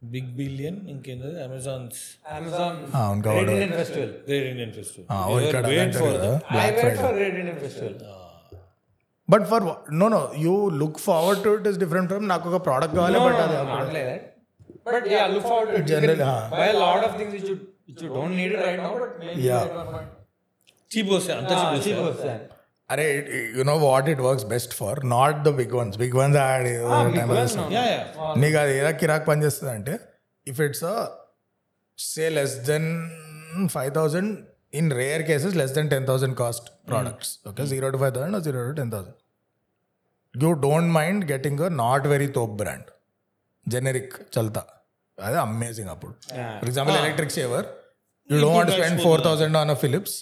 big 0.03 0.29
billion 0.39 0.79
ఇంకేంది 0.93 1.31
అమెజాన్స్ 1.47 1.99
అమెజాన్ 2.37 2.79
అవును 3.01 3.21
గ్రేట్ 3.25 3.37
కాబట్టి 3.39 3.53
Indian 3.57 3.75
festival 3.81 4.13
great 4.29 4.47
Indian 4.53 4.73
festival 4.79 5.07
Ah, 5.17 5.27
ఇక్కడ 5.43 5.65
wait 5.73 5.97
for 6.03 6.17
I 6.17 6.31
black 6.47 6.55
wait 6.57 6.79
Friday 6.81 6.97
for 7.03 7.15
great 7.19 7.37
Indian 7.43 7.61
festival 7.65 7.97
but 9.29 9.45
for 9.51 9.65
no 10.03 10.07
no 10.15 10.21
you 10.45 10.55
look 10.83 11.01
forward 11.09 11.43
to 11.47 11.51
it 11.59 11.69
is 11.73 11.79
different 11.85 12.09
from 12.13 12.25
నాకు 12.33 12.49
ఒక 12.51 12.61
product 12.69 12.97
కావాలి 12.99 13.21
but 13.27 13.41
అది 13.45 13.57
not 13.57 13.91
like 13.91 14.07
that. 14.11 14.25
But 14.87 15.05
yeah, 15.07 15.25
look 15.33 15.45
forward 15.45 15.69
to 15.69 15.75
it. 15.75 15.81
You 15.81 15.89
Generally, 15.91 16.17
can 16.19 16.29
huh. 16.31 16.45
buy 16.53 16.69
a 16.69 16.79
lot 16.79 17.01
of 17.07 17.13
things 17.19 17.33
which 17.37 17.49
you 17.51 17.57
which 17.87 18.01
you 18.05 18.11
don't 18.11 18.35
need 18.39 18.53
it 18.53 18.63
right 18.67 18.81
now, 18.81 18.93
but 19.03 19.11
maybe 19.23 19.43
Yeah. 19.49 19.65
later 19.67 19.97
on. 19.99 20.07
Cheap 20.91 21.11
వస్తాయి 21.15 21.37
అంత 21.39 21.53
Ah, 21.55 21.61
cheap 21.75 21.85
cheap 21.87 21.99
వస్తాయి 22.01 22.07
was 22.07 22.23
that. 22.25 22.41
అరే 22.91 23.07
you 23.57 23.65
know 23.65 23.77
what 23.85 24.07
it 24.13 24.23
works 24.27 24.47
best 24.53 24.73
for 24.81 24.99
not 25.13 25.39
the 25.47 25.51
big 25.61 25.75
ones 25.81 25.97
big 25.99 26.17
ones 26.21 26.39
ఆడి 26.45 26.75
నీకు 28.43 28.57
అది 28.63 28.73
ఏదో 28.81 28.93
కిరాక్ 29.03 29.27
పని 29.29 29.43
చేస్తుంది 29.47 29.73
అంటే 29.73 29.95
if 30.47 30.61
it's 30.67 30.85
say 31.99 32.27
less 32.39 32.57
than 32.67 32.89
five 33.69 33.91
thousand 33.95 34.33
in 34.75 34.91
rare 35.01 35.23
cases 35.23 35.55
less 35.61 35.75
than 35.79 35.89
ten 35.95 36.07
thousand 36.07 36.37
cost 36.37 36.69
products 36.89 37.33
okay 37.49 37.67
zero 37.67 37.91
to 37.91 37.99
five 37.99 38.15
thousand 38.17 38.45
zero 38.49 38.63
to 38.69 38.75
ten 38.81 38.93
thousand 38.93 39.17
you 40.35 40.51
don't 40.67 40.91
mind 40.99 41.25
getting 41.33 41.63
a 41.63 41.73
not 41.85 42.07
very 42.07 42.29
తోప్ 42.39 42.55
brand 42.63 42.91
generic 43.67 44.15
చల్తా 44.35 44.63
అదే 45.19 45.39
amazing 45.47 45.91
అప్పుడు 45.91 46.15
for 46.59 46.69
example 46.69 46.97
electric 46.97 47.35
shaver 47.41 47.67
you 48.29 48.39
don't 48.39 48.57
want 48.57 48.73
spend 48.73 49.01
four 49.03 49.21
thousand 49.21 49.57
on 49.57 49.71
a 49.71 49.79
Philips 49.85 50.17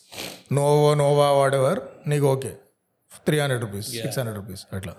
novo 0.53 0.91
Nova 0.95 1.29
what 1.39 1.57
ever 1.61 1.81
నీకు 2.09 2.27
okay 2.35 2.53
three 3.27 3.37
hundred 3.43 3.63
rupees 3.67 3.89
six 3.97 4.19
hundred 4.21 4.39
rupees 4.41 4.63
అట్లా. 4.77 4.95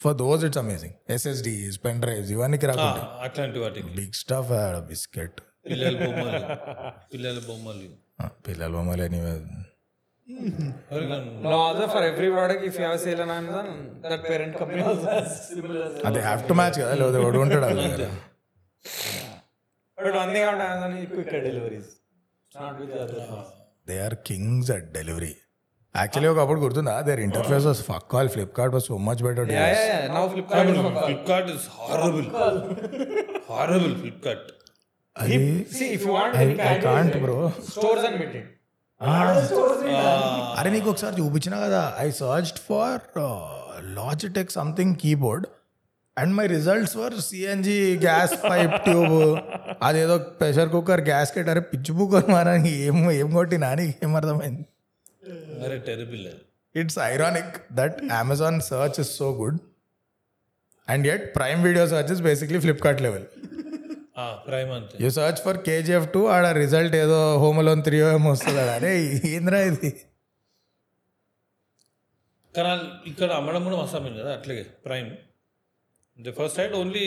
For 0.00 0.14
those 0.20 0.42
it's 0.48 0.60
amazing 0.62 0.94
SSDs 1.16 1.78
pen 1.84 2.00
drives 2.04 2.30
ఇవన్నీ 2.36 2.58
రాకుండా 2.70 3.02
అట్లాంటి 3.26 3.58
వాటికి 3.64 3.90
big 3.98 4.16
stuff 4.22 4.52
biscuit 4.90 5.38
పిల్లల 5.66 5.96
బొమ్మలు 6.02 6.38
పిల్లల 7.12 7.38
బొమ్మలు 7.48 7.88
పిల్లల 8.48 8.70
బొమ్మలు 8.76 9.04
anyway 9.08 9.34
No 11.44 11.56
other 11.62 11.86
for 11.88 12.02
every 12.02 12.28
product, 12.30 12.62
if 12.62 12.74
you 12.76 12.84
have 12.84 12.94
a 12.94 13.00
sale 13.00 13.22
on 13.22 13.30
Amazon, 13.32 13.66
that 14.02 14.20
parent 14.24 14.52
company 14.56 14.82
also 14.82 15.06
has 15.08 15.30
similar. 15.48 15.86
అదే 16.08 16.20
హ్యావ్ 16.26 16.42
టు 16.48 16.54
మ్యాచ్ 16.60 16.76
కదా 16.80 16.92
లేదా 17.00 17.18
ఒకడు 17.22 17.40
ఉంటాడు 17.44 17.66
అలా 17.68 17.86
కదా 17.94 18.08
But 19.98 20.14
one 20.14 20.30
thing 20.34 20.44
about 20.44 20.60
Amazon 20.66 20.92
is 20.98 21.08
quicker 21.08 21.40
deliveries. 21.40 21.88
Not 22.52 22.78
with 22.80 22.90
the 22.90 23.00
other 23.06 23.18
ones. 23.30 23.48
They 23.88 23.96
are 24.06 24.16
kings 24.28 24.70
at 24.76 24.88
delivery 24.98 25.32
actually 25.94 26.28
ఒకప్పుడు 26.32 26.60
గుర్తుందా? 26.64 26.94
There 27.06 27.20
interface 27.24 27.64
was 27.68 27.80
fuck 27.88 28.06
call 28.12 28.28
Flipkart 28.34 28.74
was 28.76 28.86
so 28.90 28.96
much 29.08 29.22
better 29.26 29.48
Yeah, 29.50 29.66
yeah, 29.68 29.86
yeah. 29.92 30.14
Now 30.16 30.24
Flipkart 30.32 30.68
is 30.72 30.78
for 30.78 30.92
Flipkart 31.00 31.48
is 31.54 31.64
horrible 31.78 32.26
horrible 33.50 33.94
Flipkart 34.02 34.48
అది 35.16 35.38
I 36.64 36.74
can't 36.84 37.16
bro. 37.24 37.38
అరే 40.58 40.70
నీకు 40.74 40.88
ఒకసారి 40.92 41.14
చూపించిన 41.20 41.54
కదా. 41.64 41.82
I 41.98 42.08
searched 42.20 42.60
for 42.68 43.02
Logitech 43.98 44.52
something 44.58 44.94
keyboard 45.02 45.46
and 46.16 46.32
my 46.38 46.46
results 46.54 46.94
for 46.98 47.14
CNG 47.28 47.76
gas 48.04 48.34
pipe 48.44 48.74
tube 48.86 49.14
అదేదో 49.82 50.16
pressure 50.40 50.70
cooker 50.74 51.02
gas 51.08 51.32
kit 51.36 51.50
అరే 51.52 51.62
పిచ్చి 51.72 51.92
Booker 51.98 52.28
మారా 52.34 52.54
ఏం 52.80 52.98
ఏం 53.20 53.28
కొట్టినా? 53.38 53.68
నీకు 53.74 53.98
ఏం 54.06 54.12
అర్థమైంది? 54.16 54.64
టెరబుల్ 55.88 56.24
అది 56.32 56.42
it's 56.74 56.98
ironic 57.12 57.54
that 57.80 57.98
Amazon 58.22 58.58
search 58.70 58.98
is 59.04 59.12
so 59.20 59.28
good 59.40 59.58
and 60.88 61.06
yet 61.12 61.24
Prime 61.38 61.60
video 61.68 61.86
search 61.94 62.12
is 62.16 62.22
basically 62.30 62.60
Flipkart 62.66 63.02
level 63.06 63.26
Prime 64.46 64.70
అంతే. 64.76 64.94
You 65.02 65.08
search 65.18 65.38
for 65.44 65.58
KGF 65.66 66.06
two 66.14 66.20
ఆడ 66.34 66.46
రిజల్ట్ 66.62 66.94
ఏదో 67.02 67.18
హోమలోన్ 67.42 67.82
త్రీ 67.86 67.98
ఏమో 68.06 68.30
వస్తుంది. 68.34 68.60
అరే 68.76 68.90
ఏంద్రా 69.34 69.60
ఇది? 69.70 69.90
కానీ 72.54 72.72
ఇక్కడ 73.10 73.30
అమ్మడం 73.38 73.62
కూడా 73.66 73.76
అమ్మింది 73.98 74.18
కదా 74.22 74.32
అట్లాగే 74.38 74.64
Prime 74.86 75.10
the 76.18 76.34
first 76.38 76.56
side 76.60 76.74
only 76.80 77.06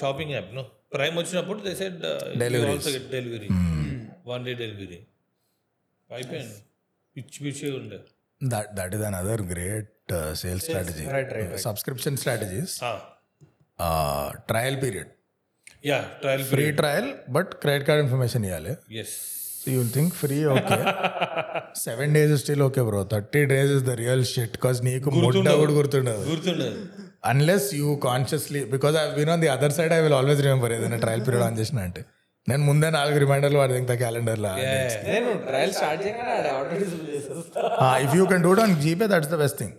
shopping 0.00 0.32
app 0.36 0.50
no 0.58 0.64
Prime 0.96 1.16
వచ్చినప్పుడు 1.20 1.58
they 1.66 1.72
said 1.80 1.98
get 2.96 3.08
delivery 3.16 3.48
one 4.32 4.44
day 4.48 4.54
delivery 4.62 5.00
అయిపోయింది. 6.10 6.58
పిచ్చి 7.20 7.38
పిచ్చి 7.46 7.68
ఉండే 7.80 8.00
that 8.52 8.68
that 8.76 8.90
is 8.96 9.02
another 9.08 9.38
great 9.50 9.88
uh, 10.18 10.28
sales 10.40 10.62
strategy 10.68 11.06
Right, 11.16 11.30
right, 11.36 11.50
subscription 11.64 12.12
strategies 12.22 12.70
uh, 13.78 14.28
trial 14.50 14.76
period 14.84 15.08
yeah 15.90 15.98
trial 16.22 16.42
free 16.52 16.62
free 16.62 16.72
trial 16.80 17.06
but 17.36 17.48
credit 17.62 17.84
card 17.88 18.00
information 18.04 18.40
ఇవ్వాలి 18.48 18.72
yes 19.02 19.14
so 19.60 19.66
you'll 19.72 19.92
think 19.96 20.10
free 20.20 20.42
okay 20.54 20.80
seven 21.86 22.08
days 22.16 22.30
is 22.36 22.40
still 22.44 22.62
okay 22.66 22.84
bro 22.88 23.00
30 23.14 23.42
days 23.52 23.70
is 23.76 23.82
the 23.88 23.96
real 24.02 24.22
shit 24.32 24.52
because 24.56 24.78
నీకు 24.88 25.10
ముడ్డ 25.22 25.48
కూడా 25.62 25.74
గుర్తుండదు 25.78 26.22
గుర్తుండదు 26.30 26.70
unless 27.32 27.64
you 27.80 27.88
consciously 28.08 28.62
because 28.74 28.94
I've 29.00 29.14
been 29.20 29.30
on 29.34 29.42
the 29.44 29.50
other 29.56 29.70
side 29.78 29.92
I 29.98 30.02
will 30.06 30.16
always 30.20 30.40
remember 30.46 30.70
ఏదైనా 30.78 31.00
trial 31.04 31.24
period 31.26 31.46
on 31.48 31.58
చేసిన 31.60 31.80
అంటే 31.88 32.02
నేను 32.48 32.62
ముందే 32.68 32.88
నాలుగు 32.96 33.18
రిమైండర్లు 33.22 33.58
వాడి 33.60 33.74
ఇంకా 33.82 33.94
క్యాలెండర్లో 34.02 34.50
నేను 35.08 35.30
ట్రయల్ 35.48 35.72
స్టార్ట్ 35.78 36.00
చేయగానే 36.04 36.34
if 38.06 38.14
you 38.18 38.24
can 38.30 38.42
do 38.46 38.52
it 38.56 38.62
on 38.64 38.74
GPay 38.84 39.06
that's 39.12 39.30
the 39.34 39.38
best 39.42 39.58
thing 39.62 39.74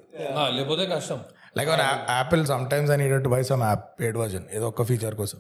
లేకపోతే 0.58 0.84
కష్టం. 0.94 1.20
Like 1.58 1.70
on 1.76 1.82
Apple 2.18 2.44
sometimes 2.74 2.92
I 2.96 2.98
needed 3.04 3.24
to 3.28 3.32
buy 3.36 3.42
some 3.52 3.64
app 3.70 3.86
paid 4.02 4.18
version 4.22 4.46
ఏదో 4.58 4.66
ఒక్క 4.74 4.84
ఫీచర్ 4.90 5.16
కోసం. 5.22 5.40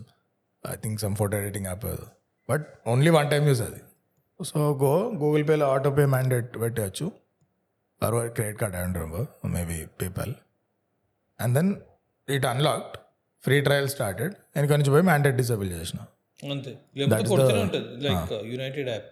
I 0.64 0.76
think 0.84 0.98
some 1.04 1.16
photo 1.22 1.34
editing 1.42 1.68
app 1.72 1.86
ఏదో. 1.94 2.08
But 2.50 2.66
only 2.94 3.12
one 3.18 3.30
time 3.34 3.44
use 3.52 3.64
అది. 3.70 3.82
So 4.40 4.60
go 4.84 4.94
Google 5.24 5.44
పేలో 5.50 5.66
auto 5.74 5.90
pay 5.98 6.06
mandate 6.16 6.52
పెట్టవచ్చు 6.64 7.06
or 8.02 8.16
credit 8.38 8.60
card 8.62 8.78
and 8.82 8.96
remember 9.02 9.28
maybe 9.56 9.78
PayPal 10.02 10.34
and 11.40 11.54
then 11.58 11.70
it 12.28 12.48
unlocked 12.54 12.96
free 13.44 13.60
trial 13.68 13.90
started 13.96 14.34
నేను 14.56 14.78
నుంచి 14.80 14.92
పోయి 14.96 15.06
mandate 15.12 15.38
disable 15.42 15.70
చేసిన. 15.78 16.00
అంతే. 16.44 16.72
లేకపోతే 16.98 17.28
కొడుతూనే 17.32 17.62
ఉంటుంది. 17.66 17.89
Like 18.06 18.32
united 18.54 18.89
app 18.89 19.10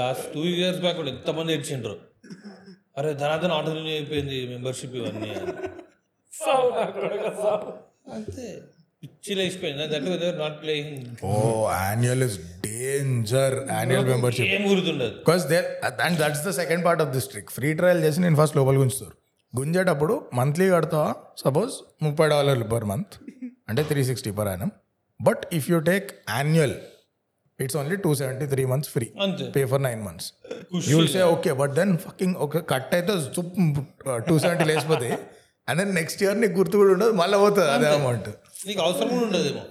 last 0.00 0.26
two 0.34 0.42
years 0.54 0.80
back 0.80 0.96
కూడా 0.96 1.10
ఎంతమంది 1.10 1.52
ఏడ్చిండ్రు? 1.52 1.94
అరే 2.98 3.10
ధనాధన 3.22 3.52
ఆర్డర్ 3.58 3.78
అయిపోయింది 3.94 4.38
మెంబర్షిప్ 4.52 4.94
ఇవన్నీ. 5.00 5.30
అంతే. 8.16 8.46
పిచ్చి 9.02 9.34
లేచిపోయింది. 9.38 9.86
That 9.92 10.38
not 10.38 10.56
playing 10.62 10.98
oh 11.24 11.32
annual 11.72 12.22
is 12.28 12.36
danger 12.66 13.56
annual 13.70 14.08
membership 14.08 14.50
ఏం 14.56 14.64
గుర్తుండదు. 14.70 15.14
Because 15.22 15.44
they 15.52 15.58
and 16.06 16.18
that's 16.18 16.44
the 16.48 16.52
second 16.60 16.84
part 16.86 17.02
of 17.02 17.12
this 17.16 17.28
trick 17.28 17.50
free 17.50 17.70
trial 17.74 18.02
చేసి 18.04 18.20
నేను 18.20 18.36
ఫస్ట్ 18.42 18.56
లోపల 18.56 18.76
గుంచుతారు 18.76 19.16
గుంజేటప్పుడు 19.52 20.14
మంత్లీ 20.34 20.70
కడతావా? 20.70 21.14
సపోజ్ 21.36 21.72
ముప్పై 22.02 22.28
డాలర్లు 22.28 22.64
పర్ 22.64 22.84
మంత్ 22.84 23.14
అంటే 23.68 23.82
three 23.82 24.04
sixty 24.04 24.30
per 24.30 24.48
annum 24.48 24.70
but 25.28 25.42
if 25.58 25.66
you 25.72 25.78
take 25.90 26.08
annual 26.36 26.76
it's 27.58 27.76
only 27.80 27.96
two 28.06 28.12
seventy 28.20 28.46
three 28.54 28.62
months 28.72 28.90
free 28.94 29.08
pay 29.56 29.62
for 29.72 29.82
nine 29.88 30.00
months 30.08 30.28
you 30.90 30.94
will 31.00 31.12
say 31.16 31.22
okay 31.34 31.52
but 31.60 31.74
then 31.80 31.92
fucking 32.06 32.36
ఒక 32.46 32.64
cut 32.72 32.94
అయితే 32.98 33.14
two 34.30 34.36
seventy 34.46 34.66
లేచిపోతే 34.70 35.10
and 35.68 35.78
then 35.82 35.92
next 36.00 36.22
year 36.24 36.38
నీకు 36.44 36.56
గుర్తు 36.60 36.76
కూడా 36.82 36.92
ఉండదు 36.96 37.14
మళ్ళీ 37.22 37.38
పోతుంది 37.44 37.70
అదే 37.76 37.90
అమౌంట్ 38.00 38.30
నీకు 38.68 38.80
అవసరం 38.86 39.08
కూడా 39.14 39.26
ఉండదేమో. 39.28 39.64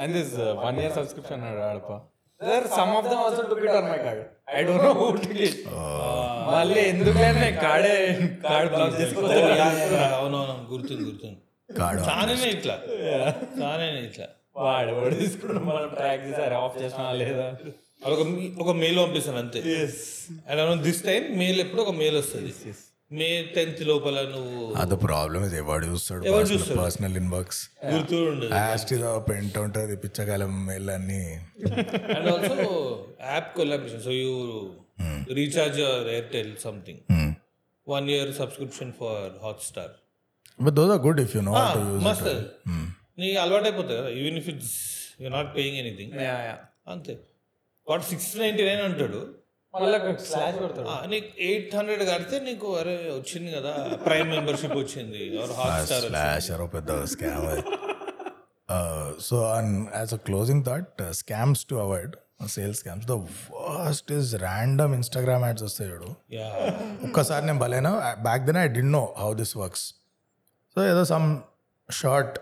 And 0.00 0.10
this 0.16 0.28
uh, 0.38 0.54
one 0.66 0.76
year 0.80 0.90
subscription 0.96 1.38
at 1.46 1.56
Adapa. 1.68 1.94
There 2.40 2.66
some 2.76 2.90
of 2.98 3.04
them 3.10 3.20
also 3.24 3.42
took 3.50 3.62
it 3.68 3.72
on 3.78 3.86
my 3.92 3.96
card. 4.04 4.18
I 4.56 4.62
don't 4.66 4.82
know 4.84 4.92
who 4.98 5.06
took 5.22 5.40
it. 5.46 5.56
మళ్ళీ 6.50 6.82
ఎందుకంటే 6.90 7.48
కార్డే 7.64 7.94
కార్డ్ 8.44 8.70
బ్లాక్ 8.74 8.94
చేసుకోవాలి. 9.00 9.40
అవునవును 10.18 10.54
గుర్తుంది 10.72 11.02
గుర్తుంది. 11.08 11.38
చాలానే 11.78 12.50
ఇట్లా. 12.50 12.78
చాలానే 13.62 14.00
ఇట్లా. 14.00 14.26
వాడు 14.56 14.92
వాడు 14.92 15.14
తీసుకుని 15.14 15.58
మనం 15.58 15.88
ట్రాక్ 15.88 16.26
చేసారు? 16.26 16.54
ఆఫ్ 16.54 16.82
చేసినా 16.82 17.12
లేదా? 17.12 17.56
ఒక 18.06 18.20
ఒక 18.58 18.76
మెయిల్ 18.76 18.98
పంపిస్తాను 18.98 19.38
అంతే. 19.38 19.60
అండ్ 20.50 20.82
దిస్ 20.82 21.04
టైం 21.04 21.38
మెయిల్ 21.38 21.60
ఎప్పుడు 21.60 21.82
ఒక 21.82 21.90
మెయిల్ 21.90 22.16
వస్తుంది. 22.16 22.52
మే 23.12 23.42
టెన్త్ 23.42 23.82
లోపల 23.82 24.22
నువ్వు 24.22 24.74
అది 24.74 24.96
ప్రాబ్లమ్ 24.96 25.44
ఇది. 25.44 25.56
ఎవడు 25.56 25.86
చూస్తాడు? 25.86 26.22
పర్సనల్ 26.78 27.16
ఇన్బాక్స్ 27.16 27.70
గుర్తు 27.94 28.14
లాస్ట్ 28.42 28.92
ఇదో 28.92 29.26
పెంట్ 29.30 29.58
ఉంటుంది 29.58 29.96
పిచ్చకాలం 29.96 30.66
మెయిల్ 30.66 30.90
అన్ని 30.90 31.34
and 32.16 32.28
also 32.32 33.04
app 33.26 33.56
collaboration 33.56 34.02
so 34.02 34.10
you 34.10 34.32
recharge 35.32 35.78
your 35.80 36.08
Airtel 36.08 36.52
something 36.64 37.34
one 37.88 38.10
year 38.10 38.34
subscription 38.34 38.92
for 39.00 39.44
Hotstar 39.62 39.94
but 40.58 40.74
those 40.80 40.92
are 40.96 41.02
good 41.06 41.22
if 41.24 41.32
you 41.36 41.42
know 41.50 41.54
to 41.76 41.80
మస్త్ 42.08 42.28
నీ 43.22 43.28
అలవాటు 43.44 43.66
అయిపోతుంది 43.70 43.98
కదా. 44.00 44.10
Even 44.20 44.36
if 44.42 44.48
it's 44.52 44.76
you 45.22 45.30
not 45.38 45.50
paying 45.56 45.78
anything 45.82 46.12
అంతే. 46.94 47.14
వాడు 47.86 48.04
six 48.12 48.30
ninety 48.44 48.64
nine 48.70 48.84
అంటాడు 48.90 49.22
నీకు 51.12 51.28
eight 51.46 51.72
hundred 51.78 52.02
కడితే 52.10 52.36
నీకు 52.46 52.66
అరే 52.80 52.94
వచ్చింది 53.16 53.50
కదా. 53.56 53.72
ప్రైమ్ 54.06 54.28
మెంబర్షిప్ 54.34 54.76
వచ్చింది. 54.82 55.22
హాట్ 55.58 55.82
స్టార్ 55.86 56.06
స్లాష్ 56.06 56.48
అరో 56.54 56.66
పెద్ద 56.76 56.90
scam 57.14 57.42
so 59.26 59.36
and 59.56 59.74
as 59.98 60.12
a 60.18 60.20
closing 60.28 60.62
thought 60.68 61.02
scams 61.20 61.62
to 61.72 61.74
avoid 61.84 62.14
sales 62.54 62.80
scams 62.82 63.06
the 63.12 63.16
worst 63.58 64.10
is 64.18 64.30
random 64.46 64.94
Instagram 65.00 65.44
ads 65.48 65.64
వస్తాయి 65.68 65.88
చూడు. 65.92 66.08
యా 66.38 66.48
ఒక్కసారి 67.08 67.44
నేను 67.50 67.60
బలేనా 67.64 67.92
back 68.28 68.42
then 68.48 68.60
I 68.64 68.66
D 68.78 68.84
know 68.98 69.04
how 69.22 69.30
this 69.42 69.54
works 69.62 69.86
so 70.76 70.86
ఏదో 70.86 71.04
some 71.04 71.42
short 71.90 72.38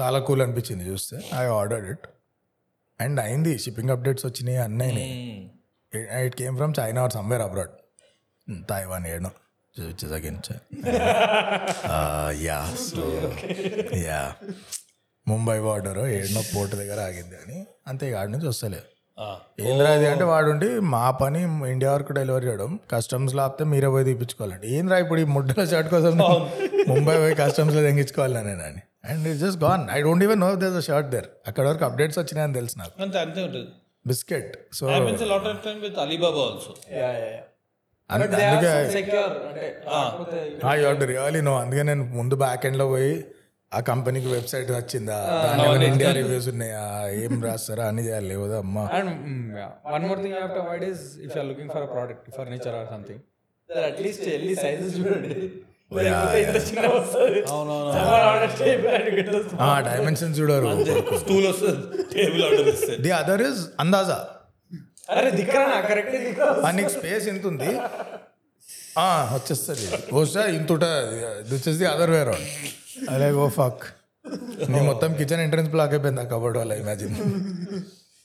చాలా 0.00 0.18
cool 0.18 0.42
అనిపించింది 0.42 0.84
చూస్తే. 0.84 1.30
I 1.34 1.44
ordered 1.44 1.88
it 1.90 2.06
and 3.00 3.20
అయింది. 3.20 3.58
షిప్పింగ్ 3.58 3.90
అప్డేట్స్ 3.90 4.26
వచ్చినాయి 4.26 4.58
అన్నీ 4.58 4.88
it 6.26 6.36
came 6.36 6.56
from 6.56 6.74
China 6.80 7.02
or 7.02 7.12
somewhere 7.12 7.42
abroad 7.42 7.70
Taiwan 8.68 9.06
ఏడో 9.06 9.30
which 9.78 10.04
is 10.04 10.12
again 10.12 10.36
China. 10.36 10.60
uh, 11.84 12.30
yeah, 12.46 12.64
so 12.76 13.02
yeah. 13.94 14.54
Mumbai 15.28 15.60
border 15.60 15.98
ఏడనో 15.98 16.42
port 16.56 16.74
దగ్గర 16.74 17.00
ఆగింది 17.00 17.36
అని. 17.36 17.66
అంతే 17.86 18.12
ఆడి 18.12 18.32
నుంచి 18.32 18.48
వస్తలేదు. 18.48 18.99
ఏంద్రా 19.68 19.88
ఇది 19.96 20.06
అంటే 20.10 20.26
వాడుండి 20.30 20.68
మా 20.92 21.02
పని 21.22 21.40
ఇండియా 21.72 21.90
వరకు 21.94 22.12
డెలివరీ 22.18 22.46
చేయడం. 22.48 22.70
కస్టమ్స్లో 22.92 23.40
ఆపితే 23.46 23.64
మీరే 23.72 23.88
పోయి 23.94 24.04
తీపించుకోవాలండి 24.08 24.68
ఏంద్రా 24.76 24.98
ఇప్పుడు 25.04 25.20
ఈ 25.24 25.26
ముడ్డల 25.34 25.64
షర్ట్ 25.72 25.90
కోసం 25.94 26.14
ముంబై 26.92 27.16
పోయి 27.22 27.34
కస్టమ్స్లో 27.42 27.82
తెంగించుకోవాలి 27.88 28.34
నేను 28.48 28.64
అని 28.68 28.82
and 29.10 29.26
it 29.32 29.40
just 29.44 29.60
gone. 29.66 29.84
I 29.96 29.98
don't 30.06 30.24
even 30.26 30.40
know 30.44 30.48
the 30.62 30.82
shirt 30.88 31.10
there. 31.14 31.28
అక్కడ 31.50 31.64
వరకు 31.70 31.84
అప్డేట్స్ 31.88 32.18
వచ్చినాయని 32.22 32.56
తెలుసు 32.60 32.76
నాకు. 32.82 32.94
అంతే 33.04 33.18
అంతే 33.24 33.40
ఉంటుంది. 33.48 33.70
Biscuit. 34.06 34.52
So 34.78 34.86
lot 35.32 35.48
of 35.52 35.62
time 35.66 35.80
with 35.86 35.98
Alibaba 36.04 36.42
also 36.48 36.72
అందుకే 38.10 38.70
సెక్యూర్ 38.94 39.34
అంటే 39.48 39.66
కాకపోతే 39.88 40.38
యూ 40.82 40.92
టు 41.02 41.06
రియలీ 41.12 41.42
నో 41.48 41.52
అందుకే 41.64 41.82
నేను 41.90 42.04
ముందు 42.18 42.34
బ్యాక్ 42.44 42.64
ఎండ్లో 42.70 42.86
పోయి 42.94 43.12
ఆ 43.72 43.80
కంపెనీకి 43.80 44.26
వెబ్సైట్ 44.26 44.70
వచ్చిందా 44.70 45.16
ఇండియా 45.84 46.12
రివ్యూస్ 46.12 46.48
ఉన్నాయా? 46.48 47.10
ఏం 47.10 47.44
రాస్తారా? 47.44 47.86
అని 47.86 48.06
చేయాలి. 48.06 48.28
లేవదా? 48.28 48.58
అమ్మా. 48.58 48.88
And 48.92 49.10
one 49.92 50.04
more 50.08 50.22
thing 50.22 50.34
have 50.34 50.54
to 50.54 50.58
avoid 50.58 50.84
is 50.84 51.02
if 51.22 51.36
you 51.36 51.42
looking 51.42 51.70
for 51.70 51.82
a 51.82 51.86
product 51.86 52.30
furniture 52.36 52.74
or 52.74 52.88
something 52.90 53.20
at least 53.86 54.28
వెళ్ళి 54.28 54.54
సైజెస్ 54.56 54.98
చూడండి 54.98 55.50
డైమెన్షన్స్ 59.84 60.40
చూడరు. 60.40 60.66
స్టూల్ 61.18 61.46
వస్తుంది. 61.46 62.02
Table 62.02 62.44
order 62.44 63.00
the 63.00 63.10
other 63.10 63.42
is 63.42 63.66
అందాజా. 63.80 64.18
అరే 65.10 65.30
దిక్కరా 65.30 65.80
కరెక్ట్ 65.80 66.16
దిక్కరా? 66.16 66.70
నీకు 66.70 66.88
స్పేస్ 66.88 67.28
ఎంత 67.28 67.46
ఉంది. 67.46 67.70
ఆ, 68.98 69.30
వచ్చేస్తుంది. 69.34 69.86
వస్తే 70.12 70.56
ఇంత 70.56 70.72
this 71.50 71.68
is 71.68 71.78
the 71.78 71.84
other 71.84 72.10
where 72.10 72.28
అదే 73.10 73.28
గో 73.34 73.46
ఫక్ 73.56 73.84
నీ 74.70 74.78
మొత్తం 74.88 75.10
కిచెన్ 75.18 75.42
ఎంట్రన్స్ 75.44 75.70
బ్లాక్ 75.74 75.92
అయిపోయింది 75.94 76.20
ఆ 76.20 76.28
కబోర్డ్ 76.32 76.58
వల్ల 76.60 76.72
ఇమాజిన్ 76.80 77.14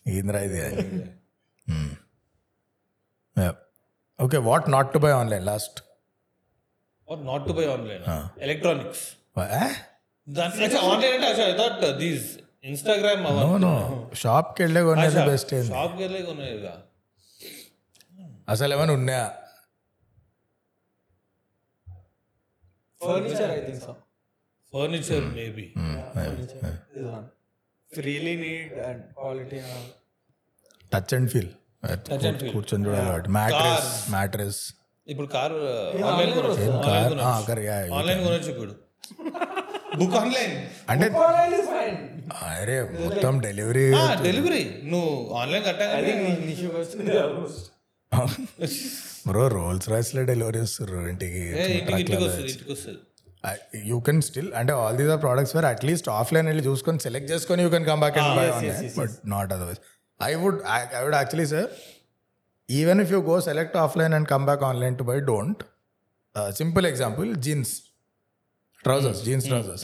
ఏంద్రా 0.06 0.40
ఇది 0.48 0.62
okay 4.20 4.40
what 4.48 4.68
not 4.76 4.90
to 4.94 5.00
buy 5.06 5.12
online 5.20 5.46
last 5.52 5.80
or 7.08 7.22
not 7.26 7.46
to 7.48 7.54
buy 7.54 7.66
online 7.74 8.04
electronics 8.48 9.04
online 10.86 11.16
అంటే 11.20 11.42
I 11.46 11.54
thought 11.62 11.84
these 12.00 12.28
Instagram 12.64 13.24
no 13.64 13.74
షాప్కి 14.24 14.62
వెళ్ళే 14.66 14.84
కొనేది 14.88 15.24
బెస్ట్ 15.28 15.54
షాప్కి 15.72 16.02
వెళ్ళే 16.06 16.22
కొనేదిగా 16.30 16.74
అసలు 18.48 18.72
ఏమైనా 18.76 18.94
ఉన్నాయా? 18.98 19.26
Furniture 23.02 23.52
I 23.52 23.62
think 23.64 23.82
so 23.86 23.94
furniture 24.76 25.26
maybe 25.36 25.66
one. 27.08 27.26
Really 27.92 28.34
need 28.36 28.72
and 28.88 29.02
quality 29.16 29.58
and 29.58 29.74
all. 29.74 29.86
Touch 30.92 31.14
and 31.14 31.30
feel 31.30 31.52
and 31.84 32.02
feel. 32.42 32.52
కూర్చొని 32.54 32.86
చూడాలి. 32.86 33.06
కాబట్టి 33.06 33.30
మ్యాట్రెస్ 33.30 34.10
మ్యాట్రెస్ 34.10 34.60
ఇప్పుడు 35.08 35.28
కారు 35.28 35.58
ఆన్లైన్ 36.06 37.20
ఆన్లైన్ 37.94 38.24
కొనొచ్చు 38.24 38.50
ఇప్పుడు. 38.50 38.74
బుక్ 39.98 40.16
ఆన్లైన్ 40.16 40.56
అంటే. 40.90 41.08
అరే 42.52 42.78
మొత్తం 43.00 43.40
డెలివరీ 43.40 43.86
డెలివరీ 44.22 44.64
నువ్వు 44.84 45.34
ఆన్లైన్ 45.34 45.64
I 45.64 45.68
కట్టా 45.68 45.86
think 46.00 46.20
నీ- 46.24 46.46
నీ 46.46 46.56
షూకి 46.56 46.78
వచ్చింది 46.78 47.18
almost. 47.20 47.60
బ్రో 49.28 49.48
రోల్స్ 49.48 49.90
రాయిస్లో 49.90 50.24
డెలివరీ 50.24 50.60
వస్తారు 50.60 50.98
ఇంటికి 51.10 51.40
ఇంటికి 51.50 52.00
ఇంటికి 52.00 52.24
వస్తుంది 52.24 52.52
ఇంటికి 52.52 52.72
వస్తుంది 52.72 53.00
యూ 53.86 53.98
కెన్ 54.06 54.22
స్టిల్ 54.28 54.50
అంటే 54.60 54.74
all 54.80 54.98
these 54.98 55.12
are 55.14 55.22
products 55.22 55.56
where 55.58 55.68
at least 55.72 56.10
offline 56.20 56.48
వెళ్ళి 56.48 56.64
చూసుకొని 56.68 57.00
సెలెక్ట్ 57.06 57.30
చేసుకొని 57.32 57.64
you 57.66 57.72
can 57.76 57.88
come 57.92 58.02
back 58.02 58.18
and 58.22 58.34
buy 58.40 58.46
online 58.52 58.90
but 58.98 59.16
not 59.36 59.54
otherwise 59.54 59.82
I 60.20 60.32
would 60.44 60.60
I 60.74 61.04
would 61.04 61.18
actually 61.20 61.48
sir 61.54 61.68
even 62.70 63.02
if 63.04 63.12
you 63.12 63.22
go 63.24 63.38
select 63.48 63.78
offline 63.78 64.14
and 64.14 64.30
come 64.30 64.46
back 64.46 64.64
online 64.64 64.98
to 64.98 65.06
buy 65.12 65.18
don't 65.32 65.62
simple 66.58 66.86
example 66.86 67.30
jeans 67.46 67.74
trousers 68.86 69.22
jeans 69.24 69.46
trousers 69.48 69.84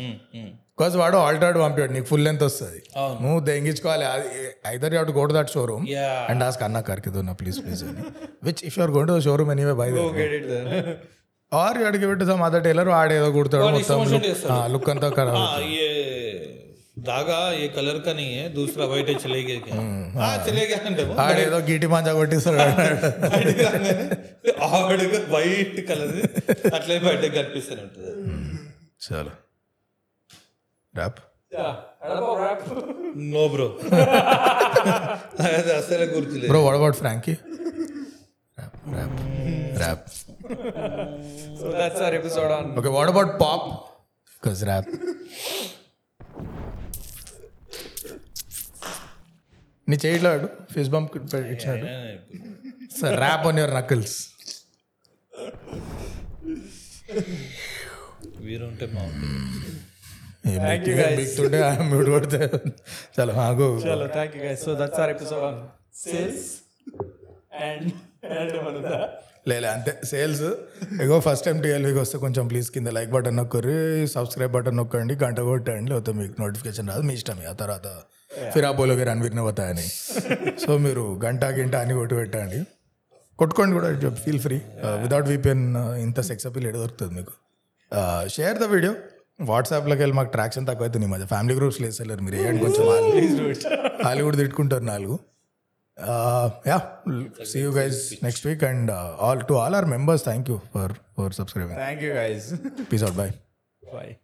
because 0.71 0.95
వాడు 0.95 1.17
altered 1.25 1.57
పంపాడు 1.57 1.91
నీకు 1.93 2.07
full 2.11 2.23
length 2.25 2.43
వస్తుంది. 2.45 2.79
నువ్వు 3.23 3.39
దెంగించుకోవాలి 3.47 4.05
either 4.67 4.93
you 4.93 5.01
go 5.11 5.23
to 5.25 5.33
that 5.33 5.51
showroom 5.55 5.85
and 6.29 6.43
ask 6.43 6.63
అన్న 6.63 6.79
కర్కిదో 6.89 7.21
నా 7.21 7.33
please 7.33 7.59
please 7.65 7.83
అని 7.83 8.03
which 8.43 8.61
if 8.69 8.77
you're 8.77 8.93
going 8.97 9.07
to 9.07 9.17
showroom 9.27 9.51
anyway 9.51 9.73
buy 9.73 9.89
Go 11.52 11.58
get 11.58 11.66
it 11.66 11.66
there. 11.66 11.66
Are 11.66 11.76
you 11.80 11.84
అడిగి 11.88 12.06
పెట్టి 12.10 12.24
సమ్ 12.28 12.40
అదర్ 12.46 12.62
టైలర్ 12.64 12.88
వాడేదో 12.92 13.26
కుడతాడు 13.34 13.62
వాడు 13.64 13.74
మొత్తం 13.74 13.82
ఇష్టం 13.84 14.00
వచ్చినట్టు 14.02 14.28
చేస్తాడు. 14.30 14.70
లుక్ 14.72 14.88
అంతా 14.92 15.08
ఖరాబ్ 15.16 15.36
हाँ 15.38 15.60
ये 15.72 15.88
धागा 17.06 17.38
ये 17.52 17.66
कलर 17.68 17.96
का 18.00 18.12
नहीं 18.12 18.30
है 18.36 18.44
दूसरा 18.54 18.84
वाइट 18.90 19.08
है 19.08 19.16
चलेगा 19.24 19.56
क्या 19.64 19.74
हाँ 20.16 20.30
चलेगा 20.46 20.76
అంటే 20.88 21.02
ఆడేదో 21.24 21.58
గీటి 21.68 21.88
మంచా 21.92 22.12
కొట్టిస్తాడు 22.18 22.58
బయటికి 23.34 23.62
రాగానే 23.66 23.92
ఆవిడకి 24.70 25.18
వైట్ 25.34 25.78
కలర్ 25.90 26.16
అట్లే 26.78 26.96
బయటకు 27.06 27.32
కనిపిస్తూనే 27.38 27.82
ఉంటుంది 27.86 28.12
చాలు 29.06 29.34
ర్యాప్ 30.94 31.20
Yeah. 31.52 31.74
అడప 32.04 32.30
wrap. 32.38 32.62
నో 33.32 33.42
బ్రో 33.52 33.66
అది 35.44 35.70
అసలే 35.76 36.06
గుర్తులేదు 36.14 36.48
bro 36.50 36.60
what 36.64 36.78
about 36.78 36.96
frankie 37.02 37.34
wrap 38.58 38.76
wrap 38.94 39.20
wrap 39.82 40.06
So 41.59 41.71
that's 41.71 41.99
our 42.05 42.13
episode 42.19 42.51
on 42.57 42.65
okay 42.79 42.91
what 42.97 43.09
about 43.13 43.31
pop 43.43 43.67
because 44.35 44.61
rap 44.69 44.89
నీ 49.87 49.95
చేయట్లాడు 50.03 50.47
ఫేస్ 50.73 50.89
బంప్ 50.95 51.15
ఇచ్చినాడు 51.53 51.87
sir 52.99 53.15
rap 53.25 53.45
on 53.49 53.59
your 53.61 53.73
knuckles 53.79 54.17
వీరుంటే 58.45 58.85
బాగుంటుంది 58.95 59.71
కొడితే 62.15 62.39
చాలా 63.17 63.33
ఆగు 63.47 63.67
Chalo, 63.83 64.07
thank 64.17 64.31
you 64.35 64.41
guys. 64.45 64.61
So 64.65 64.71
that's 64.81 64.99
our 65.03 65.09
episode 65.15 65.43
on 65.49 65.57
sales 66.03 66.41
and 67.67 67.83
and 68.37 68.49
లేదు 69.49 69.67
అంతే 69.73 69.91
sales. 70.09 70.47
ఇగో 71.03 71.15
ఫస్ట్ 71.27 71.45
టైం 71.47 71.57
టీఎల్వీకి 71.63 71.99
వస్తే 72.03 72.17
కొంచెం 72.23 72.43
ప్లీజ్ 72.51 72.67
కింద 72.75 72.89
లైక్ 72.97 73.11
బటన్ 73.15 73.37
నొక్కరి 73.41 73.77
సబ్స్క్రైబ్ 74.15 74.51
బటన్ 74.55 74.77
నొక్కండి 74.79 75.13
గంట 75.23 75.39
కొట్టండి 75.49 75.89
లేకపోతే 75.91 76.11
మీకు 76.19 76.35
నోటిఫికేషన్ 76.43 76.89
రాదు. 76.91 77.03
మీ 77.09 77.13
ఇష్టం 77.19 77.39
ఆ 77.51 77.53
తర్వాత 77.61 77.87
ఫిర్ 78.53 78.65
ఆ 78.69 78.71
బోలోకి 78.79 79.05
రణవీర్ని 79.09 79.43
పోతాయని 79.47 79.85
సో 80.63 80.71
మీరు 80.85 81.03
గంట 81.25 81.43
గింట 81.57 81.75
అని 81.85 81.95
కొట్టి 81.99 82.15
పెట్టండి 82.19 82.59
కొట్టుకోండి 83.39 83.73
కూడా 83.77 84.11
ఫీల్ 84.25 84.41
ఫ్రీ 84.45 84.57
వితౌట్ 85.03 85.27
వీపీఎన్ 85.31 85.65
ఇంత 86.05 86.19
సెక్స్ 86.29 86.45
అపీల్ 86.49 86.67
ఎడ 86.69 86.75
దొరుకుతుంది 86.83 87.13
మీకు. 87.19 87.33
షేర్ 88.35 88.57
ద 88.63 88.67
వీడియో 88.75 88.93
వాట్సాప్లోకి 89.51 90.01
వెళ్ళి 90.03 90.15
మాకు 90.19 90.31
ట్రాక్షన్ 90.35 90.65
తక్కువ 90.69 90.85
అవుతుంది 90.87 91.07
మధ్య. 91.13 91.25
ఫ్యామిలీ 91.33 91.53
గ్రూప్స్ 91.59 91.79
లేసలేరు 91.83 92.23
మీరు 92.27 92.37
వేయండి 92.41 92.61
కొంచెం 92.65 92.83
వాళ్ళు 94.05 94.21
కూడా 94.27 94.37
తిట్టుకుంటారు 94.41 94.85
నాలుగు. 94.93 95.15
uh, 95.97 96.49
yeah 96.65 96.81
see 97.43 97.59
you 97.59 97.73
guys 97.73 98.21
next 98.21 98.43
week 98.45 98.61
and 98.63 98.89
uh, 98.89 99.15
all 99.17 99.39
to 99.39 99.55
all 99.55 99.73
our 99.75 99.85
members 99.85 100.23
thank 100.23 100.47
you 100.47 100.61
for 100.71 100.89
for 101.15 101.31
subscribing. 101.31 101.75
Thank 101.75 102.01
you 102.01 102.13
guys. 102.13 102.53
Peace 102.89 103.03
out 103.03 103.15
bye. 103.15 103.33
Bye. 103.91 104.17